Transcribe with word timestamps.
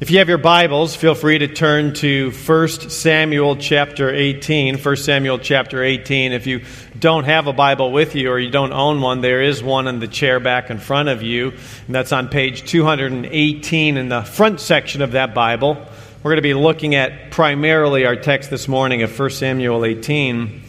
If 0.00 0.10
you 0.10 0.16
have 0.20 0.30
your 0.30 0.38
Bibles, 0.38 0.96
feel 0.96 1.14
free 1.14 1.36
to 1.40 1.46
turn 1.46 1.92
to 1.96 2.30
1 2.30 2.68
Samuel 2.68 3.56
chapter 3.56 4.08
18. 4.08 4.78
1 4.78 4.96
Samuel 4.96 5.38
chapter 5.38 5.82
18. 5.82 6.32
If 6.32 6.46
you 6.46 6.62
don't 6.98 7.24
have 7.24 7.48
a 7.48 7.52
Bible 7.52 7.92
with 7.92 8.14
you 8.14 8.30
or 8.30 8.38
you 8.38 8.50
don't 8.50 8.72
own 8.72 9.02
one, 9.02 9.20
there 9.20 9.42
is 9.42 9.62
one 9.62 9.86
in 9.88 10.00
the 10.00 10.08
chair 10.08 10.40
back 10.40 10.70
in 10.70 10.78
front 10.78 11.10
of 11.10 11.22
you, 11.22 11.50
and 11.50 11.94
that's 11.94 12.12
on 12.12 12.30
page 12.30 12.66
218 12.66 13.98
in 13.98 14.08
the 14.08 14.22
front 14.22 14.60
section 14.60 15.02
of 15.02 15.12
that 15.12 15.34
Bible. 15.34 15.74
We're 16.22 16.30
going 16.30 16.36
to 16.36 16.42
be 16.42 16.54
looking 16.54 16.94
at 16.94 17.30
primarily 17.30 18.06
our 18.06 18.16
text 18.16 18.48
this 18.48 18.68
morning 18.68 19.02
of 19.02 19.18
1 19.18 19.28
Samuel 19.28 19.84
18. 19.84 20.62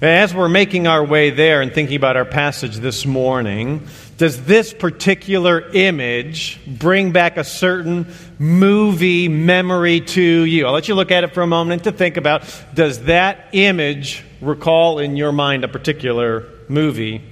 As 0.00 0.32
we're 0.32 0.48
making 0.48 0.86
our 0.86 1.04
way 1.04 1.30
there 1.30 1.60
and 1.60 1.74
thinking 1.74 1.96
about 1.96 2.16
our 2.16 2.24
passage 2.24 2.76
this 2.76 3.04
morning, 3.04 3.86
does 4.20 4.44
this 4.44 4.74
particular 4.74 5.70
image 5.70 6.60
bring 6.66 7.10
back 7.10 7.38
a 7.38 7.42
certain 7.42 8.06
movie 8.38 9.28
memory 9.28 10.02
to 10.02 10.20
you? 10.20 10.66
I'll 10.66 10.74
let 10.74 10.88
you 10.88 10.94
look 10.94 11.10
at 11.10 11.24
it 11.24 11.32
for 11.32 11.42
a 11.42 11.46
moment 11.46 11.84
to 11.84 11.92
think 11.92 12.18
about 12.18 12.42
does 12.74 13.04
that 13.04 13.46
image 13.52 14.22
recall 14.42 14.98
in 14.98 15.16
your 15.16 15.32
mind 15.32 15.64
a 15.64 15.68
particular 15.68 16.44
movie? 16.68 17.22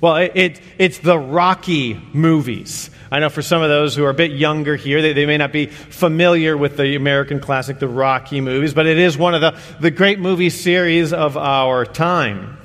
Well, 0.00 0.16
it, 0.16 0.32
it, 0.34 0.60
it's 0.76 0.98
the 0.98 1.20
Rocky 1.20 2.02
movies. 2.12 2.90
I 3.12 3.20
know 3.20 3.28
for 3.28 3.40
some 3.40 3.62
of 3.62 3.68
those 3.68 3.94
who 3.94 4.04
are 4.04 4.10
a 4.10 4.14
bit 4.14 4.32
younger 4.32 4.74
here, 4.74 5.02
they, 5.02 5.12
they 5.12 5.24
may 5.24 5.38
not 5.38 5.52
be 5.52 5.66
familiar 5.66 6.56
with 6.56 6.76
the 6.76 6.96
American 6.96 7.38
classic, 7.38 7.78
the 7.78 7.86
Rocky 7.86 8.40
movies, 8.40 8.74
but 8.74 8.88
it 8.88 8.98
is 8.98 9.16
one 9.16 9.36
of 9.36 9.40
the, 9.40 9.56
the 9.78 9.92
great 9.92 10.18
movie 10.18 10.50
series 10.50 11.12
of 11.12 11.36
our 11.36 11.86
time. 11.86 12.58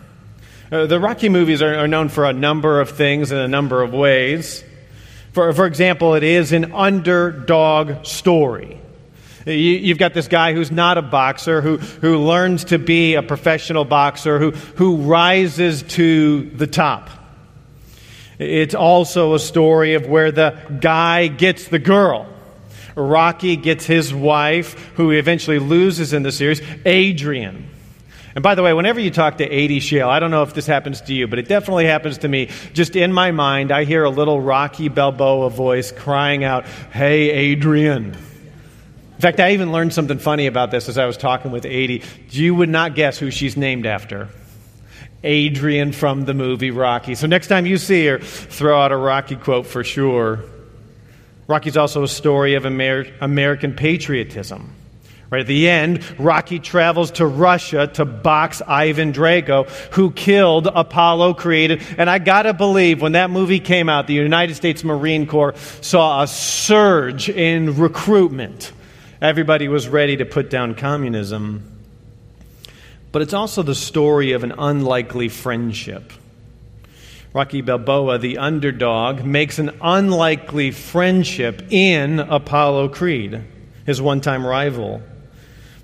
Uh, 0.71 0.85
the 0.85 0.99
Rocky 0.99 1.29
movies 1.29 1.63
are, 1.63 1.79
are, 1.79 1.87
known 1.87 2.09
for 2.09 2.25
a 2.25 2.33
number 2.33 2.79
of 2.79 2.91
things 2.91 3.31
in 3.31 3.39
a 3.39 3.47
number 3.47 3.81
of 3.81 3.91
ways. 3.91 4.63
For, 5.33 5.51
for 5.53 5.65
example, 5.65 6.13
it 6.13 6.21
is 6.21 6.51
an 6.51 6.73
underdog 6.73 8.05
story. 8.05 8.79
You, 9.47 9.87
have 9.87 9.97
got 9.97 10.13
this 10.13 10.27
guy 10.27 10.53
who's 10.53 10.69
not 10.69 10.99
a 10.99 11.01
boxer, 11.01 11.61
who, 11.61 11.77
who 11.77 12.17
learns 12.17 12.65
to 12.65 12.77
be 12.77 13.15
a 13.15 13.23
professional 13.23 13.83
boxer, 13.83 14.37
who, 14.37 14.51
who 14.51 14.97
rises 14.97 15.81
to 15.83 16.43
the 16.51 16.67
top. 16.67 17.09
It's 18.37 18.75
also 18.75 19.33
a 19.33 19.39
story 19.39 19.95
of 19.95 20.05
where 20.05 20.31
the 20.31 20.55
guy 20.79 21.27
gets 21.27 21.67
the 21.67 21.79
girl. 21.79 22.27
Rocky 22.95 23.55
gets 23.55 23.85
his 23.85 24.13
wife, 24.13 24.73
who 24.95 25.09
he 25.09 25.17
eventually 25.17 25.57
loses 25.57 26.13
in 26.13 26.21
the 26.21 26.31
series, 26.31 26.61
Adrian. 26.85 27.69
And 28.35 28.43
by 28.43 28.55
the 28.55 28.63
way, 28.63 28.73
whenever 28.73 28.99
you 28.99 29.11
talk 29.11 29.37
to 29.37 29.43
A.D. 29.43 29.79
Shale, 29.79 30.09
I 30.09 30.19
don't 30.19 30.31
know 30.31 30.43
if 30.43 30.53
this 30.53 30.67
happens 30.67 31.01
to 31.01 31.13
you, 31.13 31.27
but 31.27 31.39
it 31.39 31.47
definitely 31.47 31.85
happens 31.85 32.19
to 32.19 32.27
me. 32.27 32.49
Just 32.73 32.95
in 32.95 33.11
my 33.11 33.31
mind, 33.31 33.71
I 33.71 33.85
hear 33.85 34.03
a 34.03 34.09
little 34.09 34.39
Rocky 34.39 34.87
Balboa 34.87 35.49
voice 35.49 35.91
crying 35.91 36.43
out, 36.43 36.65
Hey, 36.91 37.31
Adrian. 37.31 38.13
In 38.13 39.21
fact, 39.21 39.39
I 39.39 39.51
even 39.51 39.71
learned 39.71 39.93
something 39.93 40.19
funny 40.19 40.47
about 40.47 40.71
this 40.71 40.87
as 40.87 40.97
I 40.97 41.05
was 41.05 41.17
talking 41.17 41.51
with 41.51 41.65
A.D. 41.65 42.03
You 42.29 42.55
would 42.55 42.69
not 42.69 42.95
guess 42.95 43.17
who 43.17 43.31
she's 43.31 43.57
named 43.57 43.85
after. 43.85 44.29
Adrian 45.23 45.91
from 45.91 46.23
the 46.23 46.33
movie 46.33 46.71
Rocky. 46.71 47.15
So 47.15 47.27
next 47.27 47.47
time 47.47 47.65
you 47.65 47.77
see 47.77 48.05
her, 48.05 48.19
throw 48.19 48.79
out 48.79 48.91
a 48.91 48.97
Rocky 48.97 49.35
quote 49.35 49.67
for 49.67 49.83
sure. 49.83 50.45
Rocky's 51.47 51.75
also 51.75 52.03
a 52.03 52.07
story 52.07 52.53
of 52.53 52.65
Amer- 52.65 53.07
American 53.19 53.73
patriotism. 53.73 54.73
Right 55.31 55.41
at 55.41 55.47
the 55.47 55.69
end, 55.69 56.03
Rocky 56.19 56.57
travels 56.57 57.11
to 57.11 57.27
Russia 57.27 57.85
to 57.93 58.05
box 58.05 58.63
Ivan 58.65 59.13
Drago, 59.13 59.69
who 59.91 60.09
killed 60.09 60.65
Apollo 60.65 61.35
Creed. 61.35 61.83
And 61.99 62.09
I 62.09 62.17
gotta 62.17 62.51
believe 62.51 62.99
when 62.99 63.11
that 63.11 63.29
movie 63.29 63.59
came 63.59 63.89
out, 63.89 64.07
the 64.07 64.15
United 64.15 64.55
States 64.55 64.83
Marine 64.83 65.27
Corps 65.27 65.53
saw 65.81 66.23
a 66.23 66.27
surge 66.27 67.29
in 67.29 67.77
recruitment. 67.77 68.71
Everybody 69.21 69.67
was 69.67 69.87
ready 69.87 70.17
to 70.17 70.25
put 70.25 70.49
down 70.49 70.73
communism. 70.73 71.77
But 73.11 73.21
it's 73.21 73.33
also 73.33 73.61
the 73.61 73.75
story 73.75 74.31
of 74.31 74.43
an 74.43 74.53
unlikely 74.57 75.29
friendship. 75.29 76.11
Rocky 77.33 77.61
Balboa, 77.61 78.17
the 78.17 78.39
underdog, 78.39 79.23
makes 79.23 79.59
an 79.59 79.77
unlikely 79.79 80.71
friendship 80.71 81.71
in 81.71 82.19
Apollo 82.19 82.89
Creed, 82.89 83.43
his 83.85 84.01
one 84.01 84.21
time 84.21 84.43
rival 84.43 85.03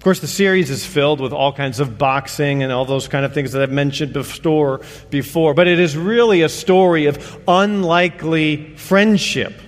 course, 0.05 0.19
the 0.19 0.27
series 0.27 0.69
is 0.69 0.85
filled 0.85 1.19
with 1.19 1.33
all 1.33 1.51
kinds 1.51 1.79
of 1.79 1.97
boxing 1.97 2.61
and 2.61 2.71
all 2.71 2.85
those 2.85 3.07
kind 3.07 3.25
of 3.25 3.33
things 3.33 3.53
that 3.53 3.63
I've 3.63 3.71
mentioned 3.71 4.13
before, 4.13 4.81
before, 5.09 5.55
but 5.55 5.67
it 5.67 5.79
is 5.79 5.97
really 5.97 6.43
a 6.43 6.49
story 6.49 7.07
of 7.07 7.41
unlikely 7.47 8.75
friendship. 8.75 9.59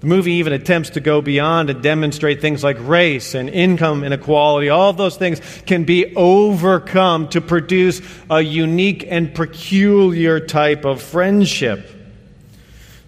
The 0.00 0.06
movie 0.06 0.32
even 0.32 0.52
attempts 0.52 0.90
to 0.90 1.00
go 1.00 1.22
beyond 1.22 1.70
and 1.70 1.82
demonstrate 1.82 2.42
things 2.42 2.62
like 2.62 2.76
race 2.80 3.34
and 3.34 3.48
income 3.48 4.04
inequality. 4.04 4.68
All 4.68 4.92
those 4.92 5.16
things 5.16 5.40
can 5.64 5.84
be 5.84 6.14
overcome 6.14 7.28
to 7.28 7.40
produce 7.40 8.02
a 8.28 8.42
unique 8.42 9.06
and 9.08 9.34
peculiar 9.34 10.40
type 10.40 10.84
of 10.84 11.00
friendship. 11.00 11.88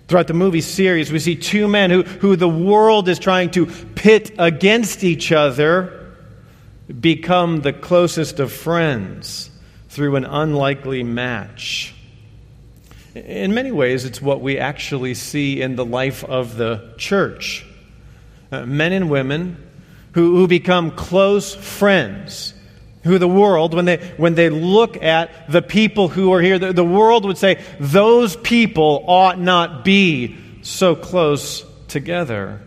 Throughout 0.09 0.27
the 0.27 0.33
movie 0.33 0.62
series, 0.62 1.12
we 1.12 1.19
see 1.19 1.37
two 1.37 1.69
men 1.69 1.91
who, 1.91 2.03
who 2.03 2.34
the 2.34 2.49
world 2.49 3.11
is 3.11 3.19
trying 3.19 3.51
to 3.51 3.67
pit 3.67 4.34
against 4.39 5.05
each 5.05 5.33
other 5.33 5.99
become 6.99 7.61
the 7.61 7.73
closest 7.73 8.41
of 8.41 8.53
friends 8.53 9.51
through 9.89 10.17
an 10.17 10.25
unlikely 10.25 11.03
match. 11.03 11.95
In 13.15 13.55
many 13.55 13.73
ways, 13.73 14.05
it's 14.05 14.23
what 14.23 14.41
we 14.41 14.59
actually 14.59 15.15
see 15.15 15.61
in 15.61 15.77
the 15.77 15.84
life 15.84 16.25
of 16.25 16.56
the 16.56 16.95
church. 16.97 17.67
Uh, 18.53 18.67
men 18.67 18.93
and 18.93 19.11
women 19.11 19.56
who, 20.12 20.37
who 20.37 20.49
become 20.49 20.91
close 20.93 21.55
friends, 21.55 22.55
who 23.05 23.19
the 23.19 23.28
world, 23.28 23.75
when 23.75 23.84
they, 23.84 23.97
when 24.17 24.34
they 24.34 24.49
look 24.49 25.03
at 25.03 25.51
the 25.51 25.62
people 25.62 26.09
who 26.09 26.33
are 26.33 26.41
here, 26.41 26.59
the, 26.59 26.72
the 26.72 26.84
world 26.84 27.25
would 27.25 27.39
say, 27.39 27.62
those 27.78 28.37
people 28.37 29.05
ought 29.07 29.41
not 29.41 29.84
be 29.84 30.37
so 30.62 30.95
close 30.95 31.65
together. 31.89 32.61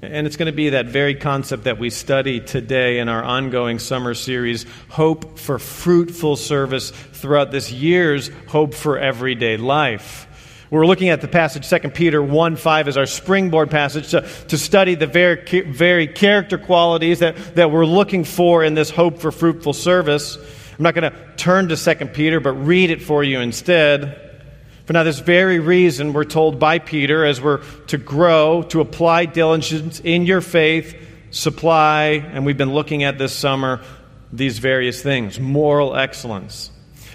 And 0.00 0.28
it's 0.28 0.36
going 0.36 0.46
to 0.46 0.52
be 0.52 0.70
that 0.70 0.86
very 0.86 1.16
concept 1.16 1.64
that 1.64 1.78
we 1.80 1.90
study 1.90 2.38
today 2.38 3.00
in 3.00 3.08
our 3.08 3.24
ongoing 3.24 3.80
summer 3.80 4.14
series, 4.14 4.64
Hope 4.90 5.40
for 5.40 5.58
Fruitful 5.58 6.36
Service, 6.36 6.90
throughout 6.90 7.50
this 7.50 7.72
year's 7.72 8.30
Hope 8.46 8.74
for 8.74 8.96
Everyday 8.96 9.56
Life. 9.56 10.26
We're 10.70 10.86
looking 10.86 11.08
at 11.08 11.20
the 11.20 11.26
passage, 11.26 11.68
2 11.68 11.90
Peter 11.90 12.22
1 12.22 12.54
5, 12.54 12.86
as 12.86 12.96
our 12.96 13.06
springboard 13.06 13.72
passage 13.72 14.10
to, 14.10 14.20
to 14.20 14.56
study 14.56 14.94
the 14.94 15.08
very, 15.08 15.64
very 15.64 16.06
character 16.06 16.58
qualities 16.58 17.18
that, 17.18 17.56
that 17.56 17.72
we're 17.72 17.86
looking 17.86 18.22
for 18.22 18.62
in 18.62 18.74
this 18.74 18.90
hope 18.90 19.18
for 19.18 19.32
fruitful 19.32 19.72
service. 19.72 20.36
I'm 20.36 20.84
not 20.84 20.94
going 20.94 21.10
to 21.10 21.18
turn 21.36 21.68
to 21.70 21.76
2 21.76 22.06
Peter, 22.08 22.38
but 22.38 22.52
read 22.52 22.92
it 22.92 23.02
for 23.02 23.24
you 23.24 23.40
instead. 23.40 24.27
For 24.88 24.94
now, 24.94 25.02
this 25.02 25.18
very 25.18 25.58
reason, 25.58 26.14
we're 26.14 26.24
told 26.24 26.58
by 26.58 26.78
Peter, 26.78 27.26
as 27.26 27.42
we're 27.42 27.60
to 27.88 27.98
grow, 27.98 28.62
to 28.70 28.80
apply 28.80 29.26
diligence 29.26 30.00
in 30.00 30.24
your 30.24 30.40
faith, 30.40 30.96
supply, 31.30 32.12
and 32.12 32.46
we've 32.46 32.56
been 32.56 32.72
looking 32.72 33.04
at 33.04 33.18
this 33.18 33.34
summer, 33.34 33.82
these 34.32 34.60
various 34.60 35.02
things 35.02 35.38
moral 35.38 35.94
excellence. 35.94 36.70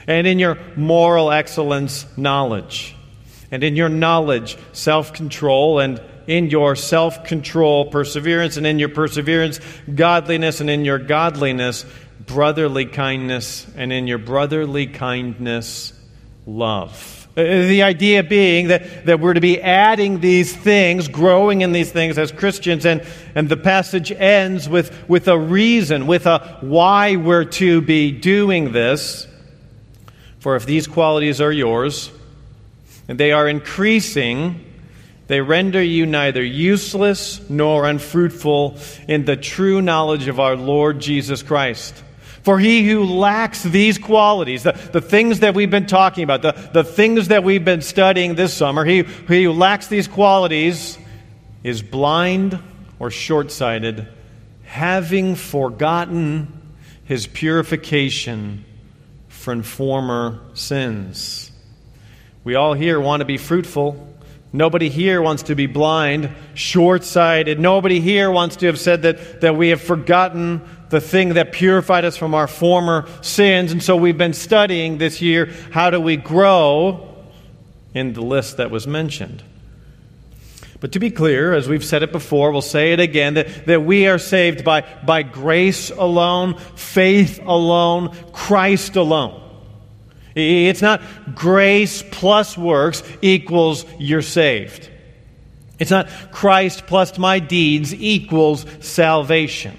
And 0.05 0.27
in 0.27 0.37
your 0.37 0.59
moral 0.75 1.31
excellence, 1.31 2.05
knowledge. 2.15 2.95
And 3.49 3.63
in 3.63 3.75
your 3.75 3.89
knowledge, 3.89 4.55
self 4.73 5.13
control. 5.13 5.79
And 5.79 5.99
in 6.27 6.51
your 6.51 6.75
self 6.75 7.23
control, 7.23 7.85
perseverance. 7.85 8.55
And 8.55 8.67
in 8.67 8.77
your 8.77 8.89
perseverance, 8.89 9.59
godliness. 9.95 10.61
And 10.61 10.69
in 10.69 10.85
your 10.85 10.99
godliness, 10.99 11.87
brotherly 12.23 12.85
kindness. 12.85 13.65
And 13.75 13.91
in 13.91 14.05
your 14.05 14.19
brotherly 14.19 14.85
kindness, 14.85 15.91
love. 16.45 17.22
Uh, 17.35 17.41
the 17.41 17.81
idea 17.81 18.21
being 18.21 18.67
that, 18.67 19.07
that 19.07 19.19
we're 19.19 19.33
to 19.33 19.41
be 19.41 19.59
adding 19.59 20.19
these 20.19 20.55
things, 20.55 21.07
growing 21.07 21.61
in 21.61 21.71
these 21.71 21.91
things 21.91 22.19
as 22.19 22.31
Christians, 22.31 22.85
and, 22.85 23.03
and 23.33 23.49
the 23.49 23.57
passage 23.57 24.11
ends 24.11 24.69
with, 24.69 25.09
with 25.09 25.27
a 25.27 25.37
reason, 25.37 26.05
with 26.05 26.27
a 26.27 26.57
why 26.61 27.15
we're 27.15 27.45
to 27.45 27.81
be 27.81 28.11
doing 28.11 28.71
this. 28.71 29.25
For 30.37 30.55
if 30.55 30.67
these 30.67 30.85
qualities 30.85 31.41
are 31.41 31.51
yours, 31.51 32.11
and 33.07 33.19
they 33.19 33.31
are 33.31 33.47
increasing, 33.47 34.63
they 35.25 35.41
render 35.41 35.81
you 35.81 36.05
neither 36.05 36.43
useless 36.43 37.41
nor 37.49 37.87
unfruitful 37.87 38.77
in 39.07 39.25
the 39.25 39.37
true 39.37 39.81
knowledge 39.81 40.27
of 40.27 40.39
our 40.39 40.55
Lord 40.55 40.99
Jesus 40.99 41.41
Christ. 41.41 42.03
For 42.43 42.59
he 42.59 42.87
who 42.87 43.05
lacks 43.05 43.63
these 43.63 43.97
qualities, 43.97 44.63
the, 44.63 44.73
the 44.73 44.99
things 45.01 45.39
that 45.39 45.55
we've 45.55 45.71
been 45.71 45.87
talking 45.87 46.25
about, 46.25 46.41
the, 46.41 46.51
the 46.73 46.83
things 46.83 47.29
that 47.29 47.43
we've 47.43 47.63
been 47.63 47.81
studying 47.81 48.35
this 48.35 48.53
summer, 48.53 48.83
he, 48.83 49.03
he 49.03 49.45
who 49.45 49.53
lacks 49.53 49.87
these 49.87 50.09
qualities 50.09 50.97
is 51.63 51.81
blind 51.81 52.59
or 52.99 53.09
short 53.09 53.49
sighted, 53.49 54.07
having 54.65 55.35
forgotten 55.35 56.75
his 57.05 57.27
purification 57.27 58.65
from 59.29 59.63
former 59.63 60.41
sins. 60.53 61.49
We 62.43 62.55
all 62.55 62.73
here 62.73 62.99
want 62.99 63.21
to 63.21 63.25
be 63.25 63.37
fruitful, 63.37 64.13
Nobody 64.55 64.87
here 64.87 65.19
wants 65.19 65.43
to 65.43 65.55
be 65.55 65.65
blind, 65.65 66.29
short 66.53 67.03
sighted. 67.03 67.59
Nobody 67.59 67.99
here 67.99 68.29
wants 68.29 68.57
to 68.57 68.67
have 68.67 68.79
said 68.79 69.01
that, 69.01 69.41
that 69.41 69.55
we 69.55 69.69
have 69.69 69.81
forgotten 69.81 70.61
the 70.93 71.01
thing 71.01 71.29
that 71.33 71.51
purified 71.51 72.05
us 72.05 72.15
from 72.15 72.35
our 72.35 72.47
former 72.47 73.09
sins. 73.21 73.71
And 73.71 73.81
so 73.81 73.97
we've 73.97 74.17
been 74.17 74.33
studying 74.33 74.99
this 74.99 75.21
year 75.21 75.51
how 75.71 75.89
do 75.89 75.99
we 75.99 76.15
grow 76.15 77.09
in 77.95 78.13
the 78.13 78.21
list 78.21 78.57
that 78.57 78.69
was 78.69 78.85
mentioned. 78.85 79.43
But 80.79 80.91
to 80.91 80.99
be 80.99 81.09
clear, 81.09 81.53
as 81.53 81.67
we've 81.67 81.83
said 81.83 82.03
it 82.03 82.11
before, 82.11 82.51
we'll 82.51 82.61
say 82.61 82.93
it 82.93 82.99
again 82.99 83.33
that, 83.33 83.65
that 83.65 83.81
we 83.83 84.07
are 84.07 84.19
saved 84.19 84.63
by, 84.63 84.81
by 85.03 85.23
grace 85.23 85.89
alone, 85.89 86.59
faith 86.75 87.39
alone, 87.43 88.15
Christ 88.31 88.95
alone. 88.95 89.41
It's 90.35 90.81
not 90.81 91.01
grace 91.33 92.03
plus 92.11 92.55
works 92.55 93.01
equals 93.21 93.85
you're 93.97 94.21
saved. 94.21 94.89
It's 95.79 95.91
not 95.91 96.07
Christ 96.31 96.85
plus 96.85 97.17
my 97.17 97.39
deeds 97.39 97.95
equals 97.95 98.65
salvation. 98.79 99.77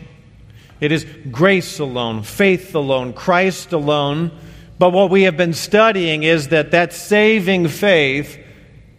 It 0.84 0.92
is 0.92 1.06
grace 1.31 1.78
alone, 1.78 2.25
faith 2.25 2.75
alone, 2.75 3.14
Christ 3.14 3.72
alone. 3.72 4.31
But 4.78 4.90
what 4.90 5.08
we 5.08 5.22
have 5.22 5.34
been 5.34 5.54
studying 5.54 6.25
is 6.25 6.48
that 6.48 6.72
that 6.72 6.92
saving 6.92 7.69
faith 7.69 8.38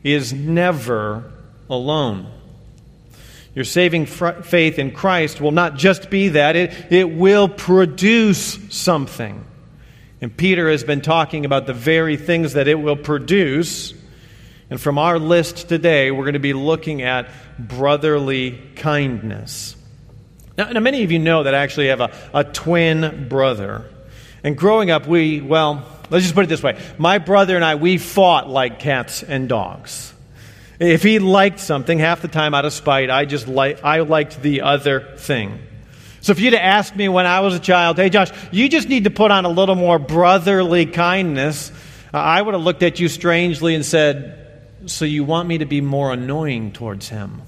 is 0.04 0.34
never 0.34 1.32
alone. 1.70 2.26
Your 3.54 3.66
saving 3.66 4.08
fr- 4.08 4.42
faith 4.42 4.80
in 4.80 4.94
Christ 4.94 5.40
will 5.40 5.52
not 5.52 5.76
just 5.76 6.10
be 6.10 6.30
that, 6.30 6.56
it, 6.56 6.92
it 6.92 7.12
will 7.12 7.48
produce 7.48 8.58
something. 8.76 9.46
And 10.22 10.36
Peter 10.36 10.72
has 10.72 10.84
been 10.84 11.02
talking 11.02 11.46
about 11.46 11.68
the 11.68 11.74
very 11.74 12.18
things 12.18 12.54
that 12.54 12.68
it 12.68 12.80
will 12.80 12.96
produce. 12.96 13.94
And 14.72 14.82
from 14.82 14.98
our 14.98 15.20
list 15.20 15.70
today, 15.70 16.10
we're 16.10 16.24
going 16.24 16.34
to 16.34 16.40
be 16.40 16.54
looking 16.54 17.04
at 17.04 17.30
brotherly 17.60 18.60
kindness. 18.76 19.75
Now, 20.58 20.72
now 20.72 20.80
many 20.80 21.04
of 21.04 21.12
you 21.12 21.20
know 21.20 21.44
that 21.44 21.54
I 21.54 21.60
actually 21.60 21.88
have 21.88 22.02
a, 22.02 22.12
a 22.34 22.44
twin 22.44 23.28
brother. 23.28 23.86
And 24.44 24.56
growing 24.56 24.92
up, 24.92 25.08
we, 25.08 25.42
well, 25.42 25.86
let's 26.10 26.24
just 26.24 26.36
put 26.36 26.44
it 26.44 26.48
this 26.48 26.64
way 26.64 26.80
my 26.98 27.18
brother 27.18 27.56
and 27.56 27.66
I, 27.66 27.76
we 27.76 27.98
fought 27.98 28.50
like 28.50 28.80
cats 28.80 29.24
and 29.24 29.50
dogs. 29.50 30.14
If 30.80 31.04
he 31.04 31.20
liked 31.20 31.60
something, 31.60 32.00
half 32.00 32.22
the 32.22 32.28
time 32.28 32.54
out 32.54 32.66
of 32.66 32.74
spite, 32.74 33.10
I 33.10 33.26
just 33.26 33.48
like 33.48 33.84
I 33.84 34.02
liked 34.02 34.42
the 34.42 34.62
other 34.62 35.16
thing. 35.18 35.60
So 36.22 36.32
if 36.32 36.40
you'd 36.40 36.54
asked 36.54 36.96
me 36.96 37.08
when 37.08 37.26
I 37.26 37.42
was 37.42 37.56
a 37.56 37.60
child, 37.60 37.98
hey 37.98 38.10
Josh, 38.10 38.32
you 38.52 38.68
just 38.68 38.90
need 38.90 39.06
to 39.06 39.12
put 39.12 39.32
on 39.32 39.46
a 39.46 39.50
little 39.50 39.76
more 39.76 40.00
brotherly 40.00 40.86
kindness, 40.86 41.72
I 42.14 42.42
would 42.42 42.54
have 42.54 42.64
looked 42.64 42.84
at 42.84 43.00
you 43.00 43.08
strangely 43.08 43.76
and 43.76 43.86
said, 43.86 44.64
So 44.88 45.06
you 45.06 45.24
want 45.24 45.48
me 45.48 45.60
to 45.60 45.66
be 45.66 45.82
more 45.82 46.12
annoying 46.12 46.72
towards 46.72 47.10
him? 47.10 47.42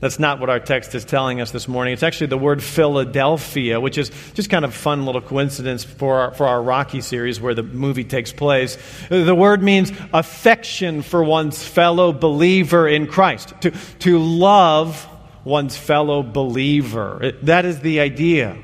That's 0.00 0.20
not 0.20 0.38
what 0.38 0.48
our 0.48 0.60
text 0.60 0.94
is 0.94 1.04
telling 1.04 1.40
us 1.40 1.50
this 1.50 1.66
morning. 1.66 1.92
It's 1.92 2.04
actually 2.04 2.28
the 2.28 2.38
word 2.38 2.62
Philadelphia, 2.62 3.80
which 3.80 3.98
is 3.98 4.12
just 4.34 4.48
kind 4.48 4.64
of 4.64 4.72
fun 4.72 5.04
little 5.04 5.20
coincidence 5.20 5.82
for 5.82 6.20
our, 6.20 6.34
for 6.34 6.46
our 6.46 6.62
Rocky 6.62 7.00
series 7.00 7.40
where 7.40 7.54
the 7.54 7.64
movie 7.64 8.04
takes 8.04 8.32
place. 8.32 8.78
The 9.08 9.34
word 9.34 9.60
means 9.60 9.90
affection 10.12 11.02
for 11.02 11.24
one's 11.24 11.66
fellow 11.66 12.12
believer 12.12 12.86
in 12.86 13.08
Christ, 13.08 13.54
to, 13.62 13.72
to 14.00 14.18
love 14.18 15.04
one's 15.42 15.76
fellow 15.76 16.22
believer. 16.22 17.32
That 17.42 17.64
is 17.64 17.80
the 17.80 17.98
idea. 17.98 18.56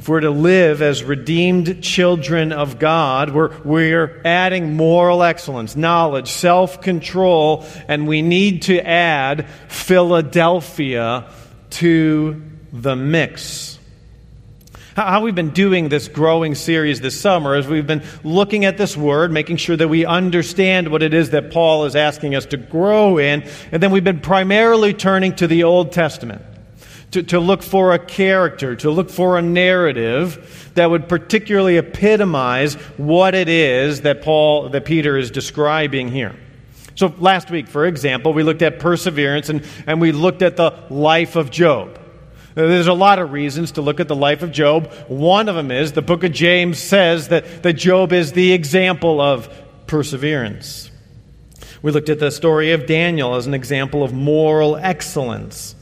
If 0.00 0.08
we're 0.08 0.20
to 0.20 0.30
live 0.30 0.80
as 0.80 1.04
redeemed 1.04 1.82
children 1.82 2.52
of 2.52 2.78
God, 2.78 3.32
we're, 3.32 3.54
we're 3.64 4.22
adding 4.24 4.74
moral 4.74 5.22
excellence, 5.22 5.76
knowledge, 5.76 6.30
self 6.30 6.80
control, 6.80 7.66
and 7.86 8.08
we 8.08 8.22
need 8.22 8.62
to 8.62 8.80
add 8.80 9.46
Philadelphia 9.68 11.30
to 11.68 12.42
the 12.72 12.96
mix. 12.96 13.78
How 14.96 15.20
we've 15.20 15.34
been 15.34 15.50
doing 15.50 15.90
this 15.90 16.08
growing 16.08 16.54
series 16.54 17.02
this 17.02 17.20
summer 17.20 17.54
is 17.54 17.66
we've 17.66 17.86
been 17.86 18.02
looking 18.24 18.64
at 18.64 18.78
this 18.78 18.96
word, 18.96 19.30
making 19.30 19.58
sure 19.58 19.76
that 19.76 19.88
we 19.88 20.06
understand 20.06 20.88
what 20.88 21.02
it 21.02 21.12
is 21.12 21.28
that 21.30 21.52
Paul 21.52 21.84
is 21.84 21.94
asking 21.94 22.34
us 22.34 22.46
to 22.46 22.56
grow 22.56 23.18
in, 23.18 23.46
and 23.70 23.82
then 23.82 23.90
we've 23.90 24.02
been 24.02 24.20
primarily 24.20 24.94
turning 24.94 25.36
to 25.36 25.46
the 25.46 25.64
Old 25.64 25.92
Testament 25.92 26.40
to, 27.12 27.22
to 27.24 27.40
look 27.40 27.62
for 27.62 27.92
a 27.92 27.98
character, 27.98 28.76
to 28.76 28.90
look 28.90 29.10
for 29.10 29.36
a 29.38 29.42
narrative 29.42 30.70
that 30.74 30.90
would 30.90 31.08
particularly 31.08 31.76
epitomize 31.76 32.74
what 32.96 33.34
it 33.34 33.48
is 33.48 34.02
that 34.02 34.22
Paul, 34.22 34.68
that 34.70 34.84
Peter 34.84 35.16
is 35.16 35.30
describing 35.30 36.08
here. 36.08 36.36
So 36.94 37.12
last 37.18 37.50
week, 37.50 37.66
for 37.66 37.86
example, 37.86 38.32
we 38.32 38.42
looked 38.42 38.62
at 38.62 38.78
perseverance 38.78 39.48
and, 39.48 39.66
and 39.86 40.00
we 40.00 40.12
looked 40.12 40.42
at 40.42 40.56
the 40.56 40.72
life 40.90 41.36
of 41.36 41.50
Job. 41.50 41.98
There's 42.54 42.88
a 42.88 42.92
lot 42.92 43.18
of 43.18 43.32
reasons 43.32 43.72
to 43.72 43.82
look 43.82 44.00
at 44.00 44.08
the 44.08 44.16
life 44.16 44.42
of 44.42 44.52
Job. 44.52 44.92
One 45.08 45.48
of 45.48 45.54
them 45.54 45.70
is 45.70 45.92
the 45.92 46.02
book 46.02 46.24
of 46.24 46.32
James 46.32 46.78
says 46.78 47.28
that, 47.28 47.62
that 47.62 47.74
Job 47.74 48.12
is 48.12 48.32
the 48.32 48.52
example 48.52 49.20
of 49.20 49.48
perseverance. 49.86 50.90
We 51.80 51.92
looked 51.92 52.08
at 52.10 52.18
the 52.18 52.30
story 52.30 52.72
of 52.72 52.86
Daniel 52.86 53.34
as 53.34 53.46
an 53.46 53.54
example 53.54 54.02
of 54.02 54.12
moral 54.12 54.76
excellence. 54.76 55.74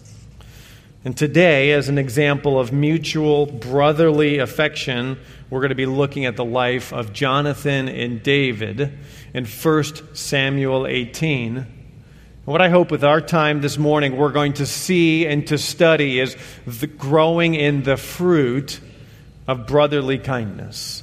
And 1.09 1.17
today, 1.17 1.73
as 1.73 1.89
an 1.89 1.97
example 1.97 2.61
of 2.61 2.71
mutual 2.71 3.47
brotherly 3.47 4.41
affection, 4.41 5.19
we're 5.49 5.61
going 5.61 5.71
to 5.71 5.75
be 5.75 5.87
looking 5.87 6.27
at 6.27 6.37
the 6.37 6.45
life 6.45 6.93
of 6.93 7.15
Jonathan 7.15 7.89
and 7.89 8.23
David 8.23 8.93
in 9.33 9.47
1 9.47 9.85
Samuel 10.15 10.87
18. 10.87 11.67
what 12.45 12.61
I 12.61 12.69
hope 12.69 12.91
with 12.91 13.05
our 13.05 13.23
time 13.23 13.63
this 13.63 13.79
morning 13.79 14.19
we're 14.19 14.33
going 14.33 14.53
to 14.53 14.67
see 14.67 15.27
and 15.27 15.47
to 15.47 15.57
study 15.57 16.21
is 16.21 16.37
the 16.67 16.87
growing 16.87 17.55
in 17.55 17.85
the 17.85 17.97
fruit 17.97 18.79
of 19.47 19.67
brotherly 19.67 20.19
kindness. 20.19 21.03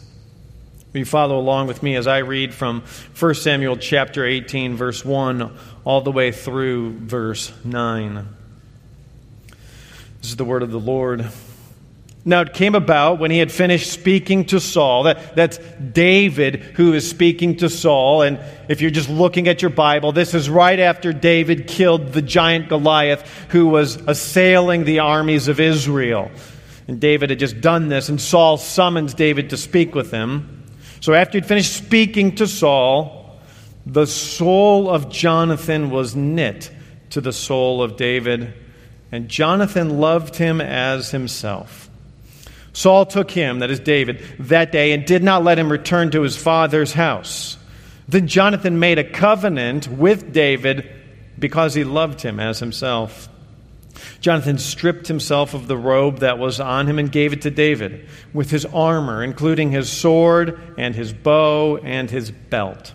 Will 0.93 0.99
you 0.99 1.05
follow 1.05 1.39
along 1.39 1.65
with 1.65 1.81
me 1.81 1.95
as 1.95 2.05
I 2.05 2.19
read 2.19 2.53
from 2.53 2.83
1 3.17 3.33
Samuel 3.33 3.77
chapter 3.77 4.23
18, 4.23 4.75
verse 4.75 5.03
1, 5.03 5.57
all 5.83 6.01
the 6.01 6.11
way 6.11 6.31
through 6.31 6.91
verse 6.99 7.51
9? 7.63 8.34
This 10.25 10.31
is 10.31 10.37
the 10.37 10.43
word 10.43 10.63
of 10.63 10.71
the 10.71 10.79
Lord. 10.79 11.29
Now 12.25 12.41
it 12.41 12.55
came 12.55 12.73
about 12.73 13.19
when 13.19 13.29
he 13.29 13.37
had 13.37 13.51
finished 13.51 13.91
speaking 13.91 14.45
to 14.45 14.59
Saul. 14.59 15.03
That, 15.03 15.35
that's 15.35 15.59
David 15.77 16.63
who 16.63 16.93
is 16.93 17.07
speaking 17.07 17.57
to 17.57 17.69
Saul. 17.69 18.23
And 18.23 18.39
if 18.67 18.81
you're 18.81 18.89
just 18.89 19.07
looking 19.07 19.47
at 19.47 19.61
your 19.61 19.69
Bible, 19.69 20.13
this 20.13 20.33
is 20.33 20.49
right 20.49 20.79
after 20.79 21.13
David 21.13 21.67
killed 21.67 22.11
the 22.11 22.23
giant 22.23 22.69
Goliath 22.69 23.21
who 23.49 23.67
was 23.67 23.97
assailing 23.97 24.85
the 24.85 24.97
armies 24.97 25.47
of 25.47 25.59
Israel. 25.59 26.31
And 26.87 26.99
David 26.99 27.29
had 27.29 27.37
just 27.37 27.61
done 27.61 27.89
this, 27.89 28.09
and 28.09 28.19
Saul 28.19 28.57
summons 28.57 29.13
David 29.13 29.51
to 29.51 29.57
speak 29.57 29.93
with 29.93 30.09
him. 30.09 30.65
So 31.01 31.13
after 31.13 31.37
he'd 31.37 31.45
finished 31.45 31.71
speaking 31.71 32.33
to 32.37 32.47
Saul, 32.47 33.37
the 33.85 34.07
soul 34.07 34.89
of 34.89 35.11
Jonathan 35.11 35.91
was 35.91 36.15
knit 36.15 36.71
to 37.11 37.21
the 37.21 37.31
soul 37.31 37.83
of 37.83 37.95
David 37.95 38.55
and 39.15 39.29
Jonathan 39.29 39.99
loved 39.99 40.35
him 40.35 40.59
as 40.59 41.11
himself. 41.11 41.89
Saul 42.73 43.05
took 43.05 43.31
him, 43.31 43.59
that 43.59 43.71
is 43.71 43.79
David, 43.79 44.21
that 44.39 44.73
day 44.73 44.91
and 44.91 45.05
did 45.05 45.23
not 45.23 45.43
let 45.43 45.57
him 45.57 45.71
return 45.71 46.11
to 46.11 46.21
his 46.21 46.35
father's 46.35 46.91
house. 46.91 47.57
Then 48.09 48.27
Jonathan 48.27 48.77
made 48.77 48.99
a 48.99 49.09
covenant 49.09 49.87
with 49.87 50.33
David 50.33 50.91
because 51.39 51.73
he 51.73 51.85
loved 51.85 52.21
him 52.21 52.41
as 52.41 52.59
himself. 52.59 53.29
Jonathan 54.19 54.57
stripped 54.57 55.07
himself 55.07 55.53
of 55.53 55.67
the 55.67 55.77
robe 55.77 56.19
that 56.19 56.37
was 56.37 56.59
on 56.59 56.85
him 56.85 56.99
and 56.99 57.09
gave 57.09 57.31
it 57.31 57.43
to 57.43 57.49
David, 57.49 58.09
with 58.33 58.51
his 58.51 58.65
armor, 58.65 59.23
including 59.23 59.71
his 59.71 59.89
sword 59.89 60.59
and 60.77 60.93
his 60.93 61.13
bow 61.13 61.77
and 61.77 62.11
his 62.11 62.31
belt. 62.31 62.93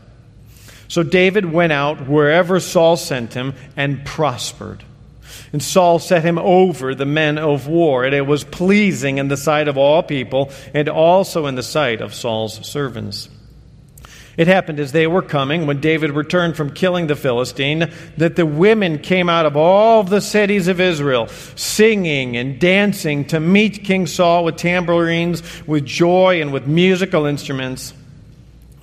So 0.89 1.03
David 1.03 1.51
went 1.51 1.73
out 1.73 2.07
wherever 2.07 2.61
Saul 2.61 2.99
sent 2.99 3.33
him 3.33 3.55
and 3.77 4.05
prospered. 4.05 4.85
And 5.53 5.63
Saul 5.63 5.99
set 5.99 6.23
him 6.23 6.39
over 6.39 6.95
the 6.95 7.07
men 7.07 7.37
of 7.37 7.67
war, 7.67 8.05
and 8.05 8.15
it 8.15 8.27
was 8.27 8.45
pleasing 8.45 9.19
in 9.19 9.29
the 9.29 9.37
sight 9.37 9.67
of 9.67 9.77
all 9.77 10.03
people, 10.03 10.53
and 10.73 10.89
also 10.89 11.47
in 11.47 11.57
the 11.57 11.63
sight 11.63 12.01
of 12.01 12.15
Saul's 12.15 12.65
servants. 12.67 13.29
It 14.37 14.47
happened 14.47 14.79
as 14.79 14.93
they 14.93 15.09
were 15.09 15.23
coming, 15.23 15.67
when 15.67 15.81
David 15.81 16.13
returned 16.13 16.57
from 16.57 16.73
killing 16.73 17.09
the 17.09 17.17
Philistine, 17.17 17.93
that 18.17 18.37
the 18.37 18.47
women 18.47 18.99
came 18.99 19.29
out 19.29 19.45
of 19.45 19.57
all 19.57 20.05
the 20.05 20.21
cities 20.21 20.69
of 20.69 20.81
Israel, 20.81 21.27
singing 21.57 22.37
and 22.37 22.61
dancing 22.61 23.25
to 23.27 23.41
meet 23.41 23.85
King 23.85 24.07
Saul 24.07 24.45
with 24.45 24.57
tambourines, 24.57 25.43
with 25.67 25.85
joy, 25.85 26.41
and 26.41 26.53
with 26.53 26.67
musical 26.69 27.27
instruments. 27.27 27.93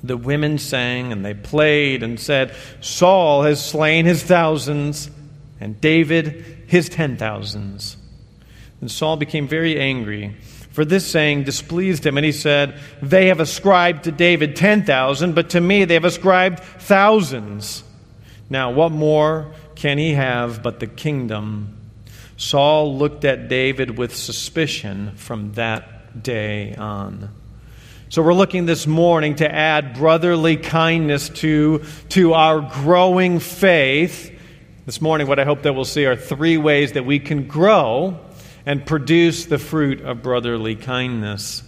The 0.04 0.18
women 0.18 0.58
sang 0.58 1.12
and 1.12 1.24
they 1.24 1.34
played 1.34 2.04
and 2.04 2.20
said, 2.20 2.54
Saul 2.82 3.44
has 3.44 3.64
slain 3.64 4.06
his 4.06 4.22
thousands, 4.22 5.10
and 5.60 5.80
David 5.80 6.57
his 6.68 6.90
ten 6.90 7.18
thousands. 7.18 7.98
And 8.80 8.92
Saul 8.92 9.18
became 9.18 9.48
very 9.48 9.80
angry, 9.80 10.36
For 10.72 10.86
this 10.86 11.08
saying 11.08 11.46
displeased 11.46 12.06
him, 12.06 12.18
and 12.18 12.26
he 12.26 12.32
said, 12.32 12.80
They 13.02 13.28
have 13.28 13.40
ascribed 13.40 14.04
to 14.04 14.12
David 14.12 14.56
10,000, 14.56 15.34
but 15.34 15.50
to 15.52 15.62
me 15.62 15.86
they 15.86 15.96
have 15.96 16.06
ascribed 16.06 16.60
thousands. 16.60 17.84
Now, 18.50 18.72
what 18.72 18.92
more 18.92 19.52
can 19.76 19.98
he 19.98 20.14
have 20.14 20.62
but 20.62 20.80
the 20.80 20.88
kingdom? 20.88 21.76
Saul 22.38 22.96
looked 22.96 23.26
at 23.26 23.50
David 23.50 23.98
with 23.98 24.16
suspicion 24.16 25.14
from 25.16 25.54
that 25.54 26.22
day 26.22 26.76
on. 26.76 27.30
So, 28.10 28.22
we're 28.22 28.34
looking 28.34 28.66
this 28.68 28.88
morning 28.88 29.36
to 29.36 29.52
add 29.52 29.96
brotherly 29.96 30.56
kindness 30.56 31.30
to, 31.30 31.84
to 32.10 32.34
our 32.34 32.62
growing 32.62 33.40
faith. 33.40 34.37
This 34.88 35.01
morning, 35.01 35.27
what 35.27 35.38
I 35.38 35.44
hope 35.44 35.63
that 35.63 35.74
we'll 35.74 35.84
see 35.84 36.06
are 36.06 36.15
three 36.15 36.58
ways 36.58 36.94
that 36.94 37.06
we 37.06 37.20
can 37.20 37.46
grow 37.46 38.22
and 38.65 38.86
produce 38.86 39.44
the 39.44 39.58
fruit 39.58 40.00
of 40.00 40.24
brotherly 40.24 40.77
kindness. 40.77 41.62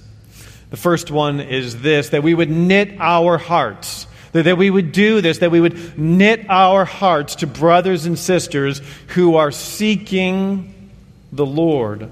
The 0.69 0.77
first 0.77 1.11
one 1.11 1.41
is 1.41 1.81
this 1.81 2.11
that 2.11 2.23
we 2.23 2.33
would 2.33 2.49
knit 2.49 2.95
our 2.97 3.37
hearts. 3.37 4.07
That, 4.31 4.57
we 4.57 4.69
would 4.69 4.93
do 4.93 5.19
this, 5.19 5.39
that 5.39 5.51
we 5.51 5.59
would 5.59 5.99
knit 5.99 6.45
our 6.47 6.85
hearts 6.85 7.35
to 7.35 7.47
brothers 7.47 8.05
and 8.05 8.17
sisters 8.17 8.81
who 9.07 9.35
are 9.35 9.51
seeking 9.51 10.89
the 11.33 11.45
Lord. 11.45 12.09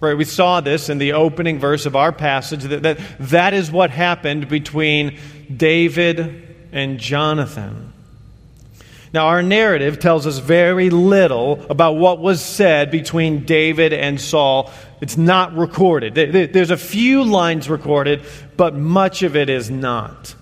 Right, 0.00 0.16
we 0.16 0.24
saw 0.24 0.60
this 0.60 0.88
in 0.88 0.98
the 0.98 1.12
opening 1.12 1.60
verse 1.60 1.86
of 1.86 1.94
our 1.94 2.10
passage 2.10 2.64
that, 2.64 2.82
that 2.82 2.98
that 3.20 3.54
is 3.54 3.70
what 3.70 3.90
happened 3.90 4.48
between 4.48 5.20
David 5.56 6.56
and 6.72 6.98
Jonathan. 6.98 7.92
Now, 9.12 9.28
our 9.28 9.42
narrative 9.42 9.98
tells 9.98 10.26
us 10.26 10.38
very 10.38 10.90
little 10.90 11.64
about 11.70 11.96
what 11.96 12.18
was 12.18 12.42
said 12.42 12.90
between 12.90 13.44
David 13.44 13.92
and 13.92 14.20
Saul. 14.20 14.72
It's 15.00 15.16
not 15.16 15.56
recorded. 15.56 16.14
There's 16.14 16.70
a 16.70 16.76
few 16.76 17.22
lines 17.22 17.70
recorded, 17.70 18.22
but 18.56 18.74
much 18.74 19.22
of 19.22 19.36
it 19.36 19.48
is 19.48 19.70
not. 19.70 20.34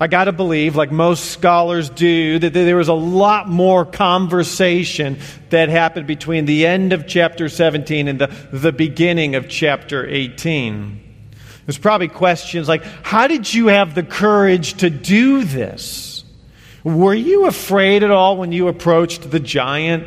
I 0.00 0.06
got 0.08 0.24
to 0.24 0.32
believe, 0.32 0.76
like 0.76 0.90
most 0.90 1.30
scholars 1.30 1.88
do, 1.88 2.38
that 2.38 2.52
there 2.52 2.76
was 2.76 2.88
a 2.88 2.94
lot 2.94 3.48
more 3.48 3.84
conversation 3.84 5.18
that 5.50 5.68
happened 5.68 6.06
between 6.06 6.46
the 6.46 6.66
end 6.66 6.92
of 6.92 7.06
chapter 7.06 7.48
17 7.48 8.08
and 8.08 8.20
the, 8.20 8.26
the 8.52 8.72
beginning 8.72 9.34
of 9.34 9.48
chapter 9.48 10.06
18. 10.06 11.00
There's 11.64 11.78
probably 11.78 12.08
questions 12.08 12.68
like, 12.68 12.84
How 13.02 13.26
did 13.26 13.52
you 13.52 13.68
have 13.68 13.94
the 13.94 14.02
courage 14.02 14.74
to 14.78 14.90
do 14.90 15.44
this? 15.44 16.13
Were 16.84 17.14
you 17.14 17.46
afraid 17.46 18.02
at 18.02 18.10
all 18.10 18.36
when 18.36 18.52
you 18.52 18.68
approached 18.68 19.30
the 19.30 19.40
giant? 19.40 20.06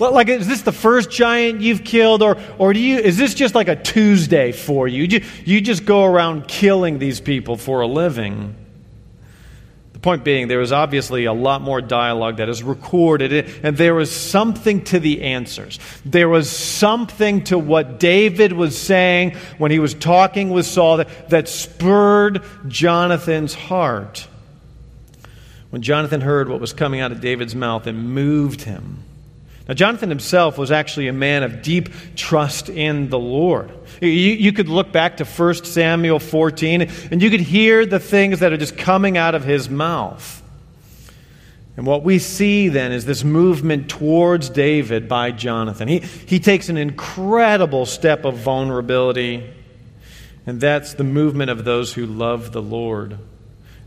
Like, 0.00 0.28
is 0.28 0.48
this 0.48 0.62
the 0.62 0.72
first 0.72 1.08
giant 1.08 1.60
you've 1.60 1.84
killed, 1.84 2.20
or, 2.20 2.36
or 2.58 2.72
do 2.72 2.80
you, 2.80 2.98
is 2.98 3.16
this 3.16 3.32
just 3.32 3.54
like 3.54 3.68
a 3.68 3.80
Tuesday 3.80 4.50
for 4.50 4.88
you? 4.88 5.04
you? 5.04 5.24
You 5.44 5.60
just 5.60 5.84
go 5.84 6.04
around 6.04 6.48
killing 6.48 6.98
these 6.98 7.20
people 7.20 7.56
for 7.56 7.80
a 7.80 7.86
living. 7.86 8.56
The 9.92 10.00
point 10.00 10.24
being, 10.24 10.48
there 10.48 10.58
was 10.58 10.72
obviously 10.72 11.26
a 11.26 11.32
lot 11.32 11.62
more 11.62 11.80
dialogue 11.80 12.38
that 12.38 12.48
is 12.48 12.64
recorded, 12.64 13.32
and 13.62 13.76
there 13.76 13.94
was 13.94 14.10
something 14.10 14.82
to 14.86 14.98
the 14.98 15.22
answers. 15.22 15.78
There 16.04 16.28
was 16.28 16.50
something 16.50 17.44
to 17.44 17.58
what 17.58 18.00
David 18.00 18.52
was 18.52 18.76
saying 18.76 19.36
when 19.58 19.70
he 19.70 19.78
was 19.78 19.94
talking 19.94 20.50
with 20.50 20.66
Saul 20.66 20.96
that, 20.96 21.30
that 21.30 21.48
spurred 21.48 22.42
Jonathan's 22.66 23.54
heart. 23.54 24.26
When 25.74 25.82
Jonathan 25.82 26.20
heard 26.20 26.48
what 26.48 26.60
was 26.60 26.72
coming 26.72 27.00
out 27.00 27.10
of 27.10 27.20
David's 27.20 27.56
mouth, 27.56 27.88
it 27.88 27.94
moved 27.94 28.62
him. 28.62 29.02
Now, 29.66 29.74
Jonathan 29.74 30.08
himself 30.08 30.56
was 30.56 30.70
actually 30.70 31.08
a 31.08 31.12
man 31.12 31.42
of 31.42 31.62
deep 31.62 31.88
trust 32.14 32.68
in 32.68 33.08
the 33.08 33.18
Lord. 33.18 33.72
You, 34.00 34.08
you, 34.08 34.52
could 34.52 34.68
look 34.68 34.92
back 34.92 35.16
to 35.16 35.24
1 35.24 35.54
Samuel 35.64 36.20
14, 36.20 36.82
and 37.10 37.20
you 37.20 37.28
could 37.28 37.40
hear 37.40 37.86
the 37.86 37.98
things 37.98 38.38
that 38.38 38.52
are 38.52 38.56
just 38.56 38.78
coming 38.78 39.16
out 39.16 39.34
of 39.34 39.42
his 39.42 39.68
mouth. 39.68 40.44
And 41.76 41.88
what 41.88 42.04
we 42.04 42.20
see 42.20 42.68
then 42.68 42.92
is 42.92 43.04
this 43.04 43.24
movement 43.24 43.88
towards 43.88 44.50
David 44.50 45.08
by 45.08 45.32
Jonathan. 45.32 45.88
He, 45.88 45.98
he 45.98 46.38
takes 46.38 46.68
an 46.68 46.76
incredible 46.76 47.84
step 47.84 48.24
of 48.24 48.36
vulnerability, 48.36 49.52
and 50.46 50.60
that's 50.60 50.94
the 50.94 51.02
movement 51.02 51.50
of 51.50 51.64
those 51.64 51.92
who 51.92 52.06
love 52.06 52.52
the 52.52 52.62
Lord. 52.62 53.18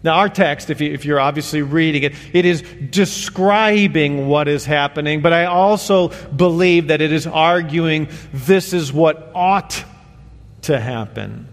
Now, 0.08 0.20
our 0.20 0.30
text, 0.30 0.70
if, 0.70 0.80
you, 0.80 1.16
are 1.16 1.20
obviously 1.20 1.62
reading 1.62 2.04
it, 2.04 2.16
it 2.32 2.46
is 2.46 2.62
describing 2.62 4.30
what 4.30 4.48
is 4.48 4.64
happening, 4.64 5.22
but 5.22 5.34
I 5.34 5.44
also 5.48 6.08
believe 6.30 6.88
that 6.88 7.02
it 7.02 7.12
is 7.12 7.28
arguing 7.28 8.08
this 8.32 8.72
is 8.72 8.94
what 8.94 9.32
ought 9.36 9.84
to 10.62 10.80
happen. 10.80 11.50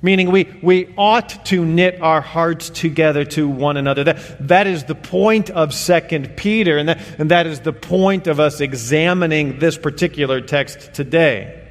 Meaning, 0.00 0.30
we, 0.30 0.50
we 0.62 0.94
ought 0.96 1.44
to 1.44 1.66
knit 1.66 2.00
our 2.00 2.22
hearts 2.22 2.70
together 2.70 3.26
to 3.26 3.46
one 3.46 3.76
another. 3.76 4.04
That, 4.04 4.48
that 4.48 4.66
is 4.66 4.84
the 4.84 4.94
point 4.94 5.50
of 5.50 5.74
Second 5.74 6.34
Peter, 6.34 6.78
and 6.78 6.88
that, 6.88 6.98
and 7.18 7.30
that 7.30 7.46
is 7.46 7.60
the 7.60 7.74
point 7.74 8.26
of 8.26 8.40
us 8.40 8.62
examining 8.62 9.58
this 9.58 9.76
particular 9.76 10.40
text 10.40 10.94
today 10.94 11.61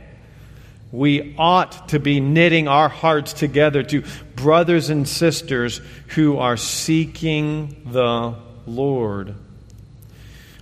we 0.91 1.36
ought 1.38 1.89
to 1.89 2.00
be 2.00 2.19
knitting 2.19 2.67
our 2.67 2.89
hearts 2.89 3.33
together 3.33 3.83
to 3.83 4.03
brothers 4.36 4.89
and 4.89 5.07
sisters 5.07 5.81
who 6.10 6.38
are 6.38 6.57
seeking 6.57 7.81
the 7.91 8.36
Lord. 8.65 9.36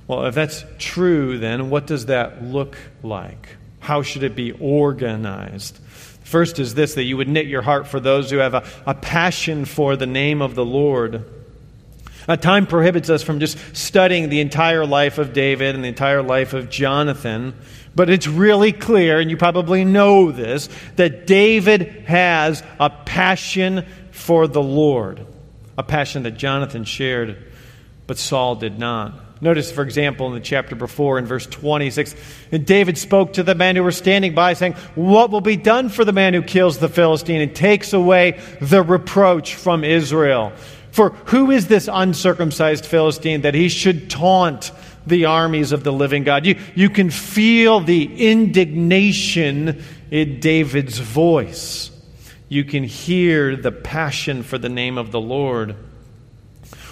Well, 0.07 0.25
if 0.25 0.35
that's 0.35 0.65
true, 0.77 1.37
then 1.37 1.69
what 1.69 1.87
does 1.87 2.07
that 2.07 2.43
look 2.43 2.77
like? 3.03 3.57
How 3.79 4.01
should 4.01 4.23
it 4.23 4.35
be 4.35 4.51
organized? 4.51 5.77
First 6.23 6.59
is 6.59 6.75
this 6.75 6.93
that 6.95 7.03
you 7.03 7.17
would 7.17 7.27
knit 7.27 7.47
your 7.47 7.61
heart 7.63 7.87
for 7.87 7.99
those 7.99 8.29
who 8.29 8.37
have 8.37 8.53
a, 8.53 8.63
a 8.85 8.93
passion 8.93 9.65
for 9.65 9.95
the 9.95 10.05
name 10.05 10.41
of 10.41 10.53
the 10.53 10.65
Lord. 10.65 11.25
Now, 12.27 12.35
time 12.35 12.67
prohibits 12.67 13.09
us 13.09 13.23
from 13.23 13.39
just 13.39 13.57
studying 13.75 14.29
the 14.29 14.39
entire 14.39 14.85
life 14.85 15.17
of 15.17 15.33
David 15.33 15.73
and 15.73 15.83
the 15.83 15.87
entire 15.87 16.21
life 16.21 16.53
of 16.53 16.69
Jonathan. 16.69 17.55
But 17.95 18.09
it's 18.09 18.27
really 18.27 18.71
clear, 18.71 19.19
and 19.19 19.29
you 19.29 19.37
probably 19.37 19.83
know 19.83 20.31
this, 20.31 20.69
that 20.95 21.27
David 21.27 22.05
has 22.07 22.63
a 22.79 22.89
passion 22.89 23.85
for 24.11 24.47
the 24.47 24.61
Lord, 24.61 25.25
a 25.77 25.83
passion 25.83 26.23
that 26.23 26.37
Jonathan 26.37 26.83
shared, 26.83 27.37
but 28.07 28.17
Saul 28.17 28.55
did 28.55 28.79
not. 28.79 29.13
Notice, 29.41 29.71
for 29.71 29.83
example, 29.83 30.27
in 30.27 30.33
the 30.33 30.41
chapter 30.41 30.75
before, 30.75 31.17
in 31.17 31.25
verse 31.25 31.45
26, 31.45 32.13
David 32.65 32.97
spoke 32.97 33.33
to 33.33 33.43
the 33.43 33.55
men 33.55 33.77
who 33.77 33.83
were 33.83 33.91
standing 33.91 34.35
by, 34.35 34.53
saying, 34.53 34.73
What 34.95 35.31
will 35.31 35.41
be 35.41 35.55
done 35.55 35.87
for 35.87 36.03
the 36.03 36.11
man 36.11 36.33
who 36.33 36.41
kills 36.41 36.77
the 36.77 36.89
Philistine 36.89 37.41
and 37.41 37.55
takes 37.55 37.93
away 37.93 38.39
the 38.59 38.83
reproach 38.83 39.55
from 39.55 39.85
Israel? 39.85 40.51
For 40.91 41.11
who 41.27 41.51
is 41.51 41.67
this 41.67 41.87
uncircumcised 41.91 42.85
Philistine 42.85 43.41
that 43.41 43.55
he 43.55 43.69
should 43.69 44.09
taunt 44.09 44.71
the 45.05 45.25
armies 45.25 45.71
of 45.71 45.83
the 45.83 45.93
living 45.93 46.23
God. 46.23 46.45
You, 46.45 46.59
you 46.75 46.89
can 46.89 47.09
feel 47.09 47.79
the 47.79 48.29
indignation 48.29 49.83
in 50.11 50.39
David's 50.39 50.99
voice. 50.99 51.91
You 52.47 52.65
can 52.65 52.83
hear 52.83 53.55
the 53.55 53.71
passion 53.71 54.43
for 54.43 54.57
the 54.57 54.69
name 54.69 54.97
of 54.97 55.11
the 55.11 55.21
Lord. 55.21 55.75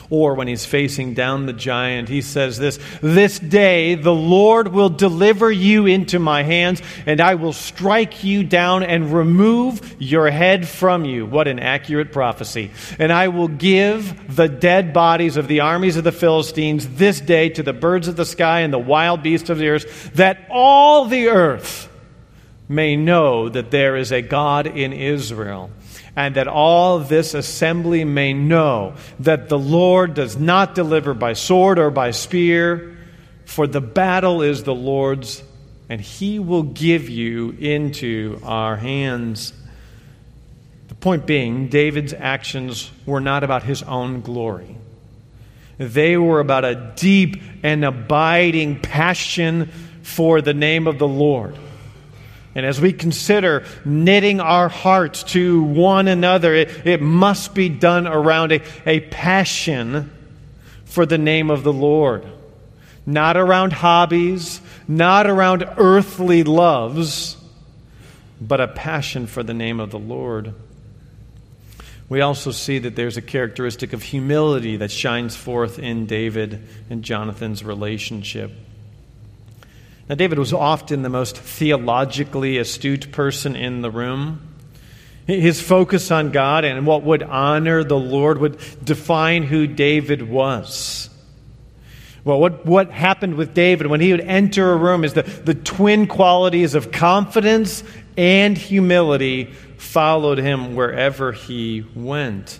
Or 0.09 0.35
when 0.35 0.47
he's 0.47 0.65
facing 0.65 1.15
down 1.15 1.47
the 1.47 1.53
giant, 1.53 2.07
he 2.07 2.21
says 2.21 2.57
this 2.57 2.79
This 3.01 3.39
day 3.39 3.95
the 3.95 4.13
Lord 4.13 4.69
will 4.69 4.89
deliver 4.89 5.51
you 5.51 5.85
into 5.85 6.17
my 6.17 6.43
hands, 6.43 6.81
and 7.05 7.19
I 7.19 7.35
will 7.35 7.51
strike 7.51 8.23
you 8.23 8.43
down 8.43 8.83
and 8.83 9.13
remove 9.13 9.95
your 9.99 10.29
head 10.29 10.65
from 10.65 11.03
you. 11.03 11.25
What 11.25 11.49
an 11.49 11.59
accurate 11.59 12.13
prophecy. 12.13 12.71
And 12.99 13.11
I 13.11 13.27
will 13.27 13.49
give 13.49 14.33
the 14.33 14.47
dead 14.47 14.93
bodies 14.93 15.35
of 15.35 15.49
the 15.49 15.59
armies 15.59 15.97
of 15.97 16.05
the 16.05 16.13
Philistines 16.13 16.87
this 16.87 17.19
day 17.19 17.49
to 17.49 17.63
the 17.63 17.73
birds 17.73 18.07
of 18.07 18.15
the 18.15 18.25
sky 18.25 18.61
and 18.61 18.71
the 18.71 18.79
wild 18.79 19.23
beasts 19.23 19.49
of 19.49 19.57
the 19.57 19.67
earth, 19.67 20.11
that 20.15 20.47
all 20.49 21.05
the 21.05 21.27
earth 21.27 21.89
may 22.69 22.95
know 22.95 23.49
that 23.49 23.71
there 23.71 23.97
is 23.97 24.11
a 24.11 24.21
God 24.21 24.67
in 24.67 24.93
Israel 24.93 25.69
and 26.17 26.33
that 26.33 26.47
all 26.47 26.97
this 26.97 27.35
assembly 27.35 28.03
may 28.03 28.33
know 28.33 28.95
that 29.19 29.49
the 29.49 29.59
Lord 29.59 30.15
does 30.15 30.35
not 30.35 30.73
deliver 30.73 31.13
by 31.13 31.33
sword 31.33 31.77
or 31.77 31.91
by 31.91 32.09
spear, 32.09 32.97
for 33.45 33.67
the 33.67 33.81
battle 33.81 34.41
is 34.41 34.63
the 34.63 34.73
Lord's, 34.73 35.43
and 35.89 36.01
he 36.01 36.39
will 36.39 36.63
give 36.63 37.07
you 37.07 37.51
into 37.51 38.41
our 38.43 38.75
hands. 38.75 39.53
The 40.87 40.95
point 40.95 41.27
being, 41.27 41.67
David's 41.67 42.13
actions 42.13 42.89
were 43.05 43.21
not 43.21 43.43
about 43.43 43.61
his 43.61 43.83
own 43.83 44.21
glory. 44.21 44.75
They 45.77 46.17
were 46.17 46.39
about 46.39 46.65
a 46.65 46.93
deep 46.95 47.39
and 47.61 47.85
abiding 47.85 48.79
passion 48.79 49.67
for 50.01 50.41
the 50.41 50.55
name 50.55 50.87
of 50.87 50.97
the 50.97 51.07
Lord. 51.07 51.55
And 52.57 52.65
as 52.65 52.81
we 52.81 52.91
consider 52.91 53.65
knitting 53.85 54.39
our 54.39 54.67
hearts 54.67 55.21
to 55.25 55.61
one 55.61 56.07
another, 56.07 56.55
it, 56.55 56.87
it 56.87 57.01
must 57.03 57.53
be 57.53 57.69
done 57.69 58.07
around 58.07 58.51
a, 58.51 58.61
a 58.83 59.01
passion 59.01 60.11
for 60.83 61.05
the 61.05 61.19
name 61.19 61.51
of 61.51 61.63
the 61.63 61.71
Lord. 61.71 62.25
Not 63.05 63.37
around 63.37 63.73
hobbies, 63.73 64.59
not 64.87 65.27
around 65.27 65.69
earthly 65.77 66.43
loves, 66.43 67.37
but 68.41 68.59
a 68.59 68.67
passion 68.67 69.27
for 69.27 69.43
the 69.43 69.53
name 69.53 69.79
of 69.79 69.91
the 69.91 69.99
Lord. 69.99 70.55
We 72.09 72.21
also 72.21 72.49
see 72.49 72.79
that 72.79 72.95
there's 72.95 73.17
a 73.17 73.21
characteristic 73.21 73.93
of 73.93 74.01
humility 74.01 74.77
that 74.77 74.89
shines 74.89 75.35
forth 75.35 75.77
in 75.77 76.07
David 76.07 76.67
and 76.89 77.03
Jonathan's 77.03 77.63
relationship. 77.63 78.51
Now, 80.09 80.15
David 80.15 80.39
was 80.39 80.53
often 80.53 81.01
the 81.01 81.09
most 81.09 81.37
theologically 81.37 82.57
astute 82.57 83.11
person 83.11 83.55
in 83.55 83.81
the 83.81 83.91
room. 83.91 84.41
His 85.25 85.61
focus 85.61 86.09
on 86.11 86.31
God 86.31 86.63
and 86.63 86.87
what 86.87 87.03
would 87.03 87.21
honor 87.21 87.83
the 87.83 87.99
Lord 87.99 88.37
would 88.37 88.59
define 88.83 89.43
who 89.43 89.67
David 89.67 90.21
was. 90.29 91.09
Well, 92.23 92.39
what, 92.39 92.65
what 92.65 92.91
happened 92.91 93.35
with 93.35 93.53
David 93.53 93.87
when 93.87 93.99
he 93.99 94.11
would 94.11 94.21
enter 94.21 94.71
a 94.71 94.75
room 94.77 95.03
is 95.03 95.13
the, 95.13 95.23
the 95.23 95.53
twin 95.53 96.07
qualities 96.07 96.75
of 96.75 96.91
confidence 96.91 97.83
and 98.17 98.57
humility 98.57 99.45
followed 99.77 100.37
him 100.37 100.75
wherever 100.75 101.31
he 101.31 101.85
went. 101.95 102.59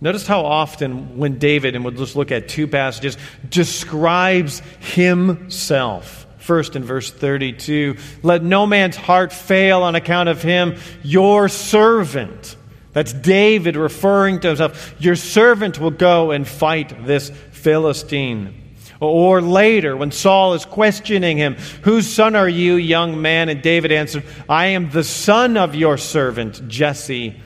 Notice 0.00 0.28
how 0.28 0.44
often, 0.44 1.18
when 1.18 1.38
David, 1.38 1.74
and 1.74 1.84
we'll 1.84 1.94
just 1.94 2.14
look 2.14 2.30
at 2.30 2.48
two 2.48 2.68
passages, 2.68 3.16
describes 3.48 4.62
himself. 4.78 6.27
First, 6.48 6.76
in 6.76 6.82
verse 6.82 7.10
32, 7.10 7.98
let 8.22 8.42
no 8.42 8.64
man's 8.64 8.96
heart 8.96 9.34
fail 9.34 9.82
on 9.82 9.94
account 9.94 10.30
of 10.30 10.40
him, 10.40 10.78
your 11.02 11.50
servant. 11.50 12.56
That's 12.94 13.12
David 13.12 13.76
referring 13.76 14.40
to 14.40 14.48
himself. 14.48 14.94
Your 14.98 15.14
servant 15.14 15.78
will 15.78 15.90
go 15.90 16.30
and 16.30 16.48
fight 16.48 17.04
this 17.04 17.28
Philistine. 17.50 18.54
Or 18.98 19.42
later, 19.42 19.94
when 19.94 20.10
Saul 20.10 20.54
is 20.54 20.64
questioning 20.64 21.36
him, 21.36 21.56
Whose 21.82 22.06
son 22.06 22.34
are 22.34 22.48
you, 22.48 22.76
young 22.76 23.20
man? 23.20 23.50
And 23.50 23.60
David 23.60 23.92
answered, 23.92 24.24
I 24.48 24.68
am 24.68 24.88
the 24.88 25.04
son 25.04 25.58
of 25.58 25.74
your 25.74 25.98
servant, 25.98 26.66
Jesse 26.66 27.38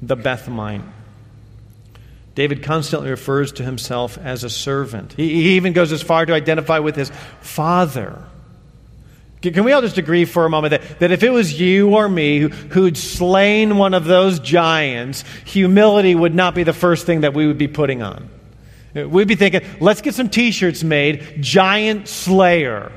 the 0.00 0.16
Bethlehemite. 0.16 0.82
David 2.34 2.62
constantly 2.62 3.10
refers 3.10 3.52
to 3.52 3.62
himself 3.62 4.16
as 4.16 4.44
a 4.44 4.50
servant. 4.50 5.12
He 5.12 5.56
even 5.56 5.74
goes 5.74 5.92
as 5.92 6.00
far 6.00 6.24
to 6.24 6.32
identify 6.32 6.78
with 6.78 6.96
his 6.96 7.12
father. 7.42 8.24
Can 9.42 9.64
we 9.64 9.72
all 9.72 9.82
just 9.82 9.98
agree 9.98 10.24
for 10.24 10.44
a 10.44 10.50
moment 10.50 10.70
that, 10.70 10.98
that 10.98 11.12
if 11.12 11.22
it 11.22 11.30
was 11.30 11.60
you 11.60 11.94
or 11.94 12.08
me 12.08 12.38
who, 12.38 12.48
who'd 12.48 12.96
slain 12.96 13.76
one 13.76 13.94
of 13.94 14.04
those 14.04 14.40
giants, 14.40 15.24
humility 15.44 16.14
would 16.14 16.34
not 16.34 16.54
be 16.54 16.62
the 16.62 16.72
first 16.72 17.06
thing 17.06 17.20
that 17.20 17.34
we 17.34 17.46
would 17.46 17.58
be 17.58 17.68
putting 17.68 18.02
on? 18.02 18.28
We'd 18.94 19.28
be 19.28 19.34
thinking, 19.34 19.60
let's 19.78 20.00
get 20.00 20.14
some 20.14 20.30
t 20.30 20.50
shirts 20.50 20.82
made, 20.82 21.42
Giant 21.42 22.08
Slayer. 22.08 22.90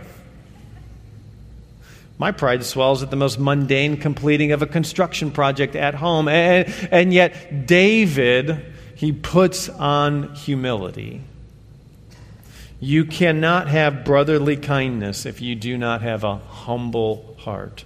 My 2.17 2.31
pride 2.31 2.65
swells 2.65 3.03
at 3.03 3.11
the 3.11 3.15
most 3.15 3.39
mundane 3.39 3.97
completing 3.97 4.51
of 4.51 4.61
a 4.61 4.65
construction 4.65 5.31
project 5.31 5.75
at 5.75 5.95
home. 5.95 6.27
And, 6.27 6.73
and 6.91 7.13
yet, 7.13 7.65
David, 7.65 8.65
he 8.95 9.11
puts 9.11 9.69
on 9.69 10.35
humility. 10.35 11.21
You 12.79 13.05
cannot 13.05 13.67
have 13.67 14.05
brotherly 14.05 14.55
kindness 14.55 15.25
if 15.25 15.41
you 15.41 15.55
do 15.55 15.77
not 15.77 16.01
have 16.01 16.23
a 16.23 16.37
humble 16.37 17.35
heart. 17.39 17.83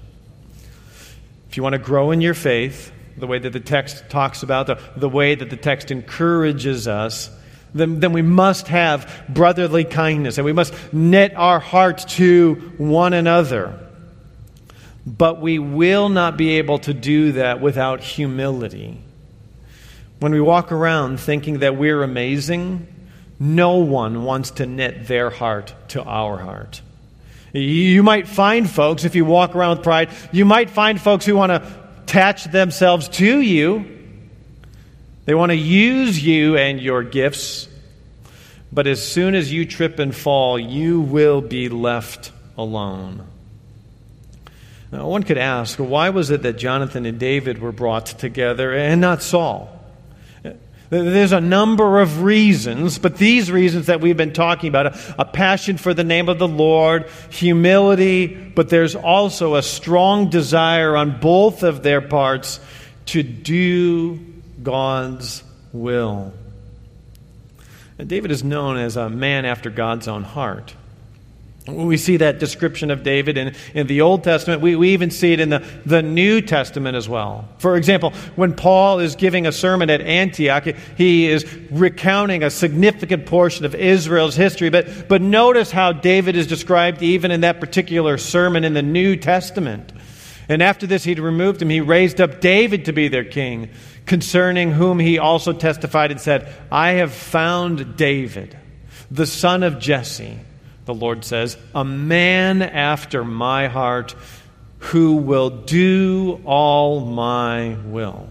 If 1.50 1.58
you 1.58 1.64
want 1.64 1.74
to 1.74 1.80
grow 1.80 2.12
in 2.12 2.22
your 2.22 2.36
faith, 2.36 2.92
the 3.18 3.28
way 3.28 3.40
that 3.40 3.52
the 3.52 3.60
text 3.60 4.10
talks 4.10 4.44
about, 4.44 4.68
the, 4.68 4.80
the 4.96 5.10
way 5.10 5.36
that 5.36 5.50
the 5.50 5.58
text 5.58 5.92
encourages 5.92 6.88
us, 6.88 7.30
then, 7.74 8.00
then 8.00 8.14
we 8.14 8.22
must 8.22 8.68
have 8.68 9.24
brotherly 9.30 9.84
kindness 9.84 10.38
and 10.38 10.46
we 10.46 10.54
must 10.54 10.74
knit 10.94 11.36
our 11.36 11.60
hearts 11.60 12.06
to 12.16 12.56
one 12.78 13.14
another. 13.14 13.80
But 15.06 15.42
we 15.42 15.60
will 15.60 16.10
not 16.10 16.38
be 16.38 16.58
able 16.58 16.80
to 16.80 16.94
do 16.94 17.34
that 17.34 17.62
without 17.62 18.02
humility. 18.02 19.00
When 20.20 20.32
we 20.32 20.40
walk 20.40 20.72
around 20.72 21.20
thinking 21.20 21.60
that 21.60 21.76
we're 21.76 22.04
amazing, 22.04 22.88
no 23.44 23.78
one 23.78 24.24
wants 24.24 24.52
to 24.52 24.66
knit 24.66 25.08
their 25.08 25.30
heart 25.30 25.74
to 25.90 26.04
our 26.04 26.38
heart. 26.38 26.82
You 27.52 28.02
might 28.04 28.28
find 28.28 28.70
folks, 28.70 29.04
if 29.04 29.16
you 29.16 29.26
walk 29.26 29.56
around 29.56 29.78
with 29.78 29.84
pride, 29.84 30.10
you 30.32 30.46
might 30.46 30.70
find 30.70 31.00
folks 31.00 31.26
who 31.26 31.36
want 31.36 31.52
to 31.52 31.64
attach 32.04 32.46
themselves 32.46 33.10
to 33.10 33.40
you 33.40 33.94
they 35.26 35.34
want 35.34 35.52
to 35.52 35.56
use 35.56 36.24
you 36.24 36.58
and 36.58 36.82
your 36.82 37.04
gifts, 37.04 37.70
but 38.72 38.88
as 38.88 39.06
soon 39.06 39.36
as 39.36 39.52
you 39.52 39.66
trip 39.66 40.00
and 40.00 40.14
fall, 40.14 40.60
you 40.60 41.00
will 41.00 41.42
be 41.42 41.70
left 41.70 42.32
alone. 42.58 43.26
Now, 44.92 45.08
one 45.08 45.24
could 45.24 45.38
ask, 45.38 45.78
why 45.78 46.10
was 46.10 46.30
it 46.30 46.42
that 46.44 46.58
Jonathan 46.58 47.06
and 47.06 47.20
David 47.20 47.60
were 47.60 47.72
brought 47.72 48.06
together 48.06 48.74
and 48.74 49.00
not 49.00 49.24
Saul? 49.24 49.70
There's 50.90 51.32
a 51.32 51.42
number 51.42 52.00
of 52.02 52.22
reasons, 52.22 53.00
but 53.00 53.18
these 53.18 53.52
reasons 53.52 53.88
that 53.88 54.00
we've 54.00 54.18
been 54.18 54.34
talking 54.34 54.68
about 54.68 54.88
a, 54.88 55.16
a, 55.20 55.26
passion 55.26 55.78
for 55.78 55.94
the 55.94 56.04
name 56.04 56.30
of 56.30 56.38
the 56.38 56.48
Lord, 56.48 57.10
humility, 57.30 58.28
but 58.28 58.70
there's 58.70 58.96
also 58.96 59.56
a 59.56 59.64
strong 59.64 60.30
desire 60.30 60.96
on 60.96 61.20
both 61.20 61.64
of 61.64 61.82
their 61.82 62.02
parts 62.02 62.60
to 63.08 63.24
do 63.24 64.20
God's 64.62 65.44
will. 65.72 66.34
And 67.98 68.08
David 68.08 68.32
is 68.32 68.44
known 68.44 68.78
as 68.78 68.96
a 68.96 69.10
man 69.10 69.46
after 69.46 69.70
God's 69.70 70.08
own 70.08 70.24
heart. 70.24 70.76
We 71.66 71.96
see 71.96 72.18
that 72.18 72.40
description 72.40 72.92
of 72.92 73.04
David 73.04 73.38
in, 73.38 73.56
in 73.74 73.88
the 73.88 74.02
Old 74.02 74.26
Testament. 74.26 74.62
We, 74.62 74.76
we 74.76 74.90
even 74.90 75.12
see 75.12 75.32
it 75.32 75.40
in 75.40 75.50
the, 75.50 75.66
the 75.86 76.02
New 76.02 76.42
Testament 76.42 76.98
as 76.98 77.08
well. 77.08 77.48
For 77.60 77.78
example, 77.78 78.12
when 78.36 78.54
Paul 78.54 79.00
is 79.00 79.16
giving 79.16 79.48
a 79.48 79.52
sermon 79.54 79.90
at 79.90 80.02
Antioch, 80.02 80.66
he 80.98 81.28
is 81.28 81.46
recounting 81.72 82.44
a 82.44 82.50
significant 82.50 83.28
portion 83.28 83.64
of 83.64 83.76
Israel's 83.76 84.36
history. 84.36 84.70
But, 84.70 85.08
but 85.08 85.22
notice 85.22 85.72
how 85.72 85.94
David 85.94 86.36
is 86.36 86.48
described 86.48 87.02
even 87.02 87.32
in 87.32 87.42
that 87.42 87.62
particular 87.62 88.18
sermon 88.18 88.66
in 88.66 88.74
the 88.74 88.82
New 88.82 89.16
Testament. 89.16 89.94
And 90.50 90.62
after 90.62 90.86
this, 90.86 91.06
he'd 91.06 91.20
removed 91.20 91.62
him. 91.62 91.70
He 91.70 91.80
raised 91.80 92.20
up 92.20 92.42
David 92.42 92.86
to 92.86 92.92
be 92.92 93.08
their 93.08 93.24
king, 93.24 93.70
concerning 94.06 94.74
whom 94.74 95.00
he 95.00 95.18
also 95.18 95.54
testified 95.54 96.12
and 96.12 96.20
said, 96.20 96.54
I 96.70 96.92
have 96.94 97.14
found 97.14 97.96
David, 97.96 98.58
the 99.10 99.26
son 99.26 99.64
of 99.64 99.80
Jesse, 99.80 100.38
the 100.86 100.94
Lord 100.94 101.24
says, 101.24 101.58
a 101.74 101.86
man 101.86 102.62
after 102.62 103.24
my 103.24 103.68
heart 103.68 104.16
who 104.80 105.16
will 105.16 105.50
do 105.50 106.42
all 106.46 107.00
my 107.00 107.78
will. 107.86 108.28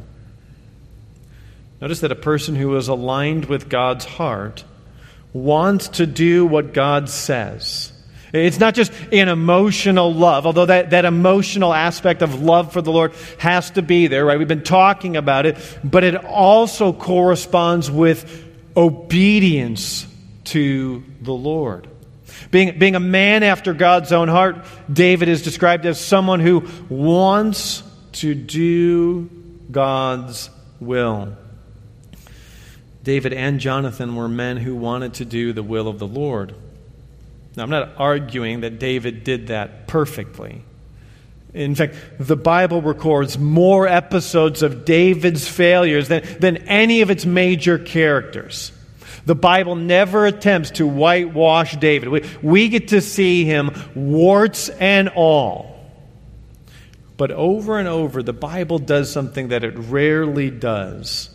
Notice 1.81 2.01
that 2.01 2.12
a 2.12 2.17
person 2.17 2.55
who 2.55 2.77
is 2.77 2.88
aligned 2.88 3.47
with 3.47 3.69
God's 3.69 4.05
heart 4.05 4.65
wants 5.33 5.88
to 5.88 6.07
do 6.07 6.45
what 6.45 6.75
God 6.75 7.09
says. 7.09 7.93
It's 8.33 8.61
not 8.61 8.75
just 8.75 8.93
an 9.12 9.29
emotional 9.29 10.12
love, 10.12 10.47
although 10.47 10.67
that, 10.67 10.91
that 10.91 11.05
emotional 11.05 11.73
aspect 11.75 12.23
of 12.23 12.43
love 12.43 12.73
for 12.73 12.81
the 12.81 12.93
Lord 12.93 13.12
has 13.38 13.71
to 13.73 13.83
be 13.83 14.07
there, 14.07 14.25
right? 14.25 14.38
We've 14.38 14.49
been 14.49 14.62
talking 14.62 15.17
about 15.17 15.45
it, 15.45 15.59
but 15.85 16.05
it 16.05 16.17
also 16.17 16.93
corresponds 16.93 17.91
with 17.91 18.49
obedience 18.77 20.07
to 20.45 21.03
the 21.21 21.33
Lord. 21.33 21.88
Being, 22.51 22.79
being 22.79 22.95
a 22.95 23.01
man 23.01 23.42
after 23.42 23.75
God's 23.75 24.12
own 24.12 24.29
heart, 24.29 24.64
David 24.92 25.29
is 25.29 25.42
described 25.42 25.87
as 25.87 26.01
someone 26.01 26.40
who 26.40 26.68
wants 26.88 27.83
to 28.12 28.35
do 28.35 29.31
God's 29.71 30.51
will. 30.81 31.37
David 33.03 33.33
and 33.33 33.59
Jonathan 33.59 34.14
were 34.14 34.29
men 34.29 34.59
who 34.59 34.77
wanted 34.77 35.14
to 35.14 35.25
do 35.25 35.53
the 35.53 35.62
will 35.62 35.88
of 35.88 35.99
the 35.99 36.07
Lord. 36.07 36.55
Now, 37.57 37.64
I'm 37.64 37.71
not 37.71 37.90
arguing 37.99 38.61
that 38.61 38.79
David 38.79 39.25
did 39.25 39.49
that 39.49 39.87
perfectly. 39.87 40.62
In 41.53 41.75
fact, 41.75 41.97
the 42.18 42.37
Bible 42.37 42.81
records 42.81 43.38
more 43.38 43.87
episodes 43.87 44.62
of 44.62 44.85
David's 44.85 45.47
failures 45.47 46.09
than, 46.09 46.23
than 46.38 46.57
any 46.68 47.03
of 47.03 47.11
its 47.11 47.27
major 47.27 47.79
characters. 47.79 48.73
The 49.25 49.35
Bible 49.35 49.77
never 49.77 50.27
attempts 50.27 50.73
to 50.73 50.87
whitewash 50.87 51.77
David. 51.77 52.09
We, 52.09 52.25
we 52.43 52.69
get 52.69 52.89
to 52.89 53.01
see 53.01 53.45
him, 53.45 53.71
warts 53.95 54.69
and 54.69 55.09
all. 55.11 55.79
But 57.17 57.31
over 57.31 57.79
and 57.79 57.87
over, 57.87 58.23
the 58.23 58.33
Bible 58.33 58.79
does 58.79 59.13
something 59.13 59.49
that 59.49 59.63
it 59.63 59.75
rarely 59.77 60.51
does 60.51 61.33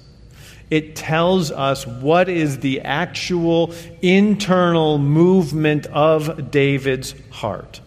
it 0.70 0.96
tells 0.96 1.52
us 1.52 1.88
what 1.88 2.28
is 2.28 2.60
the 2.60 2.82
actual 2.82 3.74
internal 4.02 4.98
movement 4.98 5.86
of 5.88 6.52
David's 6.52 7.16
heart. 7.30 7.80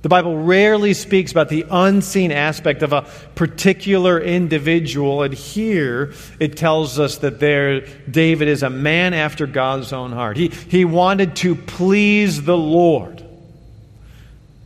The 0.00 0.08
Bible 0.08 0.38
rarely 0.38 0.94
speaks 0.94 1.32
about 1.32 1.48
the 1.48 1.66
unseen 1.68 2.30
aspect 2.30 2.82
of 2.82 2.92
a 2.92 3.02
particular 3.34 4.20
individual, 4.20 5.22
and 5.22 5.34
here 5.34 6.12
it 6.38 6.56
tells 6.56 7.00
us 7.00 7.18
that 7.18 7.40
there, 7.40 7.80
David 8.08 8.46
is 8.46 8.62
a 8.62 8.70
man 8.70 9.12
after 9.12 9.46
God's 9.46 9.92
own 9.92 10.12
heart. 10.12 10.36
He, 10.36 10.48
he 10.48 10.84
wanted 10.84 11.34
to 11.36 11.56
please 11.56 12.44
the 12.44 12.56
Lord. 12.56 13.24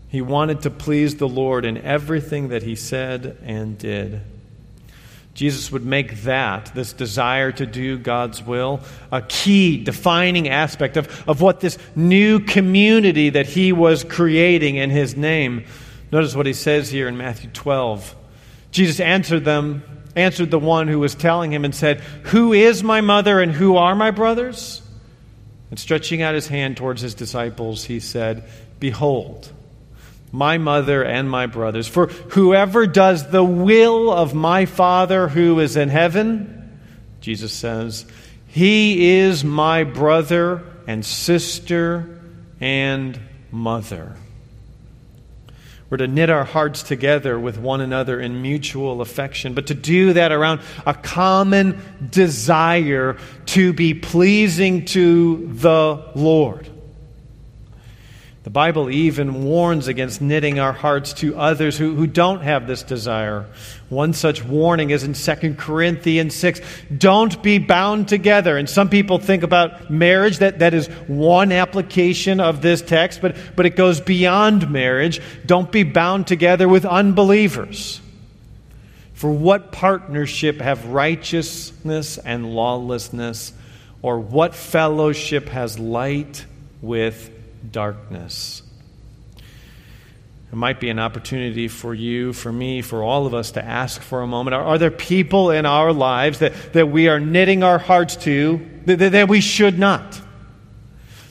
He 0.09 0.21
wanted 0.21 0.61
to 0.62 0.71
please 0.71 1.16
the 1.16 1.29
Lord 1.29 1.64
in 1.64 1.79
everything 1.79 2.49
that 2.49 2.62
he 2.62 2.77
said 2.77 3.38
and 3.42 3.79
did. 3.79 4.21
Jesus 5.35 5.73
would 5.73 5.85
make 5.85 6.23
that, 6.23 6.75
this 6.75 6.92
desire 6.92 7.53
to 7.53 7.64
do 7.64 7.97
God's 7.97 8.42
will, 8.42 8.81
a 9.11 9.23
key 9.23 9.83
defining 9.83 10.49
aspect 10.49 10.99
of, 10.99 11.29
of 11.29 11.40
what 11.40 11.61
this 11.61 11.79
new 11.97 12.38
community 12.40 13.31
that 13.31 13.47
he 13.47 13.73
was 13.73 14.05
creating 14.05 14.77
in 14.77 14.90
his 14.90 15.16
name. 15.16 15.64
Notice 16.11 16.37
what 16.37 16.45
he 16.45 16.53
says 16.53 16.90
here 16.90 17.09
in 17.09 17.16
Matthew 17.16 17.49
12. 17.51 18.14
Jesus 18.73 19.01
answered 19.01 19.45
them, 19.45 19.83
answered 20.14 20.51
the 20.51 20.59
one 20.59 20.88
who 20.88 20.99
was 20.99 21.14
telling 21.14 21.51
him, 21.51 21.64
and 21.64 21.75
said, 21.75 22.01
Who 22.25 22.53
is 22.53 22.83
my 22.83 23.01
mother 23.01 23.40
and 23.40 23.53
who 23.53 23.77
are 23.77 23.95
my 23.95 24.11
brothers? 24.11 24.83
And 25.71 25.79
stretching 25.79 26.21
out 26.21 26.35
his 26.35 26.49
hand 26.49 26.77
towards 26.77 27.01
his 27.01 27.14
disciples, 27.14 27.85
he 27.85 28.01
said, 28.01 28.45
Behold, 28.79 29.51
my 30.33 30.59
mother 30.59 31.05
and 31.05 31.31
my 31.31 31.47
brothers. 31.47 31.87
For 31.87 32.07
whoever 32.07 32.87
does 32.87 33.31
the 33.31 33.45
will 33.45 34.11
of 34.11 34.35
my 34.35 34.64
Father 34.64 35.29
who 35.29 35.61
is 35.61 35.77
in 35.77 35.90
heaven, 35.90 36.81
Jesus 37.21 37.53
says, 37.53 38.07
he 38.49 39.18
is 39.21 39.45
my 39.45 39.85
brother 39.85 40.64
and 40.87 41.05
sister 41.05 42.21
and 42.61 43.18
mother. 43.51 44.16
We're 45.88 45.99
to 45.99 46.09
knit 46.09 46.31
our 46.31 46.45
hearts 46.45 46.83
together 46.83 47.38
with 47.38 47.59
one 47.59 47.83
another 47.83 48.18
in 48.18 48.40
mutual 48.40 49.03
affection, 49.03 49.53
but 49.53 49.66
to 49.66 49.75
do 49.75 50.14
that 50.14 50.33
around 50.33 50.62
a 50.87 50.95
common 50.95 51.83
desire 52.11 53.18
to 53.47 53.75
be 53.75 53.92
pleasing 53.92 54.87
to 54.87 55.49
the 55.53 56.11
Lord. 56.14 56.72
The 58.44 58.50
Bible 58.50 58.90
even 58.90 59.44
warns 59.44 59.87
against 59.87 60.20
knitting 60.20 60.59
our 60.59 60.72
hearts 60.72 61.12
to 61.14 61.37
others 61.37 61.78
who, 61.78 61.94
who 61.94 62.09
don't 62.09 62.40
have 62.40 62.66
this 62.66 62.83
desire. 62.83 63.46
One 63.88 64.14
such 64.14 64.44
warning 64.44 64.90
is 64.90 65.05
in 65.05 65.12
2 65.12 65.55
Corinthians 65.55 66.35
6. 66.35 66.61
Don't 66.96 67.40
be 67.40 67.59
bound 67.59 68.09
together. 68.09 68.57
And 68.57 68.68
some 68.68 68.88
people 68.88 69.18
think 69.18 69.44
about 69.44 69.90
marriage, 69.90 70.38
that, 70.38 70.59
that 70.59 70.74
is 70.74 70.88
one 71.07 71.52
application 71.52 72.40
of 72.40 72.62
this 72.62 72.83
text, 72.83 73.20
but, 73.22 73.37
but 73.55 73.64
it 73.64 73.76
goes 73.76 74.00
beyond 74.00 74.68
marriage. 74.68 75.20
Don't 75.46 75.70
be 75.70 75.85
bound 75.85 76.26
together 76.26 76.68
with 76.68 76.85
unbelievers. 76.85 78.00
For 79.14 79.31
what 79.31 79.70
partnership 79.70 80.61
have 80.61 80.87
righteousness 80.87 82.18
and 82.18 82.57
lawlessness, 82.57 83.52
or 84.02 84.18
what 84.18 84.57
fellowship 84.57 85.48
has 85.50 85.78
light 85.78 86.44
with 86.81 87.31
darkness. 87.70 88.62
It 90.53 90.57
might 90.57 90.81
be 90.81 90.90
an 90.90 90.98
opportunity 90.98 91.66
for 91.66 91.94
you, 91.94 92.35
for 92.35 92.53
me, 92.53 92.83
for 92.83 93.03
all 93.03 93.27
of 93.27 93.33
us 93.33 93.53
to 93.53 93.64
ask 93.64 94.03
for 94.03 94.20
a 94.20 94.27
moment 94.27 94.55
are, 94.55 94.62
are 94.62 94.79
there 94.79 94.90
people 94.90 95.51
in 95.51 95.64
our 95.64 95.94
lives 95.94 96.40
that, 96.40 96.75
that 96.75 96.90
we 96.90 97.09
are 97.09 97.18
knitting 97.18 97.62
our 97.62 97.79
hearts 97.79 98.16
to 98.16 98.61
that, 98.85 98.98
that 98.98 99.29
we 99.29 99.40
should 99.40 99.79
not? 99.79 100.20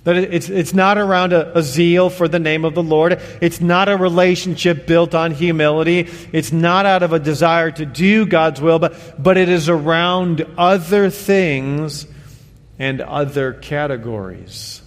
That 0.06 0.16
it's, 0.16 0.50
it's 0.50 0.74
not 0.74 0.98
around 0.98 1.34
a, 1.34 1.56
a, 1.56 1.62
zeal 1.62 2.10
for 2.10 2.28
the 2.28 2.40
name 2.40 2.66
of 2.66 2.74
the 2.74 2.82
Lord. 2.82 3.22
It's 3.40 3.62
not 3.62 3.88
a 3.88 3.96
relationship 3.96 4.88
built 4.88 5.14
on 5.14 5.30
humility. 5.30 6.10
It's 6.32 6.52
not 6.52 6.88
out 6.88 7.04
of 7.04 7.14
a 7.14 7.20
desire 7.20 7.70
to 7.70 7.86
do 7.86 8.26
God's 8.26 8.60
will, 8.60 8.80
but, 8.80 9.22
but 9.22 9.38
it 9.38 9.50
is 9.50 9.70
around 9.70 10.44
other 10.58 11.12
things 11.12 12.08
and 12.80 13.00
other 13.02 13.54
categories 13.54 14.81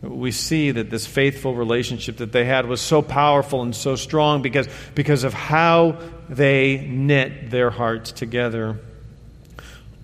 we 0.00 0.30
see 0.30 0.70
that 0.70 0.90
this 0.90 1.06
faithful 1.06 1.54
relationship 1.54 2.18
that 2.18 2.30
they 2.30 2.44
had 2.44 2.66
was 2.66 2.80
so 2.80 3.02
powerful 3.02 3.62
and 3.62 3.74
so 3.74 3.96
strong 3.96 4.42
because, 4.42 4.68
because 4.94 5.24
of 5.24 5.34
how 5.34 5.98
they 6.28 6.86
knit 6.86 7.50
their 7.50 7.70
hearts 7.70 8.12
together. 8.12 8.78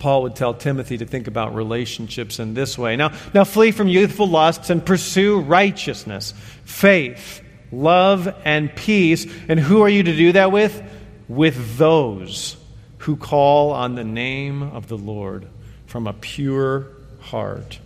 Paul 0.00 0.24
would 0.24 0.36
tell 0.36 0.52
Timothy 0.52 0.98
to 0.98 1.06
think 1.06 1.28
about 1.28 1.54
relationships 1.54 2.38
in 2.38 2.54
this 2.54 2.76
way. 2.76 2.96
Now, 2.96 3.12
now 3.32 3.44
flee 3.44 3.70
from 3.70 3.88
youthful 3.88 4.28
lusts 4.28 4.68
and 4.68 4.84
pursue 4.84 5.40
righteousness, 5.40 6.34
faith, 6.64 7.42
love, 7.70 8.28
and 8.44 8.74
peace. 8.74 9.26
And 9.48 9.58
who 9.60 9.82
are 9.82 9.88
you 9.88 10.02
to 10.02 10.16
do 10.16 10.32
that 10.32 10.50
with? 10.50 10.82
With 11.28 11.78
those 11.78 12.56
who 12.98 13.16
call 13.16 13.70
on 13.70 13.94
the 13.94 14.04
name 14.04 14.62
of 14.62 14.88
the 14.88 14.98
Lord 14.98 15.46
from 15.86 16.06
a 16.06 16.12
pure 16.12 16.88
heart. 17.20 17.78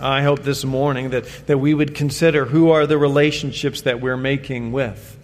I 0.00 0.22
hope 0.22 0.42
this 0.42 0.64
morning 0.64 1.10
that, 1.10 1.24
that 1.46 1.58
we 1.58 1.74
would 1.74 1.94
consider 1.94 2.46
who 2.46 2.70
are 2.70 2.86
the 2.86 2.96
relationships 2.96 3.82
that 3.82 4.00
we're 4.00 4.16
making 4.16 4.72
with. 4.72 5.18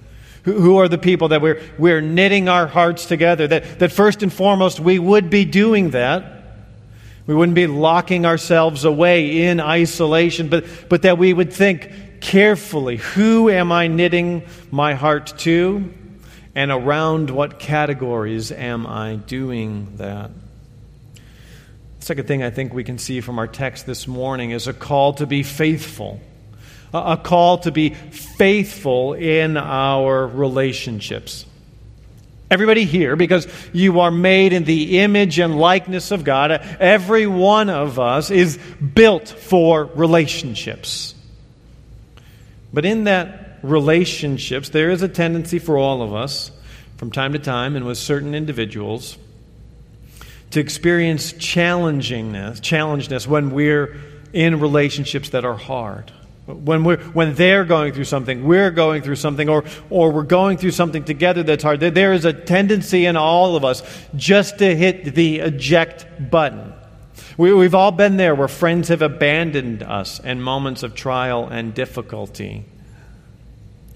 Who, 0.44 0.60
who 0.60 0.78
are 0.78 0.88
the 0.88 0.98
people 0.98 1.28
that 1.28 1.40
we're, 1.40 1.62
we're 1.78 2.00
knitting 2.00 2.48
our 2.48 2.66
hearts 2.66 3.06
together? 3.06 3.46
That, 3.46 3.78
that 3.78 3.92
first 3.92 4.22
and 4.22 4.32
foremost, 4.32 4.78
we 4.78 4.98
would 4.98 5.30
be 5.30 5.44
doing 5.44 5.90
that. 5.90 6.44
We 7.26 7.34
wouldn't 7.34 7.54
be 7.54 7.66
locking 7.66 8.26
ourselves 8.26 8.84
away 8.84 9.44
in 9.44 9.60
isolation, 9.60 10.48
but, 10.48 10.66
but 10.88 11.02
that 11.02 11.16
we 11.16 11.32
would 11.32 11.52
think 11.52 12.20
carefully 12.20 12.96
who 12.96 13.48
am 13.48 13.72
I 13.72 13.86
knitting 13.86 14.42
my 14.70 14.94
heart 14.94 15.34
to? 15.38 15.94
And 16.54 16.70
around 16.70 17.30
what 17.30 17.58
categories 17.58 18.50
am 18.52 18.86
I 18.86 19.16
doing 19.16 19.96
that? 19.96 20.30
Second 22.10 22.26
thing 22.26 22.42
I 22.42 22.50
think 22.50 22.74
we 22.74 22.82
can 22.82 22.98
see 22.98 23.20
from 23.20 23.38
our 23.38 23.46
text 23.46 23.86
this 23.86 24.08
morning 24.08 24.50
is 24.50 24.66
a 24.66 24.72
call 24.72 25.12
to 25.12 25.26
be 25.26 25.44
faithful. 25.44 26.20
A 26.92 27.16
call 27.16 27.58
to 27.58 27.70
be 27.70 27.90
faithful 27.90 29.14
in 29.14 29.56
our 29.56 30.26
relationships. 30.26 31.46
Everybody 32.50 32.84
here, 32.84 33.14
because 33.14 33.46
you 33.72 34.00
are 34.00 34.10
made 34.10 34.52
in 34.52 34.64
the 34.64 34.98
image 34.98 35.38
and 35.38 35.56
likeness 35.56 36.10
of 36.10 36.24
God, 36.24 36.50
every 36.50 37.28
one 37.28 37.70
of 37.70 38.00
us 38.00 38.32
is 38.32 38.58
built 38.58 39.28
for 39.28 39.84
relationships. 39.84 41.14
But 42.72 42.84
in 42.84 43.04
that 43.04 43.60
relationships, 43.62 44.70
there 44.70 44.90
is 44.90 45.02
a 45.02 45.08
tendency 45.08 45.60
for 45.60 45.78
all 45.78 46.02
of 46.02 46.12
us, 46.12 46.50
from 46.96 47.12
time 47.12 47.34
to 47.34 47.38
time, 47.38 47.76
and 47.76 47.86
with 47.86 47.98
certain 47.98 48.34
individuals, 48.34 49.16
to 50.50 50.60
experience 50.60 51.32
challengingness, 51.32 52.60
challengeness 52.60 53.26
when 53.26 53.50
we're 53.50 53.96
in 54.32 54.60
relationships 54.60 55.30
that 55.30 55.44
are 55.44 55.56
hard. 55.56 56.12
When, 56.46 56.82
we're, 56.82 56.98
when 56.98 57.34
they're 57.34 57.64
going 57.64 57.92
through 57.92 58.04
something, 58.04 58.44
we're 58.44 58.72
going 58.72 59.02
through 59.02 59.16
something, 59.16 59.48
or, 59.48 59.64
or 59.88 60.10
we're 60.10 60.22
going 60.24 60.58
through 60.58 60.72
something 60.72 61.04
together 61.04 61.42
that's 61.44 61.62
hard, 61.62 61.80
there 61.80 62.12
is 62.12 62.24
a 62.24 62.32
tendency 62.32 63.06
in 63.06 63.16
all 63.16 63.54
of 63.54 63.64
us 63.64 63.82
just 64.16 64.58
to 64.58 64.74
hit 64.74 65.14
the 65.14 65.38
eject 65.38 66.06
button. 66.30 66.72
We, 67.36 67.52
we've 67.52 67.74
all 67.74 67.92
been 67.92 68.16
there 68.16 68.34
where 68.34 68.48
friends 68.48 68.88
have 68.88 69.02
abandoned 69.02 69.82
us 69.82 70.18
in 70.18 70.40
moments 70.42 70.82
of 70.82 70.94
trial 70.94 71.46
and 71.46 71.72
difficulty. 71.72 72.64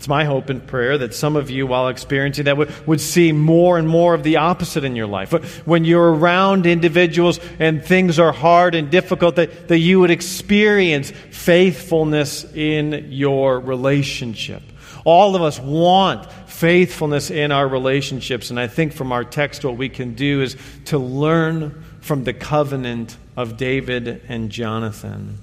It's 0.05 0.09
my 0.11 0.27
hope 0.27 0.51
and 0.51 0.67
prayer 0.67 0.99
that 0.99 1.15
some 1.15 1.35
of 1.35 1.49
you, 1.49 1.67
while 1.67 1.89
experiencing 1.89 2.45
that, 2.45 2.59
would, 2.59 2.87
would 2.87 3.01
see 3.01 3.33
more 3.33 3.79
and 3.79 3.89
more 3.89 4.13
of 4.13 4.23
the 4.23 4.37
opposite 4.37 4.85
in 4.85 4.97
your 4.97 5.07
life. 5.07 5.33
When 5.67 5.87
you're 5.87 6.13
around 6.13 6.67
individuals 6.67 7.41
and 7.59 7.83
things 7.83 8.19
are 8.19 8.31
hard 8.31 8.75
and 8.75 8.91
difficult, 8.91 9.37
that, 9.37 9.69
that 9.69 9.79
you 9.79 10.01
would 10.01 10.11
experience 10.11 11.11
faithfulness 11.31 12.45
in 12.53 13.07
your 13.13 13.59
relationship. 13.59 14.63
All 15.07 15.37
of 15.37 15.41
us 15.41 15.59
want 15.59 16.31
faithfulness 16.51 17.31
in 17.31 17.51
our 17.51 17.67
relationships, 17.67 18.51
and 18.51 18.61
I 18.61 18.67
think 18.67 18.93
from 18.93 19.11
our 19.11 19.25
text, 19.25 19.65
what 19.65 19.79
we 19.79 19.89
can 19.89 20.15
do 20.15 20.43
is 20.43 20.55
to 20.85 20.99
learn 20.99 21.83
from 22.03 22.25
the 22.25 22.35
covenant 22.35 23.17
of 23.39 23.57
David 23.57 24.21
and 24.29 24.51
Jonathan. 24.51 25.39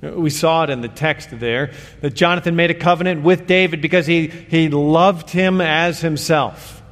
We 0.00 0.30
saw 0.30 0.64
it 0.64 0.70
in 0.70 0.80
the 0.80 0.88
text 0.88 1.30
there 1.32 1.72
that 2.00 2.14
Jonathan 2.14 2.54
made 2.54 2.70
a 2.70 2.74
covenant 2.74 3.22
with 3.22 3.46
David 3.46 3.82
because 3.82 4.06
he, 4.06 4.28
he 4.28 4.68
loved 4.68 5.30
him 5.30 5.60
as 5.60 6.00
himself. 6.00 6.82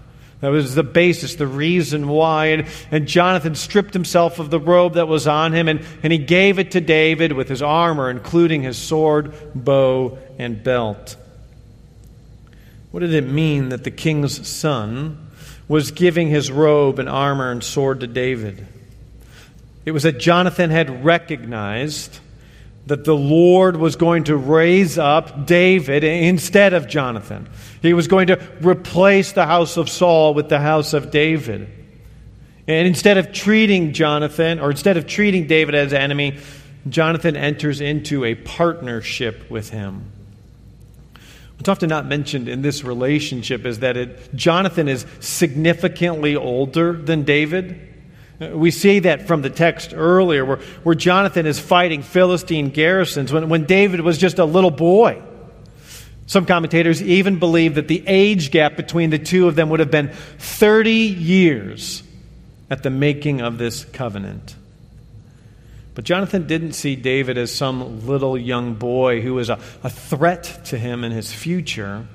That 0.40 0.48
was 0.48 0.74
the 0.74 0.82
basis, 0.82 1.36
the 1.36 1.46
reason 1.46 2.08
why. 2.08 2.46
And, 2.46 2.68
and 2.90 3.06
Jonathan 3.06 3.54
stripped 3.54 3.94
himself 3.94 4.38
of 4.38 4.50
the 4.50 4.60
robe 4.60 4.94
that 4.94 5.08
was 5.08 5.26
on 5.26 5.52
him 5.52 5.68
and, 5.68 5.84
and 6.02 6.12
he 6.12 6.18
gave 6.18 6.58
it 6.58 6.72
to 6.72 6.80
David 6.80 7.32
with 7.32 7.48
his 7.48 7.62
armor, 7.62 8.10
including 8.10 8.62
his 8.62 8.76
sword, 8.76 9.32
bow, 9.54 10.18
and 10.38 10.62
belt. 10.62 11.16
What 12.90 13.00
did 13.00 13.14
it 13.14 13.28
mean 13.28 13.70
that 13.70 13.84
the 13.84 13.90
king's 13.90 14.46
son 14.46 15.28
was 15.68 15.90
giving 15.90 16.28
his 16.28 16.50
robe 16.50 16.98
and 16.98 17.08
armor 17.08 17.50
and 17.50 17.62
sword 17.62 18.00
to 18.00 18.06
David? 18.06 18.66
It 19.84 19.92
was 19.92 20.02
that 20.02 20.18
Jonathan 20.18 20.70
had 20.70 21.04
recognized 21.04 22.18
that 22.86 23.04
the 23.04 23.16
Lord 23.16 23.76
was 23.76 23.96
going 23.96 24.24
to 24.24 24.36
raise 24.36 24.96
up 24.96 25.46
David 25.46 26.04
instead 26.04 26.72
of 26.72 26.88
Jonathan. 26.88 27.48
He 27.82 27.92
was 27.92 28.06
going 28.06 28.28
to 28.28 28.40
replace 28.60 29.32
the 29.32 29.46
house 29.46 29.76
of 29.76 29.88
Saul 29.88 30.34
with 30.34 30.48
the 30.48 30.60
house 30.60 30.92
of 30.92 31.10
David. 31.10 31.68
And 32.68 32.86
instead 32.86 33.18
of 33.18 33.32
treating 33.32 33.92
Jonathan, 33.92 34.60
or 34.60 34.70
instead 34.70 34.96
of 34.96 35.06
treating 35.06 35.46
David 35.46 35.74
as 35.74 35.92
enemy, 35.92 36.38
Jonathan 36.88 37.36
enters 37.36 37.80
into 37.80 38.24
a 38.24 38.34
partnership 38.34 39.50
with 39.50 39.70
him. 39.70 40.12
What's 41.56 41.68
often 41.68 41.88
not 41.88 42.06
mentioned 42.06 42.48
in 42.48 42.62
this 42.62 42.84
relationship 42.84 43.64
is 43.64 43.80
that 43.80 43.96
it, 43.96 44.34
Jonathan 44.34 44.88
is 44.88 45.06
significantly 45.20 46.36
older 46.36 46.92
than 46.92 47.22
David. 47.22 47.94
We 48.38 48.70
see 48.70 49.00
that 49.00 49.26
from 49.26 49.42
the 49.42 49.50
text 49.50 49.94
earlier, 49.94 50.44
where, 50.44 50.58
where 50.82 50.94
Jonathan 50.94 51.46
is 51.46 51.58
fighting 51.58 52.02
Philistine 52.02 52.70
garrisons 52.70 53.32
when, 53.32 53.48
when 53.48 53.64
David 53.64 54.00
was 54.00 54.18
just 54.18 54.38
a 54.38 54.44
little 54.44 54.70
boy. 54.70 55.22
Some 56.26 56.44
commentators 56.44 57.00
even 57.02 57.38
believe 57.38 57.76
that 57.76 57.88
the 57.88 58.02
age 58.06 58.50
gap 58.50 58.76
between 58.76 59.10
the 59.10 59.18
two 59.18 59.46
of 59.48 59.54
them 59.54 59.70
would 59.70 59.80
have 59.80 59.90
been 59.90 60.08
30 60.38 60.90
years 60.90 62.02
at 62.68 62.82
the 62.82 62.90
making 62.90 63.40
of 63.40 63.58
this 63.58 63.84
covenant. 63.84 64.56
But 65.94 66.04
Jonathan 66.04 66.46
didn't 66.46 66.72
see 66.72 66.94
David 66.94 67.38
as 67.38 67.54
some 67.54 68.06
little 68.06 68.36
young 68.36 68.74
boy 68.74 69.22
who 69.22 69.34
was 69.34 69.48
a, 69.48 69.58
a 69.82 69.88
threat 69.88 70.60
to 70.66 70.78
him 70.78 71.04
and 71.04 71.14
his 71.14 71.32
future. 71.32 72.06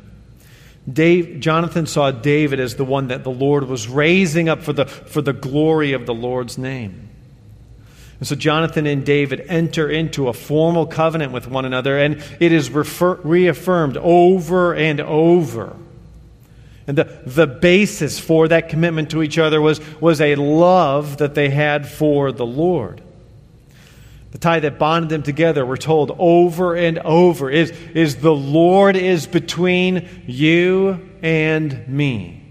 Dave, 0.91 1.39
Jonathan 1.39 1.85
saw 1.85 2.11
David 2.11 2.59
as 2.59 2.75
the 2.75 2.85
one 2.85 3.07
that 3.09 3.23
the 3.23 3.31
Lord 3.31 3.67
was 3.67 3.87
raising 3.87 4.49
up 4.49 4.63
for 4.63 4.73
the, 4.73 4.85
for 4.85 5.21
the 5.21 5.33
glory 5.33 5.93
of 5.93 6.05
the 6.05 6.13
Lord's 6.13 6.57
name. 6.57 7.09
And 8.19 8.27
so 8.27 8.35
Jonathan 8.35 8.85
and 8.85 9.05
David 9.05 9.45
enter 9.47 9.89
into 9.89 10.27
a 10.27 10.33
formal 10.33 10.85
covenant 10.85 11.33
with 11.33 11.47
one 11.47 11.65
another, 11.65 11.97
and 11.97 12.23
it 12.39 12.51
is 12.51 12.69
refer, 12.69 13.15
reaffirmed 13.15 13.97
over 13.97 14.75
and 14.75 14.99
over. 14.99 15.75
And 16.87 16.97
the, 16.97 17.21
the 17.25 17.47
basis 17.47 18.19
for 18.19 18.47
that 18.47 18.69
commitment 18.69 19.11
to 19.11 19.23
each 19.23 19.37
other 19.37 19.61
was, 19.61 19.79
was 19.99 20.19
a 20.19 20.35
love 20.35 21.17
that 21.17 21.35
they 21.35 21.49
had 21.49 21.87
for 21.87 22.31
the 22.31 22.45
Lord. 22.45 23.01
The 24.31 24.37
tie 24.37 24.61
that 24.61 24.79
bonded 24.79 25.09
them 25.09 25.23
together, 25.23 25.65
we're 25.65 25.77
told 25.77 26.15
over 26.17 26.75
and 26.75 26.99
over, 26.99 27.49
is, 27.49 27.71
is 27.93 28.17
the 28.17 28.33
Lord 28.33 28.95
is 28.95 29.27
between 29.27 30.23
you 30.25 31.09
and 31.21 31.87
me. 31.87 32.41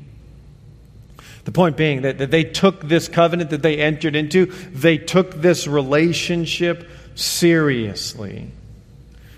The 1.44 1.52
point 1.52 1.78
being 1.78 2.02
that, 2.02 2.18
that 2.18 2.30
they 2.30 2.44
took 2.44 2.86
this 2.86 3.08
covenant 3.08 3.50
that 3.50 3.62
they 3.62 3.78
entered 3.78 4.14
into, 4.14 4.46
they 4.46 4.98
took 4.98 5.34
this 5.36 5.66
relationship 5.66 6.88
seriously. 7.14 8.50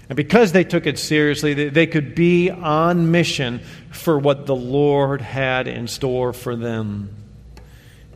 And 0.08 0.16
because 0.16 0.52
they 0.52 0.64
took 0.64 0.86
it 0.86 0.98
seriously, 0.98 1.54
they, 1.54 1.68
they 1.68 1.86
could 1.86 2.14
be 2.14 2.50
on 2.50 3.12
mission 3.12 3.60
for 3.92 4.18
what 4.18 4.46
the 4.46 4.56
Lord 4.56 5.20
had 5.20 5.68
in 5.68 5.86
store 5.86 6.32
for 6.32 6.56
them. 6.56 7.21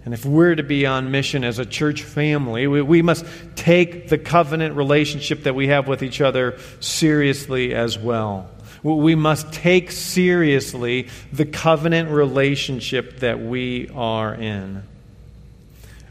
And 0.07 0.15
if 0.15 0.25
we're 0.25 0.55
to 0.55 0.63
be 0.63 0.87
on 0.87 1.11
mission 1.11 1.43
as 1.43 1.59
a 1.59 1.67
church 1.67 2.05
family, 2.05 2.69
we, 2.69 2.81
we, 2.81 3.03
must 3.03 3.27
take 3.57 4.09
the 4.09 4.17
covenant 4.17 4.77
relationship 4.77 5.43
that 5.43 5.57
we 5.57 5.67
have 5.67 5.89
with 5.89 6.01
each 6.01 6.21
other 6.21 6.61
seriously 6.79 7.75
as 7.75 7.99
well. 7.99 8.49
We 8.85 9.17
must 9.17 9.53
take 9.53 9.91
seriously 9.91 11.09
the 11.33 11.45
covenant 11.45 12.11
relationship 12.11 13.19
that 13.19 13.41
we 13.41 13.91
are 13.97 14.33
in. 14.33 14.85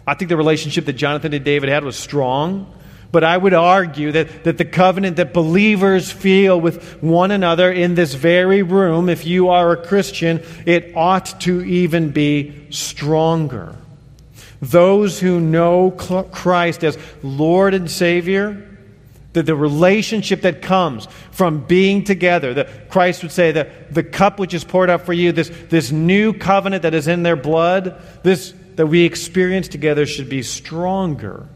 I 0.06 0.16
think 0.16 0.28
the 0.28 0.36
relationship 0.36 0.84
that 0.88 0.94
Jonathan 0.94 1.34
and 1.34 1.46
David 1.46 1.70
had 1.70 1.86
was 1.86 1.96
strong, 1.96 2.78
but 3.14 3.24
I 3.24 3.38
would 3.38 3.54
argue 3.54 4.12
that, 4.12 4.44
that 4.44 4.58
the 4.58 4.66
covenant 4.66 5.16
that 5.16 5.34
believers 5.34 6.12
feel 6.12 6.60
with 6.60 7.02
one 7.02 7.32
another 7.32 7.72
in 7.72 7.96
this 7.96 8.14
very 8.14 8.62
room, 8.62 9.08
if 9.08 9.26
you 9.26 9.52
are 9.52 9.72
a 9.72 9.88
Christian, 9.88 10.44
it 10.66 10.92
ought 10.98 11.40
to 11.42 11.62
even 11.64 12.10
be 12.10 12.68
stronger. 12.72 13.78
Those 14.72 15.20
who 15.20 15.40
know 15.40 15.92
Christ 15.92 16.84
as 16.84 16.98
Lord 17.22 17.74
and 17.74 17.90
Savior, 17.90 18.68
the, 19.34 19.44
the 19.44 19.56
relationship 19.56 20.42
that 20.42 20.62
comes 20.62 21.08
from 21.32 21.66
being 21.66 22.04
together, 22.04 22.54
that 22.54 22.90
Christ 22.90 23.22
would 23.24 23.32
say 23.32 23.52
that 23.52 23.94
the 23.94 24.04
cup 24.04 24.40
which 24.40 24.54
is 24.54 24.64
poured 24.64 24.90
out 24.90 25.06
for 25.06 25.14
you, 25.14 25.32
this, 25.32 25.52
this 25.70 25.92
new 25.92 26.34
covenant 26.34 26.84
that 26.84 26.94
is 26.94 27.08
in 27.08 27.24
their 27.24 27.36
blood, 27.36 28.02
this 28.24 28.54
that 28.76 28.88
we 28.88 29.04
experience 29.04 29.68
together 29.68 30.06
should 30.06 30.30
be 30.30 30.44
stronger 30.44 31.48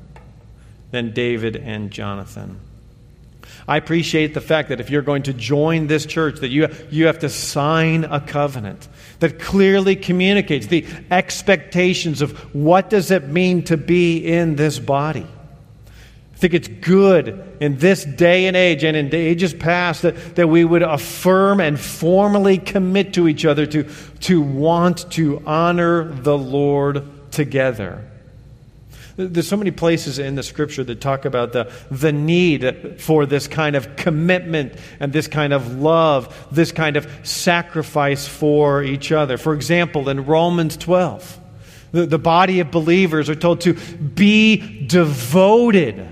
than 0.92 1.14
David 1.14 1.56
and 1.56 1.92
Jonathan. 1.92 2.60
I 3.70 3.78
appreciate 3.78 4.34
the 4.34 4.42
fact 4.42 4.70
that 4.70 4.80
if 4.80 4.90
you're 4.90 5.04
going 5.04 5.22
to 5.24 5.34
join 5.34 5.86
this 5.86 6.08
church, 6.08 6.40
that 6.40 6.48
you, 6.48 6.70
you 6.90 7.06
have 7.06 7.20
to 7.20 7.30
sign 7.30 8.04
a 8.04 8.20
covenant 8.20 8.88
that 9.20 9.40
clearly 9.40 9.96
communicates 9.96 10.66
the 10.66 10.88
expectations 11.12 12.24
of 12.24 12.32
what 12.56 12.90
does 12.90 13.12
it 13.12 13.28
mean 13.28 13.64
to 13.66 13.78
be 13.78 14.26
in 14.26 14.56
this 14.56 14.80
body. 14.80 15.28
I 15.86 16.38
think 16.38 16.56
it's 16.56 16.68
good 16.68 17.58
in 17.60 17.78
this 17.78 18.06
day 18.06 18.48
and 18.48 18.58
age 18.58 18.84
and 18.84 18.98
in 18.98 19.14
ages 19.14 19.54
past 19.54 20.02
that, 20.02 20.36
that 20.36 20.48
we 20.48 20.66
would 20.66 20.82
affirm 20.82 21.60
and 21.60 21.80
formally 21.80 22.58
commit 22.58 23.14
to 23.14 23.28
each 23.28 23.46
other 23.46 23.68
to, 23.68 23.84
to 24.22 24.42
want 24.42 25.12
to 25.12 25.44
honor 25.46 26.06
the 26.06 26.36
Lord 26.36 27.32
together. 27.32 28.09
There's 29.20 29.50
so 29.50 29.58
many 29.58 29.72
places 29.72 30.18
in 30.18 30.36
the 30.36 30.44
scripture 30.44 30.82
that 30.86 31.02
talk 31.02 31.26
about 31.26 31.52
the, 31.52 31.70
the 31.92 32.14
need 32.14 33.02
for 33.02 33.26
this 33.26 33.50
kind 33.50 33.76
of 33.76 33.98
commitment 33.98 34.76
and 35.02 35.12
this 35.12 35.28
kind 35.28 35.52
of 35.52 35.76
love, 35.76 36.48
this 36.54 36.72
kind 36.72 36.96
of 36.96 37.06
sacrifice 37.28 38.26
for 38.30 38.82
each 38.82 39.12
other. 39.12 39.38
For 39.38 39.54
example, 39.54 40.08
in 40.08 40.26
Romans 40.26 40.78
12, 40.78 41.38
the, 41.92 42.06
the 42.06 42.18
body 42.18 42.62
of 42.62 42.72
believers 42.72 43.30
are 43.30 43.36
told 43.36 43.60
to 43.62 43.74
be 43.74 44.88
devoted 44.88 46.08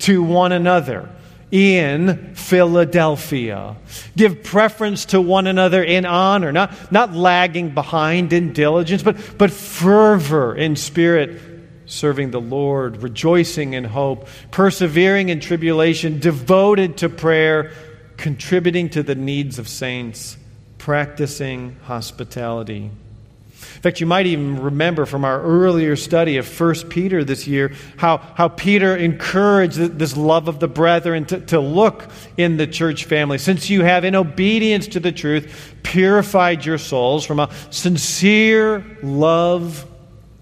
to 0.00 0.22
one 0.22 0.52
another 0.52 1.08
in 1.50 2.34
Philadelphia. 2.34 3.74
Give 4.18 4.42
preference 4.42 5.06
to 5.06 5.20
one 5.22 5.46
another 5.46 5.82
in 5.82 6.04
honor, 6.04 6.52
not, 6.52 6.92
not 6.92 7.14
lagging 7.14 7.70
behind 7.70 8.34
in 8.34 8.52
diligence, 8.52 9.02
but, 9.02 9.38
but 9.38 9.50
fervor 9.50 10.54
in 10.54 10.76
spirit 10.76 11.49
serving 11.90 12.30
the 12.30 12.40
Lord, 12.40 13.02
rejoicing 13.02 13.74
in 13.74 13.82
hope, 13.82 14.28
persevering 14.52 15.28
in 15.28 15.40
tribulation, 15.40 16.20
devoted 16.20 16.98
to 16.98 17.08
prayer, 17.08 17.72
contributing 18.16 18.88
to 18.90 19.02
the 19.02 19.16
needs 19.16 19.58
of 19.58 19.68
saints, 19.68 20.36
practicing 20.78 21.76
hospitality. 21.82 22.84
In 22.84 23.82
fact, 23.82 24.00
you 24.00 24.06
might 24.06 24.26
even 24.26 24.62
remember 24.62 25.04
from 25.04 25.24
our 25.24 25.42
earlier 25.42 25.96
study 25.96 26.36
of 26.36 26.60
1 26.60 26.88
Peter 26.90 27.24
this 27.24 27.46
year 27.46 27.72
how, 27.96 28.18
how 28.18 28.48
Peter 28.48 28.96
encouraged 28.96 29.76
this 29.76 30.16
love 30.16 30.48
of 30.48 30.60
the 30.60 30.68
brethren 30.68 31.24
to, 31.26 31.40
to 31.40 31.58
look 31.58 32.08
in 32.36 32.56
the 32.56 32.66
church 32.66 33.04
family. 33.04 33.36
Since 33.36 33.68
you 33.68 33.82
have, 33.82 34.04
in 34.04 34.14
obedience 34.14 34.86
to 34.88 35.00
the 35.00 35.12
truth, 35.12 35.74
purified 35.82 36.64
your 36.64 36.78
souls 36.78 37.26
from 37.26 37.40
a 37.40 37.50
sincere 37.70 38.84
love 39.02 39.86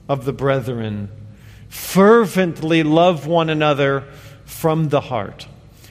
of 0.08 0.24
the 0.24 0.32
brethren 0.32 1.08
fervently 1.68 2.82
love 2.82 3.26
one 3.26 3.50
another 3.50 4.04
from 4.44 4.88
the 4.88 5.00
heart. 5.00 5.46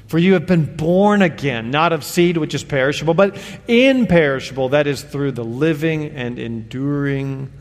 For 0.08 0.18
you 0.18 0.34
have 0.34 0.46
been 0.46 0.76
born 0.78 1.22
again, 1.22 1.70
not 1.70 1.92
of 1.92 2.04
seed 2.04 2.38
which 2.38 2.56
is 2.56 2.64
perishable, 2.64 3.14
but 3.14 3.38
imperishable, 3.68 4.70
that 4.70 4.88
is 4.88 5.04
through 5.04 5.34
the 5.34 5.44
living 5.44 6.06
and 6.12 6.40
enduring 6.40 7.52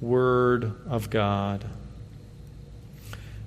Word 0.00 0.72
of 0.88 1.10
God. 1.10 1.64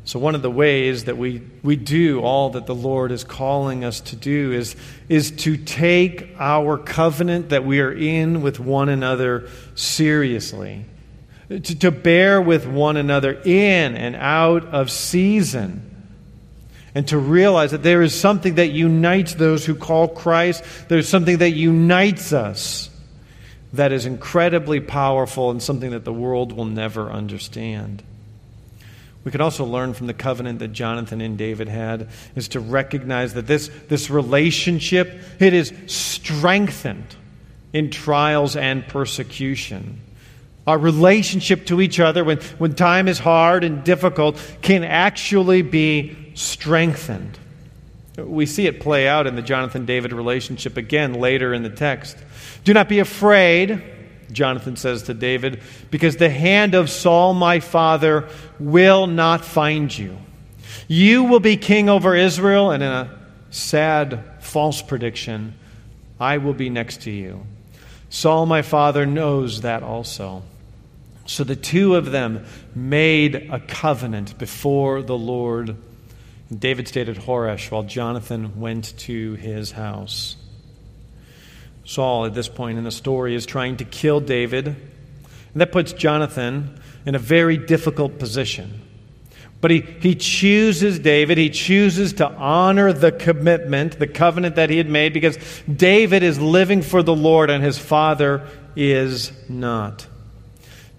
So, 0.06 0.20
one 0.20 0.36
of 0.36 0.42
the 0.42 0.52
ways 0.52 1.06
that 1.06 1.18
we, 1.18 1.42
we 1.64 1.76
do 1.76 2.22
all 2.22 2.52
that 2.52 2.68
the 2.68 2.76
Lord 2.76 3.12
is 3.12 3.24
calling 3.24 3.84
us 3.84 4.00
to 4.02 4.16
do 4.16 4.54
is, 4.54 4.76
is 5.10 5.32
to 5.32 5.58
take 5.58 6.34
our 6.40 6.78
covenant 6.78 7.50
that 7.50 7.66
we 7.66 7.82
are 7.82 7.92
in 7.92 8.42
with 8.42 8.60
one 8.60 8.88
another 8.88 9.50
seriously 9.74 10.86
to, 11.50 11.60
to 11.60 11.92
bear 11.92 12.42
with 12.42 12.66
one 12.66 12.98
another 12.98 13.34
in 13.34 13.96
and 13.96 14.16
out 14.16 14.66
of 14.66 14.92
season. 14.92 15.92
And 16.94 17.08
to 17.10 17.18
realize 17.18 17.72
that 17.72 17.84
there 17.84 18.02
is 18.02 18.18
something 18.18 18.56
that 18.56 18.68
unites 18.68 19.34
those 19.36 19.66
who 19.66 19.76
call 19.76 20.08
Christ, 20.08 20.64
there's 20.88 21.10
something 21.10 21.40
that 21.40 21.52
unites 21.52 22.32
us 22.32 22.90
that 23.74 23.92
is 23.92 24.06
incredibly 24.06 24.80
powerful 24.80 25.52
and 25.52 25.62
something 25.62 25.92
that 25.92 26.06
the 26.06 26.14
world 26.14 26.54
will 26.54 26.66
never 26.66 27.12
understand. 27.12 28.02
We 29.26 29.32
can 29.32 29.42
also 29.42 29.66
learn 29.66 29.94
from 29.94 30.08
the 30.08 30.14
covenant 30.14 30.60
that 30.60 30.70
Jonathan 30.70 31.20
and 31.20 31.38
David 31.38 31.68
had 31.68 32.10
is 32.36 32.48
to 32.50 32.60
recognize 32.60 33.34
that 33.34 33.48
this, 33.48 33.70
this 33.90 34.10
relationship 34.10 35.20
it 35.40 35.54
is 35.54 35.74
strengthened 35.88 37.16
in 37.74 37.90
trials 37.90 38.56
and 38.56 38.88
persecution. 38.88 40.00
Our 40.68 40.78
relationship 40.78 41.68
to 41.68 41.80
each 41.80 42.00
other 42.00 42.24
when, 42.24 42.40
when 42.58 42.74
time 42.74 43.08
is 43.08 43.20
hard 43.20 43.64
and 43.64 43.84
difficult 43.84 44.42
can 44.62 44.84
actually 44.84 45.62
be 45.62 46.16
strengthened. 46.34 47.38
We 48.18 48.46
see 48.46 48.66
it 48.66 48.80
play 48.80 49.08
out 49.08 49.28
in 49.28 49.36
the 49.36 49.42
Jonathan 49.42 49.86
David 49.86 50.14
relationship 50.14 50.78
again 50.78 51.14
later 51.16 51.54
in 51.54 51.64
the 51.64 51.70
text. 51.70 52.18
Do 52.64 52.74
not 52.74 52.90
be 52.90 53.00
afraid, 53.00 53.84
Jonathan 54.32 54.76
says 54.76 55.04
to 55.04 55.14
David, 55.14 55.62
because 55.92 56.16
the 56.16 56.30
hand 56.30 56.76
of 56.76 56.90
Saul 56.90 57.34
my 57.34 57.60
father 57.60 58.28
will 58.60 59.06
not 59.06 59.44
find 59.44 59.96
you. 59.96 60.18
You 60.88 61.26
will 61.26 61.40
be 61.40 61.58
king 61.58 61.90
over 61.90 62.16
Israel, 62.16 62.72
and 62.72 62.82
in 62.82 62.90
a 62.92 63.20
sad 63.50 64.24
false 64.40 64.82
prediction, 64.82 65.54
I 66.20 66.38
will 66.38 66.54
be 66.54 66.70
next 66.70 67.02
to 67.04 67.12
you. 67.12 67.46
Saul, 68.10 68.46
my 68.46 68.62
father, 68.62 69.06
knows 69.06 69.62
that 69.62 69.84
also. 69.84 70.44
So 71.26 71.44
the 71.44 71.56
two 71.56 71.96
of 71.96 72.12
them 72.12 72.46
made 72.76 73.36
a 73.52 73.60
covenant 73.60 74.38
before 74.38 75.02
the 75.02 75.18
Lord. 75.18 75.76
David 76.56 76.88
stayed 76.88 77.10
at 77.10 77.18
Horesh 77.18 77.72
while 77.72 77.84
Jonathan 77.84 78.60
went 78.60 78.98
to 79.00 79.34
his 79.34 79.72
house. 79.72 80.38
Saul, 81.84 82.26
at 82.26 82.34
this 82.34 82.48
point 82.48 82.78
in 82.78 82.84
the 82.84 82.92
story, 82.92 83.36
is 83.36 83.46
trying 83.46 83.78
to 83.78 83.86
kill 83.86 84.20
David. 84.20 84.68
And 84.68 85.62
that 85.62 85.72
puts 85.72 85.94
Jonathan 85.94 86.80
in 87.06 87.16
a 87.16 87.20
very 87.20 87.58
difficult 87.58 88.20
position. 88.20 88.82
But 89.62 89.72
he, 89.72 89.82
he 89.82 90.16
chooses 90.16 91.00
David. 91.00 91.40
He 91.40 91.50
chooses 91.50 92.14
to 92.14 92.28
honor 92.28 92.94
the 92.94 93.12
commitment, 93.12 93.98
the 93.98 94.08
covenant 94.08 94.58
that 94.58 94.70
he 94.70 94.78
had 94.78 94.90
made, 94.90 95.14
because 95.14 95.38
David 95.64 96.22
is 96.22 96.40
living 96.40 96.84
for 96.84 97.02
the 97.02 97.16
Lord 97.16 97.50
and 97.50 97.64
his 97.64 97.80
father 97.80 98.48
is 98.76 99.32
not. 99.50 100.06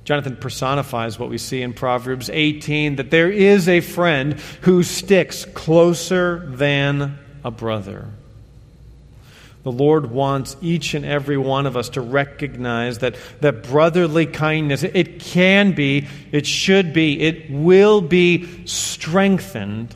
Jonathan 0.06 0.36
personifies 0.36 1.18
what 1.18 1.28
we 1.28 1.36
see 1.36 1.62
in 1.62 1.72
Proverbs 1.72 2.30
18 2.32 2.96
that 2.96 3.10
there 3.10 3.28
is 3.28 3.68
a 3.68 3.80
friend 3.80 4.34
who 4.60 4.84
sticks 4.84 5.44
closer 5.46 6.46
than 6.48 7.18
a 7.42 7.50
brother. 7.50 8.06
The 9.64 9.72
Lord 9.72 10.12
wants 10.12 10.56
each 10.62 10.94
and 10.94 11.04
every 11.04 11.36
one 11.36 11.66
of 11.66 11.76
us 11.76 11.88
to 11.90 12.00
recognize 12.00 12.98
that, 12.98 13.16
that 13.40 13.64
brotherly 13.64 14.26
kindness, 14.26 14.84
it 14.84 15.18
can 15.18 15.72
be, 15.72 16.06
it 16.30 16.46
should 16.46 16.92
be, 16.92 17.20
it 17.22 17.50
will 17.50 18.00
be 18.00 18.64
strengthened 18.64 19.92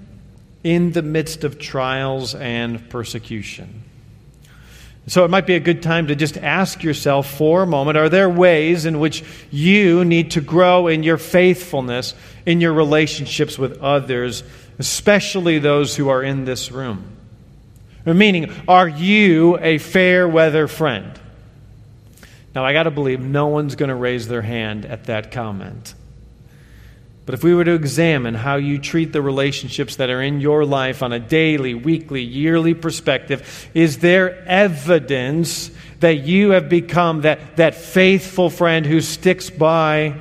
in 0.64 0.90
the 0.90 1.02
midst 1.02 1.44
of 1.44 1.60
trials 1.60 2.34
and 2.34 2.90
persecution. 2.90 3.84
So 5.06 5.24
it 5.24 5.30
might 5.30 5.46
be 5.46 5.56
a 5.56 5.60
good 5.60 5.82
time 5.82 6.08
to 6.08 6.14
just 6.14 6.36
ask 6.36 6.82
yourself 6.82 7.36
for 7.36 7.62
a 7.62 7.66
moment 7.66 7.96
are 7.96 8.08
there 8.08 8.28
ways 8.28 8.84
in 8.84 9.00
which 9.00 9.24
you 9.50 10.04
need 10.04 10.32
to 10.32 10.40
grow 10.40 10.86
in 10.86 11.02
your 11.02 11.16
faithfulness 11.16 12.14
in 12.46 12.60
your 12.60 12.72
relationships 12.72 13.58
with 13.58 13.80
others, 13.80 14.42
especially 14.78 15.58
those 15.58 15.96
who 15.96 16.08
are 16.08 16.22
in 16.22 16.44
this 16.44 16.70
room? 16.70 17.04
Meaning, 18.04 18.52
are 18.66 18.88
you 18.88 19.58
a 19.58 19.78
fair 19.78 20.28
weather 20.28 20.68
friend? 20.68 21.18
Now, 22.54 22.64
I 22.64 22.72
got 22.72 22.84
to 22.84 22.90
believe 22.90 23.20
no 23.20 23.48
one's 23.48 23.76
going 23.76 23.90
to 23.90 23.94
raise 23.94 24.26
their 24.26 24.42
hand 24.42 24.84
at 24.84 25.04
that 25.04 25.30
comment. 25.30 25.94
But 27.30 27.38
if 27.38 27.44
we 27.44 27.54
were 27.54 27.64
to 27.64 27.74
examine 27.74 28.34
how 28.34 28.56
you 28.56 28.80
treat 28.80 29.12
the 29.12 29.22
relationships 29.22 29.94
that 29.94 30.10
are 30.10 30.20
in 30.20 30.40
your 30.40 30.64
life 30.64 31.00
on 31.00 31.12
a 31.12 31.20
daily, 31.20 31.74
weekly, 31.74 32.22
yearly 32.22 32.74
perspective, 32.74 33.70
is 33.72 33.98
there 33.98 34.42
evidence 34.48 35.70
that 36.00 36.24
you 36.24 36.50
have 36.50 36.68
become 36.68 37.20
that, 37.20 37.54
that 37.56 37.76
faithful 37.76 38.50
friend 38.50 38.84
who 38.84 39.00
sticks 39.00 39.48
by 39.48 40.20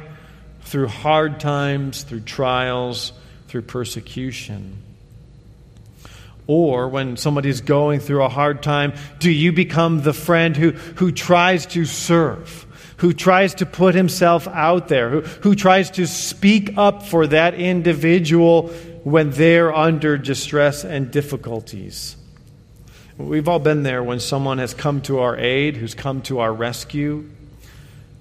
through 0.62 0.88
hard 0.88 1.40
times, 1.40 2.04
through 2.04 2.20
trials, 2.20 3.12
through 3.48 3.64
persecution? 3.64 4.78
Or 6.46 6.90
when 6.90 7.18
somebody's 7.18 7.62
going 7.62 8.02
through 8.02 8.22
a 8.22 8.30
hard 8.30 8.62
time, 8.62 8.94
do 9.18 9.32
you 9.32 9.52
become 9.52 10.04
the 10.04 10.14
friend 10.14 10.56
who, 10.56 10.74
who 10.74 11.12
tries 11.12 11.66
to 11.66 11.86
serve, 11.86 12.68
who 13.00 13.14
tries 13.14 13.56
to 13.56 13.66
put 13.66 13.96
himself 13.96 14.48
out 14.48 14.90
there, 14.90 15.10
who, 15.10 15.22
who 15.22 15.56
tries 15.56 15.90
to 15.92 16.06
speak 16.06 16.78
up 16.78 17.04
for 17.04 17.28
that 17.28 17.54
individual 17.54 18.68
when 19.04 19.32
they're 19.32 19.74
under 19.74 20.18
distress 20.18 20.84
and 20.84 21.10
difficulties? 21.10 22.18
We've 23.18 23.48
all 23.48 23.60
been 23.60 23.84
there 23.84 24.04
when 24.04 24.20
someone 24.20 24.58
has 24.58 24.74
come 24.74 25.02
to 25.04 25.20
our 25.20 25.38
aid, 25.38 25.78
who's 25.78 25.94
come 25.94 26.22
to 26.24 26.40
our 26.40 26.54
rescue. 26.54 27.30
I 27.64 27.68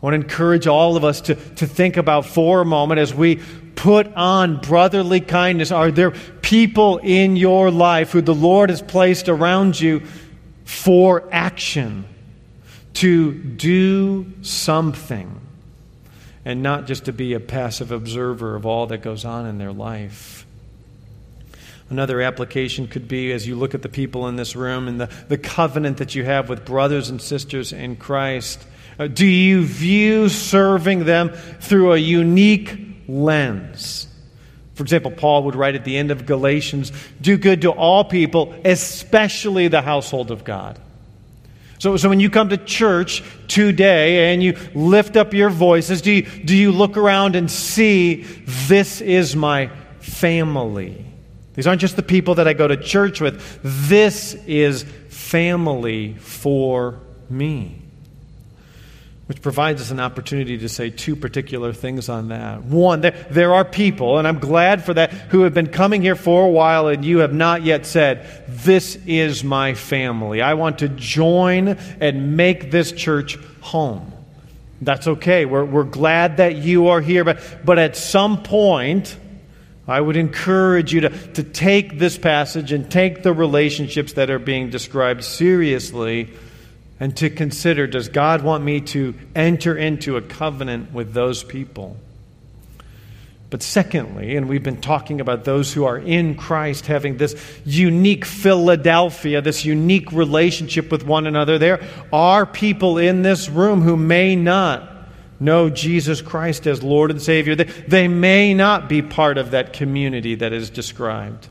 want 0.00 0.14
to 0.14 0.20
encourage 0.20 0.66
all 0.66 0.96
of 0.96 1.04
us 1.04 1.20
to, 1.22 1.34
to 1.34 1.66
think 1.66 1.96
about 1.96 2.24
for 2.24 2.60
a 2.60 2.64
moment 2.64 3.00
as 3.00 3.12
we 3.12 3.40
put 3.74 4.12
on 4.14 4.60
brotherly 4.60 5.20
kindness? 5.20 5.70
Are 5.70 5.90
there 5.90 6.10
people 6.42 6.98
in 6.98 7.36
your 7.36 7.70
life 7.70 8.10
who 8.10 8.20
the 8.20 8.34
Lord 8.34 8.70
has 8.70 8.82
placed 8.82 9.28
around 9.28 9.80
you 9.80 10.02
for 10.64 11.28
action 11.32 12.04
to 13.00 13.32
do 13.32 14.26
something 14.42 15.40
and 16.44 16.62
not 16.62 16.87
just 16.87 17.06
to 17.06 17.12
be 17.12 17.34
a 17.34 17.40
passive 17.40 17.90
observer 17.90 18.54
of 18.54 18.64
all 18.64 18.87
that 18.87 18.98
goes 18.98 19.24
on 19.24 19.46
in 19.46 19.58
their 19.58 19.72
life? 19.72 20.46
Another 21.90 22.20
application 22.20 22.87
could 22.87 23.08
be 23.08 23.32
as 23.32 23.46
you 23.46 23.56
look 23.56 23.74
at 23.74 23.82
the 23.82 23.88
people 23.88 24.28
in 24.28 24.37
this 24.37 24.54
room 24.54 24.88
and 24.88 25.00
the, 25.00 25.11
the 25.28 25.38
covenant 25.38 25.98
that 25.98 26.14
you 26.14 26.24
have 26.24 26.48
with 26.48 26.64
brothers 26.64 27.08
and 27.08 27.20
sisters 27.20 27.72
in 27.72 27.96
Christ. 27.96 28.62
Uh, 28.98 29.06
do 29.06 29.26
you 29.26 29.64
view 29.64 30.28
serving 30.28 31.04
them 31.04 31.30
through 31.61 31.94
a 31.94 31.98
unique 31.98 32.88
lens. 33.08 34.06
For 34.74 34.82
example, 34.84 35.11
Paul 35.11 35.44
would 35.44 35.56
write 35.56 35.74
at 35.74 35.84
the 35.84 35.96
end 35.96 36.12
of 36.12 36.26
Galatians 36.26 36.92
do 37.20 37.37
good 37.37 37.62
to 37.62 37.72
all 37.72 38.04
people, 38.04 38.54
especially 38.64 39.66
the 39.66 39.82
household 39.82 40.30
of 40.30 40.44
God. 40.44 40.78
So, 41.78 41.96
so 41.96 42.08
when 42.08 42.20
you 42.20 42.28
come 42.28 42.48
to 42.48 42.56
church 42.56 43.22
today 43.46 44.32
and 44.32 44.42
you 44.42 44.56
lift 44.74 45.16
up 45.16 45.32
your 45.32 45.50
voices, 45.50 46.02
do 46.02 46.10
you, 46.10 46.22
do 46.22 46.56
you 46.56 46.72
look 46.72 46.96
around 46.96 47.36
and 47.36 47.50
see 47.50 48.22
this 48.46 49.00
is 49.00 49.36
my 49.36 49.70
family? 50.00 51.04
These 51.54 51.66
aren't 51.66 51.80
just 51.80 51.96
the 51.96 52.02
people 52.02 52.36
that 52.36 52.48
I 52.48 52.52
go 52.52 52.68
to 52.68 52.76
church 52.76 53.20
with. 53.20 53.60
This 53.62 54.34
is 54.46 54.84
family 55.08 56.14
for 56.14 57.00
me 57.30 57.77
which 59.28 59.42
provides 59.42 59.82
us 59.82 59.90
an 59.90 60.00
opportunity 60.00 60.56
to 60.56 60.70
say 60.70 60.88
two 60.88 61.14
particular 61.14 61.74
things 61.74 62.08
on 62.08 62.28
that. 62.28 62.64
One, 62.64 63.02
there, 63.02 63.26
there 63.30 63.52
are 63.52 63.64
people, 63.64 64.18
and 64.18 64.26
I'm 64.26 64.38
glad 64.38 64.86
for 64.86 64.94
that, 64.94 65.12
who 65.12 65.42
have 65.42 65.52
been 65.52 65.66
coming 65.66 66.00
here 66.00 66.16
for 66.16 66.46
a 66.46 66.50
while 66.50 66.88
and 66.88 67.04
you 67.04 67.18
have 67.18 67.34
not 67.34 67.62
yet 67.62 67.84
said, 67.84 68.26
This 68.48 68.96
is 69.06 69.44
my 69.44 69.74
family. 69.74 70.40
I 70.40 70.54
want 70.54 70.78
to 70.78 70.88
join 70.88 71.76
and 72.00 72.38
make 72.38 72.70
this 72.70 72.90
church 72.90 73.36
home. 73.60 74.14
That's 74.80 75.06
okay. 75.06 75.44
We're, 75.44 75.64
we're 75.64 75.84
glad 75.84 76.38
that 76.38 76.56
you 76.56 76.88
are 76.88 77.02
here, 77.02 77.22
but, 77.22 77.66
but 77.66 77.78
at 77.78 77.98
some 77.98 78.42
point, 78.42 79.14
I 79.86 80.00
would 80.00 80.16
encourage 80.16 80.94
you 80.94 81.02
to, 81.02 81.10
to 81.34 81.42
take 81.42 81.98
this 81.98 82.16
passage 82.16 82.72
and 82.72 82.90
take 82.90 83.22
the 83.22 83.34
relationships 83.34 84.14
that 84.14 84.30
are 84.30 84.38
being 84.38 84.70
described 84.70 85.22
seriously 85.22 86.30
and 87.00 87.16
to 87.18 87.30
consider 87.30 87.87
does 87.87 88.08
God 88.08 88.42
want 88.42 88.64
me 88.64 88.80
to 88.80 89.14
enter 89.34 89.76
into 89.76 90.16
a 90.16 90.22
covenant 90.22 90.92
with 90.92 91.12
those 91.12 91.44
people? 91.44 91.96
But 93.50 93.62
secondly, 93.62 94.37
and 94.37 94.46
we've 94.46 94.62
been 94.62 94.80
talking 94.80 95.20
about 95.22 95.44
those 95.44 95.72
who 95.72 95.84
are 95.84 95.96
in 95.96 96.34
Christ 96.34 96.87
having 96.87 97.16
this 97.16 97.34
unique 97.64 98.26
Philadelphia, 98.26 99.40
this 99.40 99.64
unique 99.64 100.12
relationship 100.12 100.90
with 100.90 101.06
one 101.06 101.26
another. 101.26 101.56
There 101.56 101.80
are 102.12 102.44
people 102.44 102.98
in 102.98 103.22
this 103.22 103.48
room 103.48 103.80
who 103.80 103.96
may 103.96 104.37
not 104.37 104.92
know 105.40 105.70
Jesus 105.70 106.20
Christ 106.20 106.66
as 106.66 106.82
Lord 106.82 107.11
and 107.11 107.22
Savior. 107.22 107.54
They, 107.54 108.08
may 108.08 108.52
not 108.52 108.88
be 108.88 109.00
part 109.00 109.38
of 109.38 109.52
that 109.52 109.72
community 109.72 110.34
that 110.34 110.52
is 110.52 110.68
described 110.68 111.48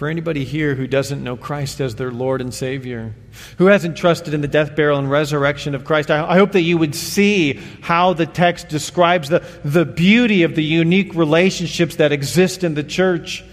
for 0.00 0.08
anybody 0.08 0.46
here 0.46 0.74
who 0.74 0.86
doesn't 0.86 1.22
know 1.22 1.36
Christ 1.36 1.78
as 1.78 1.96
their 1.96 2.10
Lord 2.10 2.40
and 2.40 2.54
Savior, 2.54 3.14
who 3.58 3.66
hasn't 3.66 3.98
trusted 3.98 4.32
in 4.32 4.40
the 4.40 4.48
death, 4.48 4.74
burial, 4.74 4.98
and 4.98 5.10
resurrection 5.10 5.74
of 5.74 5.84
Christ, 5.84 6.10
I, 6.10 6.26
I, 6.26 6.38
hope 6.38 6.52
that 6.52 6.62
you 6.62 6.78
would 6.78 6.94
see 6.94 7.60
how 7.82 8.14
the 8.14 8.24
text 8.24 8.70
describes 8.70 9.28
the, 9.28 9.40
the 9.62 9.84
beauty 9.84 10.42
of 10.44 10.54
the 10.54 10.64
unique 10.64 11.14
relationships 11.14 11.96
that 11.96 12.12
exist 12.12 12.64
in 12.64 12.72
the 12.72 12.82
church. 12.82 13.44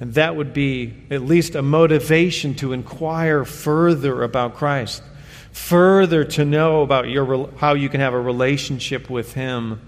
And 0.00 0.12
that 0.12 0.36
would 0.36 0.52
be 0.52 0.92
at 1.10 1.22
least 1.22 1.54
a 1.54 1.62
motivation 1.62 2.54
to 2.56 2.74
inquire 2.74 3.46
further 3.46 4.22
about 4.22 4.56
Christ, 4.56 5.02
further 5.50 6.26
to 6.26 6.44
know 6.44 6.82
about 6.82 7.08
your, 7.08 7.48
how 7.56 7.72
you 7.72 7.88
can 7.88 8.00
have 8.00 8.12
a 8.12 8.20
relationship 8.20 9.08
with 9.08 9.32
Him 9.32 9.80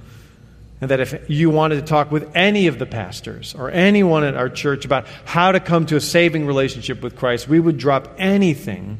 and 0.80 0.90
that 0.90 1.00
if 1.00 1.30
you 1.30 1.50
wanted 1.50 1.76
to 1.76 1.82
talk 1.82 2.10
with 2.10 2.34
any 2.34 2.66
of 2.66 2.78
the 2.78 2.86
pastors 2.86 3.54
or 3.54 3.70
anyone 3.70 4.24
at 4.24 4.34
our 4.34 4.48
church 4.48 4.84
about 4.84 5.06
how 5.24 5.52
to 5.52 5.60
come 5.60 5.86
to 5.86 5.96
a 5.96 6.00
saving 6.00 6.46
relationship 6.46 7.02
with 7.02 7.16
Christ, 7.16 7.48
we 7.48 7.58
would 7.58 7.78
drop 7.78 8.14
anything 8.18 8.98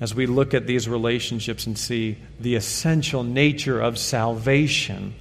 as 0.00 0.14
we 0.14 0.26
look 0.26 0.52
at 0.54 0.66
these 0.66 0.88
relationships 0.88 1.66
and 1.66 1.78
see 1.78 2.18
the 2.40 2.56
essential 2.56 3.22
nature 3.22 3.80
of 3.80 3.96
salvation 3.96 5.14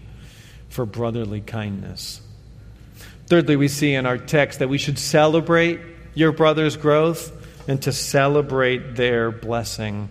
for 0.70 0.88
brotherly 0.88 1.42
kindness. 1.42 2.22
Thirdly, 3.28 3.56
we 3.56 3.68
see 3.68 3.94
in 3.94 4.08
our 4.08 4.18
text 4.18 4.60
that 4.60 4.70
we 4.70 4.80
should 4.80 4.98
celebrate 4.98 5.80
your 6.16 6.32
brother's 6.32 6.78
growth 6.78 7.32
and 7.68 7.80
to 7.84 7.92
celebrate 7.92 8.96
their 8.96 9.32
blessing. 9.32 10.10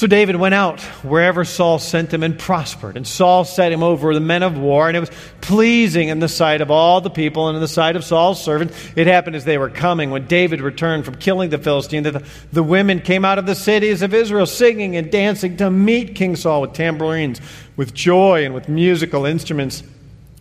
So 0.00 0.06
David 0.06 0.36
went 0.36 0.54
out 0.54 0.80
wherever 1.04 1.44
Saul 1.44 1.78
sent 1.78 2.10
him 2.10 2.22
and 2.22 2.38
prospered. 2.38 2.96
And 2.96 3.06
Saul 3.06 3.44
set 3.44 3.70
him 3.70 3.82
over 3.82 4.14
the 4.14 4.20
men 4.20 4.42
of 4.42 4.56
war, 4.56 4.88
and 4.88 4.96
it 4.96 5.00
was 5.00 5.10
pleasing 5.42 6.08
in 6.08 6.20
the 6.20 6.26
sight 6.26 6.62
of 6.62 6.70
all 6.70 7.02
the 7.02 7.10
people 7.10 7.48
and 7.48 7.56
in 7.56 7.60
the 7.60 7.68
sight 7.68 7.96
of 7.96 8.02
Saul's 8.02 8.42
servants. 8.42 8.74
It 8.96 9.06
happened 9.06 9.36
as 9.36 9.44
they 9.44 9.58
were 9.58 9.68
coming, 9.68 10.10
when 10.10 10.26
David 10.26 10.62
returned 10.62 11.04
from 11.04 11.16
killing 11.16 11.50
the 11.50 11.58
Philistine, 11.58 12.04
that 12.04 12.12
the, 12.12 12.26
the 12.50 12.62
women 12.62 13.00
came 13.00 13.26
out 13.26 13.38
of 13.38 13.44
the 13.44 13.54
cities 13.54 14.00
of 14.00 14.14
Israel 14.14 14.46
singing 14.46 14.96
and 14.96 15.12
dancing 15.12 15.58
to 15.58 15.70
meet 15.70 16.14
King 16.14 16.34
Saul 16.34 16.62
with 16.62 16.72
tambourines, 16.72 17.38
with 17.76 17.92
joy, 17.92 18.46
and 18.46 18.54
with 18.54 18.70
musical 18.70 19.26
instruments. 19.26 19.82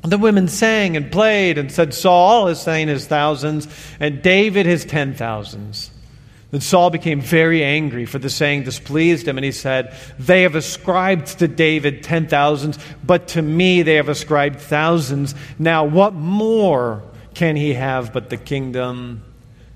The 0.04 0.18
women 0.18 0.48
sang 0.48 0.96
and 0.96 1.12
played 1.12 1.58
and 1.58 1.70
said, 1.70 1.94
Saul 1.94 2.48
is 2.48 2.62
slain 2.62 2.88
his 2.88 3.08
thousands, 3.08 3.68
and 4.00 4.22
David 4.22 4.66
his 4.66 4.86
ten 4.86 5.16
thousands. 5.16 5.89
Then 6.52 6.62
Saul 6.62 6.90
became 6.90 7.22
very 7.22 7.64
angry, 7.64 8.06
for 8.06 8.18
the 8.18 8.30
saying 8.30 8.64
displeased 8.64 9.28
him, 9.28 9.38
and 9.38 9.46
he 9.46 9.52
said, 9.52 9.96
They 10.18 10.42
have 10.42 10.56
ascribed 10.56 11.40
to 11.40 11.48
David 11.48 12.02
ten 12.02 12.28
thousands, 12.28 12.80
but 13.04 13.28
to 13.30 13.42
me 13.42 13.84
they 13.84 13.96
have 13.96 14.10
ascribed 14.10 14.60
thousands. 14.60 15.36
Now 15.60 15.84
what 15.86 16.14
more 16.14 17.04
can 17.36 17.56
he 17.56 17.74
have 17.76 18.12
but 18.14 18.32
the 18.32 18.38
kingdom? 18.38 19.24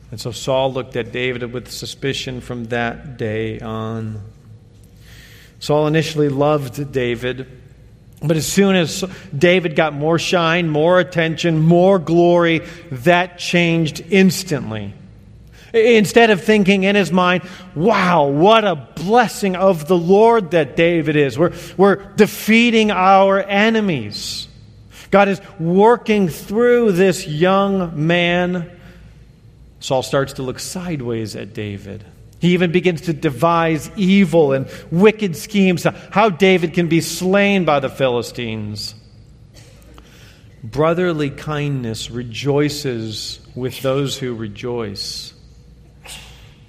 And 0.10 0.20
so 0.20 0.32
Saul 0.32 0.74
looked 0.74 0.96
at 0.96 1.12
David 1.12 1.54
with 1.54 1.72
suspicion 1.72 2.42
from 2.42 2.66
that 2.66 3.18
day 3.18 3.60
on. 3.60 4.22
Saul 5.60 5.88
initially 5.88 6.30
loved 6.30 6.92
David, 6.92 7.48
but 8.22 8.36
as 8.36 8.48
soon 8.48 8.76
as 8.76 9.04
David 9.38 9.76
got 9.76 9.94
more 9.94 10.18
shine, 10.18 10.70
more 10.70 11.00
attention, 11.00 11.60
more 11.60 12.00
glory, 12.00 12.60
that 12.92 13.38
changed 13.38 14.04
instantly. 14.10 14.94
Instead 15.74 16.30
of 16.30 16.44
thinking 16.44 16.84
in 16.84 16.96
his 16.96 17.12
mind, 17.12 17.44
wow, 17.74 18.28
what 18.28 18.64
a 18.64 18.76
blessing 18.76 19.56
of 19.56 19.88
the 19.88 19.98
Lord 19.98 20.52
that 20.52 20.76
David 20.76 21.16
is. 21.16 21.38
We're, 21.38 21.54
we're 21.78 21.96
defeating 22.14 22.92
our 22.92 23.42
enemies. 23.42 24.48
God 25.10 25.30
is 25.30 25.42
working 25.60 26.30
through 26.30 26.92
this 26.92 27.28
young 27.28 28.06
man. 28.06 28.70
Saul 29.80 30.04
starts 30.04 30.34
to 30.34 30.44
look 30.44 30.60
sideways 30.60 31.36
at 31.36 31.56
David. 31.56 32.06
He 32.40 32.54
even 32.54 32.72
begins 32.72 33.02
to 33.02 33.14
devise 33.14 33.90
evil 33.96 34.54
and 34.54 34.70
wicked 34.92 35.36
schemes 35.36 35.88
how 36.12 36.30
David 36.30 36.74
can 36.74 36.88
be 36.88 37.02
slain 37.02 37.66
by 37.66 37.80
the 37.80 37.90
Philistines. 37.90 38.94
Brotherly 40.64 41.30
kindness 41.30 42.12
rejoices 42.12 43.40
with 43.56 43.82
those 43.82 44.18
who 44.18 44.36
rejoice. 44.36 45.34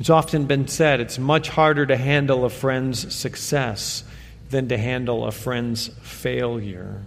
It's 0.00 0.10
often 0.10 0.46
been 0.46 0.68
said 0.68 1.00
it's 1.00 1.18
much 1.18 1.48
harder 1.48 1.86
to 1.86 1.96
handle 1.96 2.44
a 2.44 2.50
friend's 2.50 3.14
success 3.14 4.04
than 4.50 4.68
to 4.68 4.78
handle 4.78 5.24
a 5.24 5.32
friend's 5.32 5.88
failure. 6.02 7.02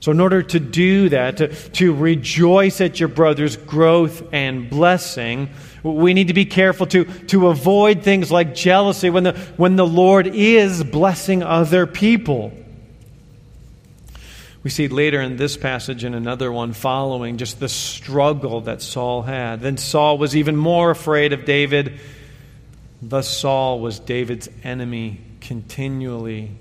So, 0.00 0.10
in 0.10 0.18
order 0.18 0.42
to 0.42 0.58
do 0.58 1.10
that, 1.10 1.36
to, 1.36 1.48
to 1.48 1.94
rejoice 1.94 2.80
at 2.80 2.98
your 2.98 3.08
brother's 3.08 3.56
growth 3.56 4.24
and 4.32 4.68
blessing, 4.68 5.50
we 5.84 6.12
need 6.12 6.26
to 6.26 6.34
be 6.34 6.44
careful 6.44 6.86
to, 6.88 7.04
to 7.04 7.48
avoid 7.48 8.02
things 8.02 8.32
like 8.32 8.54
jealousy 8.54 9.10
when 9.10 9.22
the, 9.22 9.32
when 9.56 9.76
the 9.76 9.86
Lord 9.86 10.26
is 10.26 10.82
blessing 10.82 11.44
other 11.44 11.86
people. 11.86 12.52
We 14.62 14.70
see 14.70 14.86
later 14.86 15.20
in 15.20 15.36
this 15.36 15.56
passage 15.56 16.04
and 16.04 16.14
another 16.14 16.52
one 16.52 16.72
following 16.72 17.36
just 17.36 17.58
the 17.58 17.68
struggle 17.68 18.60
that 18.62 18.80
Saul 18.80 19.22
had. 19.22 19.60
Then 19.60 19.76
Saul 19.76 20.18
was 20.18 20.36
even 20.36 20.56
more 20.56 20.90
afraid 20.90 21.32
of 21.32 21.44
David. 21.44 21.98
Thus, 23.00 23.28
Saul 23.28 23.80
was 23.80 23.98
David's 23.98 24.48
enemy 24.62 25.20
continually. 25.40 26.52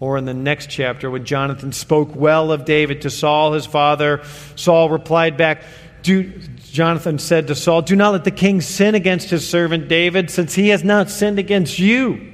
Or 0.00 0.18
in 0.18 0.26
the 0.26 0.34
next 0.34 0.68
chapter, 0.68 1.10
when 1.10 1.24
Jonathan 1.24 1.72
spoke 1.72 2.14
well 2.14 2.52
of 2.52 2.66
David 2.66 3.02
to 3.02 3.10
Saul, 3.10 3.52
his 3.52 3.66
father, 3.66 4.22
Saul 4.56 4.90
replied 4.90 5.38
back, 5.38 5.62
Jonathan 6.02 7.18
said 7.18 7.46
to 7.48 7.54
Saul, 7.54 7.82
Do 7.82 7.96
not 7.96 8.12
let 8.12 8.24
the 8.24 8.30
king 8.30 8.60
sin 8.60 8.94
against 8.94 9.30
his 9.30 9.48
servant 9.48 9.88
David, 9.88 10.30
since 10.30 10.54
he 10.54 10.68
has 10.68 10.84
not 10.84 11.10
sinned 11.10 11.38
against 11.38 11.78
you, 11.78 12.32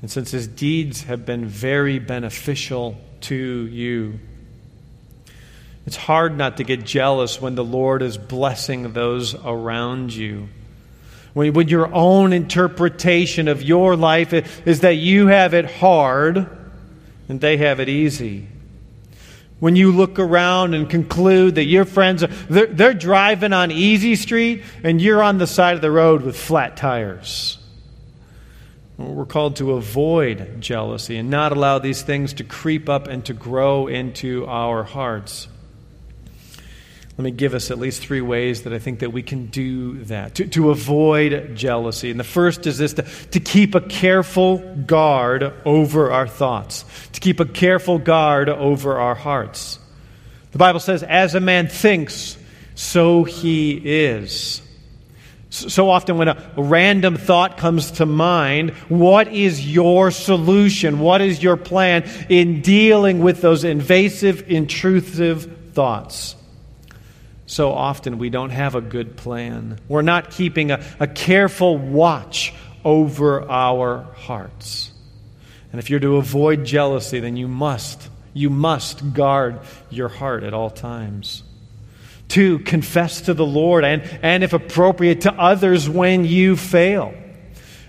and 0.00 0.10
since 0.10 0.30
his 0.30 0.46
deeds 0.46 1.04
have 1.04 1.24
been 1.24 1.46
very 1.46 1.98
beneficial 1.98 2.96
to 3.24 3.66
you. 3.66 4.18
It's 5.86 5.96
hard 5.96 6.36
not 6.36 6.56
to 6.56 6.64
get 6.64 6.84
jealous 6.84 7.40
when 7.40 7.54
the 7.54 7.64
Lord 7.64 8.02
is 8.02 8.16
blessing 8.16 8.92
those 8.92 9.34
around 9.34 10.14
you. 10.14 10.48
When, 11.34 11.52
when 11.52 11.68
your 11.68 11.92
own 11.92 12.32
interpretation 12.32 13.48
of 13.48 13.62
your 13.62 13.96
life 13.96 14.32
is 14.66 14.80
that 14.80 14.94
you 14.94 15.26
have 15.26 15.52
it 15.52 15.66
hard 15.66 16.48
and 17.28 17.40
they 17.40 17.58
have 17.58 17.80
it 17.80 17.88
easy. 17.88 18.48
When 19.60 19.76
you 19.76 19.92
look 19.92 20.18
around 20.18 20.74
and 20.74 20.88
conclude 20.88 21.56
that 21.56 21.64
your 21.64 21.84
friends 21.84 22.22
are 22.22 22.28
they're, 22.28 22.66
they're 22.66 22.94
driving 22.94 23.52
on 23.52 23.70
easy 23.70 24.16
street 24.16 24.62
and 24.82 25.00
you're 25.00 25.22
on 25.22 25.38
the 25.38 25.46
side 25.46 25.74
of 25.74 25.82
the 25.82 25.90
road 25.90 26.22
with 26.22 26.36
flat 26.36 26.76
tires. 26.76 27.58
We're 28.96 29.26
called 29.26 29.56
to 29.56 29.72
avoid 29.72 30.60
jealousy 30.60 31.16
and 31.16 31.28
not 31.28 31.52
allow 31.52 31.80
these 31.80 32.02
things 32.02 32.34
to 32.34 32.44
creep 32.44 32.88
up 32.88 33.08
and 33.08 33.24
to 33.24 33.32
grow 33.32 33.88
into 33.88 34.46
our 34.46 34.84
hearts. 34.84 35.48
Let 37.16 37.24
me 37.24 37.30
give 37.30 37.54
us 37.54 37.70
at 37.70 37.78
least 37.78 38.02
three 38.02 38.20
ways 38.20 38.62
that 38.62 38.72
I 38.72 38.80
think 38.80 39.00
that 39.00 39.12
we 39.12 39.22
can 39.22 39.46
do 39.46 40.04
that, 40.04 40.36
to, 40.36 40.48
to 40.48 40.70
avoid 40.70 41.54
jealousy. 41.54 42.10
And 42.10 42.18
the 42.18 42.24
first 42.24 42.66
is 42.66 42.78
this 42.78 42.94
to, 42.94 43.02
to 43.02 43.40
keep 43.40 43.76
a 43.76 43.80
careful 43.80 44.58
guard 44.58 45.52
over 45.64 46.10
our 46.10 46.26
thoughts, 46.26 46.84
to 47.12 47.20
keep 47.20 47.38
a 47.38 47.44
careful 47.44 47.98
guard 47.98 48.48
over 48.48 48.98
our 48.98 49.14
hearts. 49.14 49.78
The 50.50 50.58
Bible 50.58 50.80
says, 50.80 51.04
as 51.04 51.36
a 51.36 51.40
man 51.40 51.68
thinks, 51.68 52.36
so 52.74 53.22
he 53.22 53.80
is. 53.84 54.60
So 55.54 55.88
often, 55.88 56.18
when 56.18 56.26
a 56.26 56.36
random 56.56 57.16
thought 57.16 57.58
comes 57.58 57.92
to 57.92 58.06
mind, 58.06 58.70
what 58.88 59.28
is 59.28 59.64
your 59.64 60.10
solution? 60.10 60.98
What 60.98 61.20
is 61.20 61.44
your 61.44 61.56
plan 61.56 62.10
in 62.28 62.60
dealing 62.60 63.20
with 63.20 63.40
those 63.40 63.62
invasive, 63.62 64.50
intrusive 64.50 65.72
thoughts? 65.72 66.34
So 67.46 67.70
often, 67.70 68.18
we 68.18 68.30
don't 68.30 68.50
have 68.50 68.74
a 68.74 68.80
good 68.80 69.16
plan. 69.16 69.78
We're 69.86 70.02
not 70.02 70.32
keeping 70.32 70.72
a, 70.72 70.84
a 70.98 71.06
careful 71.06 71.78
watch 71.78 72.52
over 72.84 73.48
our 73.48 74.02
hearts. 74.16 74.90
And 75.70 75.78
if 75.78 75.88
you're 75.88 76.00
to 76.00 76.16
avoid 76.16 76.64
jealousy, 76.64 77.20
then 77.20 77.36
you 77.36 77.46
must, 77.46 78.08
you 78.32 78.50
must 78.50 79.12
guard 79.14 79.60
your 79.88 80.08
heart 80.08 80.42
at 80.42 80.52
all 80.52 80.70
times. 80.70 81.44
Two, 82.34 82.58
confess 82.58 83.20
to 83.20 83.32
the 83.32 83.46
Lord 83.46 83.84
and, 83.84 84.02
and, 84.20 84.42
if 84.42 84.52
appropriate, 84.52 85.20
to 85.20 85.32
others 85.32 85.88
when 85.88 86.24
you 86.24 86.56
fail. 86.56 87.14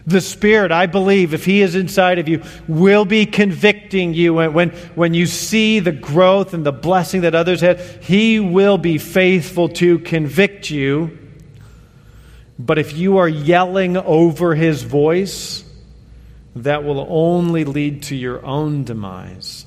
The 0.06 0.22
Spirit, 0.22 0.72
I 0.72 0.86
believe, 0.86 1.34
if 1.34 1.46
He 1.46 1.64
is 1.64 1.74
inside 1.74 2.20
of 2.20 2.30
you, 2.30 2.44
will 2.68 3.06
be 3.06 3.26
convicting 3.26 4.14
you. 4.14 4.36
When, 4.36 4.54
when, 4.54 4.70
when 4.94 5.16
you 5.16 5.26
see 5.26 5.80
the 5.80 5.92
growth 5.92 6.54
and 6.54 6.64
the 6.64 6.72
blessing 6.72 7.22
that 7.22 7.34
others 7.34 7.62
had, 7.62 7.80
He 8.04 8.40
will 8.40 8.78
be 8.78 9.00
faithful 9.00 9.68
to 9.70 9.98
convict 9.98 10.70
you. 10.70 11.18
But 12.60 12.78
if 12.78 12.96
you 12.96 13.18
are 13.18 13.28
yelling 13.28 13.98
over 13.98 14.54
His 14.54 14.84
voice, 14.84 15.64
that 16.56 16.84
will 16.84 17.04
only 17.10 17.64
lead 17.64 18.04
to 18.04 18.16
your 18.16 18.46
own 18.46 18.84
demise 18.84 19.65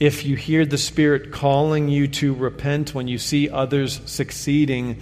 if 0.00 0.24
you 0.24 0.34
hear 0.34 0.64
the 0.64 0.78
Spirit 0.78 1.30
calling 1.30 1.88
you 1.88 2.08
to 2.08 2.34
repent 2.34 2.94
when 2.94 3.06
you 3.06 3.18
see 3.18 3.50
others 3.50 4.00
succeeding, 4.06 5.00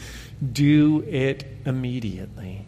do 0.53 1.05
it 1.09 1.45
immediately. 1.65 2.67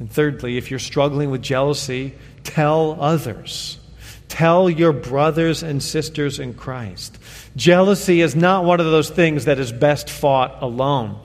And 0.00 0.10
thirdly, 0.10 0.56
if 0.56 0.70
you're 0.70 0.80
struggling 0.80 1.30
with 1.30 1.42
jealousy, 1.42 2.14
tell 2.42 3.00
others. 3.00 3.78
Tell 4.28 4.68
your 4.68 4.92
brothers 4.92 5.62
and 5.62 5.82
sisters 5.82 6.40
in 6.40 6.54
Christ. 6.54 7.18
Jealousy 7.54 8.20
is 8.20 8.34
not 8.34 8.64
one 8.64 8.80
of 8.80 8.86
those 8.86 9.10
things 9.10 9.44
that 9.44 9.58
is 9.58 9.72
best 9.72 10.10
fought 10.10 10.60
alone. 10.60 11.20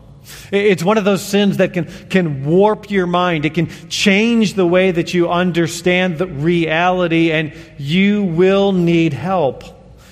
It's 0.52 0.84
one 0.84 0.98
of 0.98 1.06
those 1.06 1.24
sins 1.24 1.58
that 1.58 1.74
can, 1.74 1.86
can 2.10 2.46
warp 2.46 2.90
your 2.90 3.08
mind. 3.08 3.46
It 3.46 3.54
can 3.54 3.68
change 3.90 4.54
the 4.54 4.66
way 4.66 4.92
that 4.92 5.14
you 5.14 5.30
understand 5.30 6.18
the 6.18 6.28
reality, 6.28 7.32
and 7.32 7.54
you 7.78 8.24
will 8.24 8.72
need 8.72 9.14
help. 9.14 9.64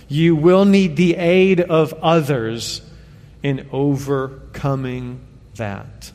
You 0.08 0.36
will 0.36 0.66
need 0.66 0.96
the 0.96 1.16
aid 1.16 1.62
of 1.62 1.94
others 1.96 2.82
in 3.42 3.68
overcoming 3.72 5.22
that. 5.56 6.12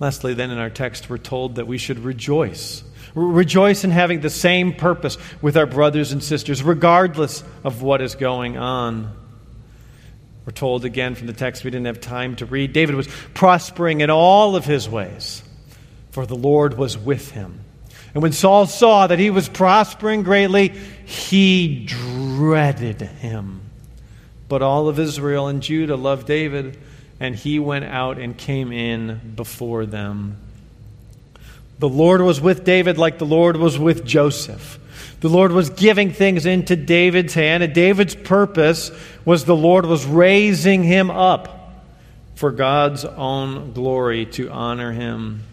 Lastly, 0.00 0.34
then, 0.34 0.50
in 0.50 0.58
our 0.58 0.70
text, 0.70 1.08
we're 1.08 1.18
told 1.18 1.56
that 1.56 1.66
we 1.66 1.78
should 1.78 2.00
rejoice. 2.00 2.82
Rejoice 3.14 3.84
in 3.84 3.90
having 3.90 4.20
the 4.20 4.30
same 4.30 4.72
purpose 4.72 5.18
with 5.40 5.56
our 5.56 5.66
brothers 5.66 6.12
and 6.12 6.22
sisters, 6.24 6.62
regardless 6.62 7.44
of 7.62 7.82
what 7.82 8.00
is 8.00 8.14
going 8.14 8.56
on. 8.56 9.14
We're 10.44 10.52
told 10.52 10.84
again 10.84 11.14
from 11.14 11.28
the 11.28 11.32
text 11.32 11.62
we 11.62 11.70
didn't 11.70 11.86
have 11.86 12.00
time 12.00 12.36
to 12.36 12.46
read. 12.46 12.72
David 12.72 12.96
was 12.96 13.06
prospering 13.34 14.00
in 14.00 14.10
all 14.10 14.56
of 14.56 14.64
his 14.64 14.88
ways. 14.88 15.42
for 16.10 16.26
the 16.26 16.36
Lord 16.36 16.76
was 16.76 16.98
with 16.98 17.30
him. 17.30 17.60
And 18.12 18.22
when 18.22 18.32
Saul 18.32 18.66
saw 18.66 19.06
that 19.06 19.18
he 19.18 19.30
was 19.30 19.48
prospering 19.48 20.22
greatly, 20.22 20.68
he 20.68 21.86
dreaded 21.86 23.00
him. 23.00 23.62
But 24.48 24.60
all 24.60 24.88
of 24.88 24.98
Israel 24.98 25.48
and 25.48 25.62
Judah 25.62 25.96
loved 25.96 26.26
David, 26.26 26.78
and 27.18 27.34
he 27.34 27.58
went 27.58 27.86
out 27.86 28.18
and 28.18 28.36
came 28.36 28.70
in 28.70 29.32
before 29.34 29.86
them. 29.86 30.36
The 31.78 31.88
Lord 31.88 32.20
was 32.20 32.40
with 32.40 32.64
David 32.64 32.98
like 32.98 33.18
the 33.18 33.24
Lord 33.24 33.56
was 33.56 33.78
with 33.78 34.04
Joseph. 34.04 34.78
The 35.22 35.28
Lord 35.28 35.52
was 35.52 35.70
giving 35.70 36.10
things 36.10 36.46
into 36.46 36.74
David's 36.74 37.32
hand, 37.32 37.62
and 37.62 37.72
David's 37.72 38.16
purpose 38.16 38.90
was 39.24 39.44
the 39.44 39.54
Lord 39.54 39.86
was 39.86 40.04
raising 40.04 40.82
him 40.82 41.12
up 41.12 41.74
for 42.34 42.50
God's 42.50 43.04
own 43.04 43.72
glory 43.72 44.26
to 44.26 44.50
honor 44.50 44.90
him. 44.90 45.44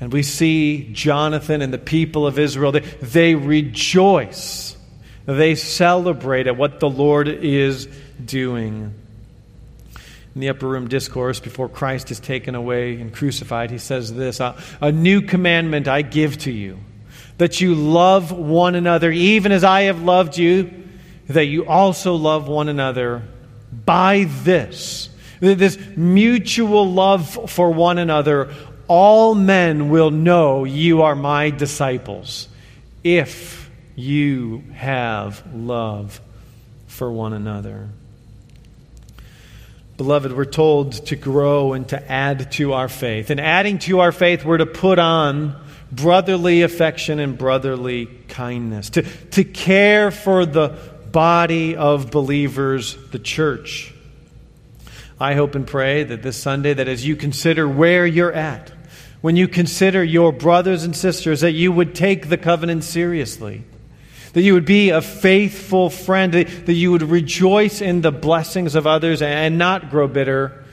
And 0.00 0.10
we 0.10 0.22
see 0.22 0.88
Jonathan 0.94 1.60
and 1.60 1.74
the 1.74 1.78
people 1.78 2.26
of 2.26 2.38
Israel, 2.38 2.72
they, 2.72 2.80
they 2.80 3.34
rejoice. 3.34 4.74
They 5.26 5.56
celebrate 5.56 6.46
at 6.46 6.56
what 6.56 6.80
the 6.80 6.88
Lord 6.88 7.28
is 7.28 7.88
doing. 8.24 8.94
In 10.34 10.40
the 10.40 10.48
upper 10.48 10.66
room 10.66 10.88
discourse, 10.88 11.38
before 11.38 11.68
Christ 11.68 12.10
is 12.10 12.18
taken 12.18 12.54
away 12.54 12.98
and 12.98 13.12
crucified, 13.12 13.70
he 13.70 13.78
says 13.78 14.14
this 14.14 14.40
A 14.40 14.90
new 14.90 15.20
commandment 15.20 15.86
I 15.86 16.00
give 16.00 16.38
to 16.38 16.50
you, 16.50 16.78
that 17.38 17.60
you 17.60 17.74
love 17.74 18.32
one 18.32 18.74
another, 18.74 19.10
even 19.10 19.52
as 19.52 19.64
I 19.64 19.82
have 19.82 20.02
loved 20.02 20.38
you, 20.38 20.84
that 21.28 21.46
you 21.46 21.66
also 21.66 22.14
love 22.14 22.48
one 22.48 22.68
another. 22.68 23.22
By 23.84 24.24
this, 24.28 25.10
this 25.40 25.78
mutual 25.96 26.90
love 26.90 27.50
for 27.50 27.70
one 27.70 27.98
another, 27.98 28.52
all 28.88 29.34
men 29.34 29.90
will 29.90 30.10
know 30.10 30.64
you 30.64 31.02
are 31.02 31.14
my 31.14 31.50
disciples 31.50 32.48
if 33.02 33.70
you 33.96 34.64
have 34.74 35.42
love 35.54 36.20
for 36.86 37.10
one 37.10 37.32
another. 37.32 37.88
Beloved, 39.96 40.32
we're 40.32 40.44
told 40.44 40.92
to 41.06 41.16
grow 41.16 41.72
and 41.72 41.88
to 41.88 42.12
add 42.12 42.52
to 42.52 42.74
our 42.74 42.88
faith. 42.88 43.30
And 43.30 43.40
adding 43.40 43.78
to 43.80 44.00
our 44.00 44.12
faith, 44.12 44.44
we're 44.44 44.58
to 44.58 44.66
put 44.66 44.98
on 44.98 45.56
brotherly 45.90 46.62
affection 46.62 47.18
and 47.20 47.38
brotherly 47.38 48.06
kindness, 48.28 48.90
to, 48.90 49.02
to 49.02 49.44
care 49.44 50.10
for 50.10 50.44
the 50.44 50.76
body 51.12 51.76
of 51.76 52.10
believers, 52.10 52.96
the 53.10 53.18
church. 53.18 53.92
I 55.18 55.34
hope 55.34 55.54
and 55.54 55.66
pray 55.66 56.04
that 56.04 56.22
this 56.22 56.36
Sunday, 56.36 56.74
that 56.74 56.88
as 56.88 57.06
you 57.06 57.16
consider 57.16 57.66
where 57.66 58.06
you're 58.06 58.32
at, 58.32 58.70
when 59.22 59.36
you 59.36 59.48
consider 59.48 60.04
your 60.04 60.30
brothers 60.30 60.84
and 60.84 60.94
sisters, 60.94 61.40
that 61.40 61.52
you 61.52 61.72
would 61.72 61.94
take 61.94 62.28
the 62.28 62.36
covenant 62.36 62.84
seriously, 62.84 63.64
that 64.34 64.42
you 64.42 64.52
would 64.52 64.66
be 64.66 64.90
a 64.90 65.00
faithful 65.00 65.88
friend, 65.88 66.34
that 66.34 66.72
you 66.74 66.92
would 66.92 67.02
rejoice 67.02 67.80
in 67.80 68.02
the 68.02 68.12
blessings 68.12 68.74
of 68.74 68.86
others 68.86 69.22
and 69.22 69.56
not 69.56 69.90
grow 69.90 70.06
bitter, 70.06 70.65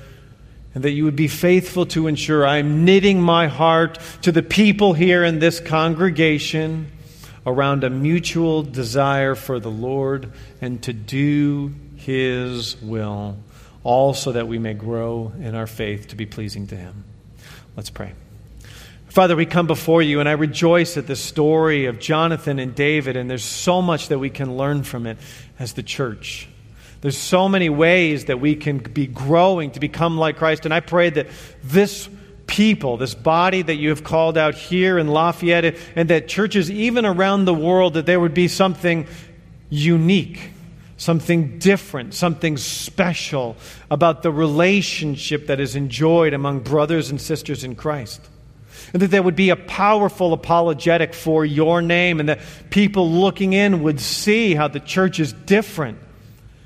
and 0.75 0.83
that 0.83 0.91
you 0.91 1.03
would 1.05 1.15
be 1.15 1.27
faithful 1.27 1.85
to 1.87 2.07
ensure 2.07 2.45
I'm 2.45 2.85
knitting 2.85 3.21
my 3.21 3.47
heart 3.47 3.99
to 4.23 4.31
the 4.31 4.43
people 4.43 4.93
here 4.93 5.23
in 5.23 5.39
this 5.39 5.59
congregation 5.59 6.91
around 7.45 7.83
a 7.83 7.89
mutual 7.89 8.63
desire 8.63 9.35
for 9.35 9.59
the 9.59 9.71
Lord 9.71 10.31
and 10.61 10.81
to 10.83 10.93
do 10.93 11.73
His 11.97 12.81
will, 12.81 13.37
all 13.83 14.13
so 14.13 14.31
that 14.31 14.47
we 14.47 14.59
may 14.59 14.73
grow 14.73 15.31
in 15.39 15.55
our 15.55 15.67
faith 15.67 16.09
to 16.09 16.15
be 16.15 16.25
pleasing 16.25 16.67
to 16.67 16.75
Him. 16.75 17.03
Let's 17.75 17.89
pray. 17.89 18.13
Father, 19.09 19.35
we 19.35 19.45
come 19.45 19.67
before 19.67 20.01
you, 20.01 20.19
and 20.21 20.27
I 20.27 20.31
rejoice 20.31 20.97
at 20.97 21.05
the 21.05 21.15
story 21.15 21.85
of 21.85 21.99
Jonathan 21.99 22.57
and 22.57 22.73
David, 22.73 23.15
and 23.15 23.29
there's 23.29 23.43
so 23.43 23.79
much 23.79 24.07
that 24.07 24.17
we 24.17 24.31
can 24.31 24.57
learn 24.57 24.81
from 24.81 25.05
it 25.05 25.19
as 25.59 25.73
the 25.73 25.83
church. 25.83 26.47
There's 27.03 27.17
so 27.17 27.49
many 27.49 27.67
ways 27.69 28.25
that 28.25 28.39
we 28.39 28.55
can 28.55 28.77
be 28.77 29.07
growing 29.07 29.71
to 29.71 29.81
become 29.81 30.17
like 30.17 30.37
Christ, 30.37 30.63
and 30.63 30.73
I 30.73 30.79
pray 30.79 31.09
that 31.09 31.27
this 31.61 32.07
people, 32.47 32.95
this 32.95 33.13
body 33.13 33.61
that 33.61 33.75
you 33.75 33.89
have 33.89 34.05
called 34.05 34.37
out 34.37 34.55
here 34.55 34.97
in 34.97 35.09
Lafayette, 35.09 35.75
and 35.97 36.09
that 36.09 36.29
churches 36.29 36.71
even 36.71 37.05
around 37.05 37.43
the 37.43 37.53
world, 37.53 37.95
that 37.95 38.05
there 38.05 38.21
would 38.21 38.33
be 38.33 38.47
something 38.47 39.05
unique, 39.69 40.51
something 40.95 41.59
different, 41.59 42.13
something 42.13 42.55
special 42.55 43.57
about 43.91 44.23
the 44.23 44.31
relationship 44.31 45.47
that 45.47 45.59
is 45.59 45.75
enjoyed 45.75 46.33
among 46.33 46.61
brothers 46.61 47.09
and 47.09 47.19
sisters 47.19 47.65
in 47.65 47.75
Christ 47.75 48.21
and 48.93 49.01
that 49.01 49.11
there 49.11 49.23
would 49.23 49.35
be 49.35 49.49
a 49.49 49.57
powerful 49.57 50.31
apologetic 50.31 51.13
for 51.13 51.43
your 51.43 51.81
name, 51.81 52.19
and 52.19 52.29
that 52.29 52.39
people 52.69 53.09
looking 53.09 53.53
in 53.53 53.83
would 53.83 53.99
see 53.99 54.55
how 54.55 54.67
the 54.67 54.79
church 54.79 55.19
is 55.19 55.33
different. 55.33 55.97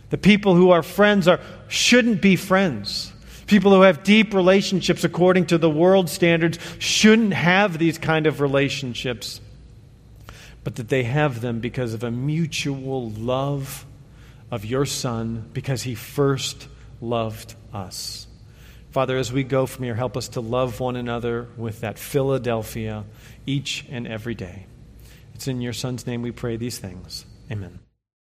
The 0.09 0.17
people 0.17 0.55
who 0.55 0.71
are 0.71 0.83
friends 0.83 1.27
are, 1.27 1.39
shouldn't 1.67 2.21
be 2.21 2.35
friends. 2.35 3.11
People 3.45 3.73
who 3.73 3.81
have 3.81 4.03
deep 4.03 4.33
relationships 4.33 5.03
according 5.03 5.47
to 5.47 5.57
the 5.57 5.69
world 5.69 6.09
standards 6.09 6.59
shouldn't 6.79 7.33
have 7.33 7.77
these 7.77 7.97
kind 7.97 8.27
of 8.27 8.41
relationships, 8.41 9.39
but 10.63 10.75
that 10.75 10.89
they 10.89 11.03
have 11.03 11.41
them 11.41 11.59
because 11.59 11.93
of 11.93 12.03
a 12.03 12.11
mutual 12.11 13.09
love 13.11 13.85
of 14.51 14.65
your 14.65 14.85
Son, 14.85 15.49
because 15.53 15.83
He 15.83 15.95
first 15.95 16.67
loved 17.01 17.55
us. 17.73 18.27
Father, 18.91 19.17
as 19.17 19.31
we 19.31 19.43
go 19.43 19.65
from 19.65 19.83
here, 19.83 19.95
help 19.95 20.17
us 20.17 20.29
to 20.29 20.41
love 20.41 20.79
one 20.79 20.95
another 20.95 21.47
with 21.57 21.81
that 21.81 21.99
Philadelphia 21.99 23.03
each 23.45 23.85
and 23.89 24.07
every 24.07 24.35
day. 24.35 24.65
It's 25.35 25.47
in 25.47 25.61
your 25.61 25.73
Son's 25.73 26.07
name 26.07 26.21
we 26.21 26.31
pray 26.31 26.57
these 26.57 26.79
things. 26.79 27.25
Amen. 27.51 27.86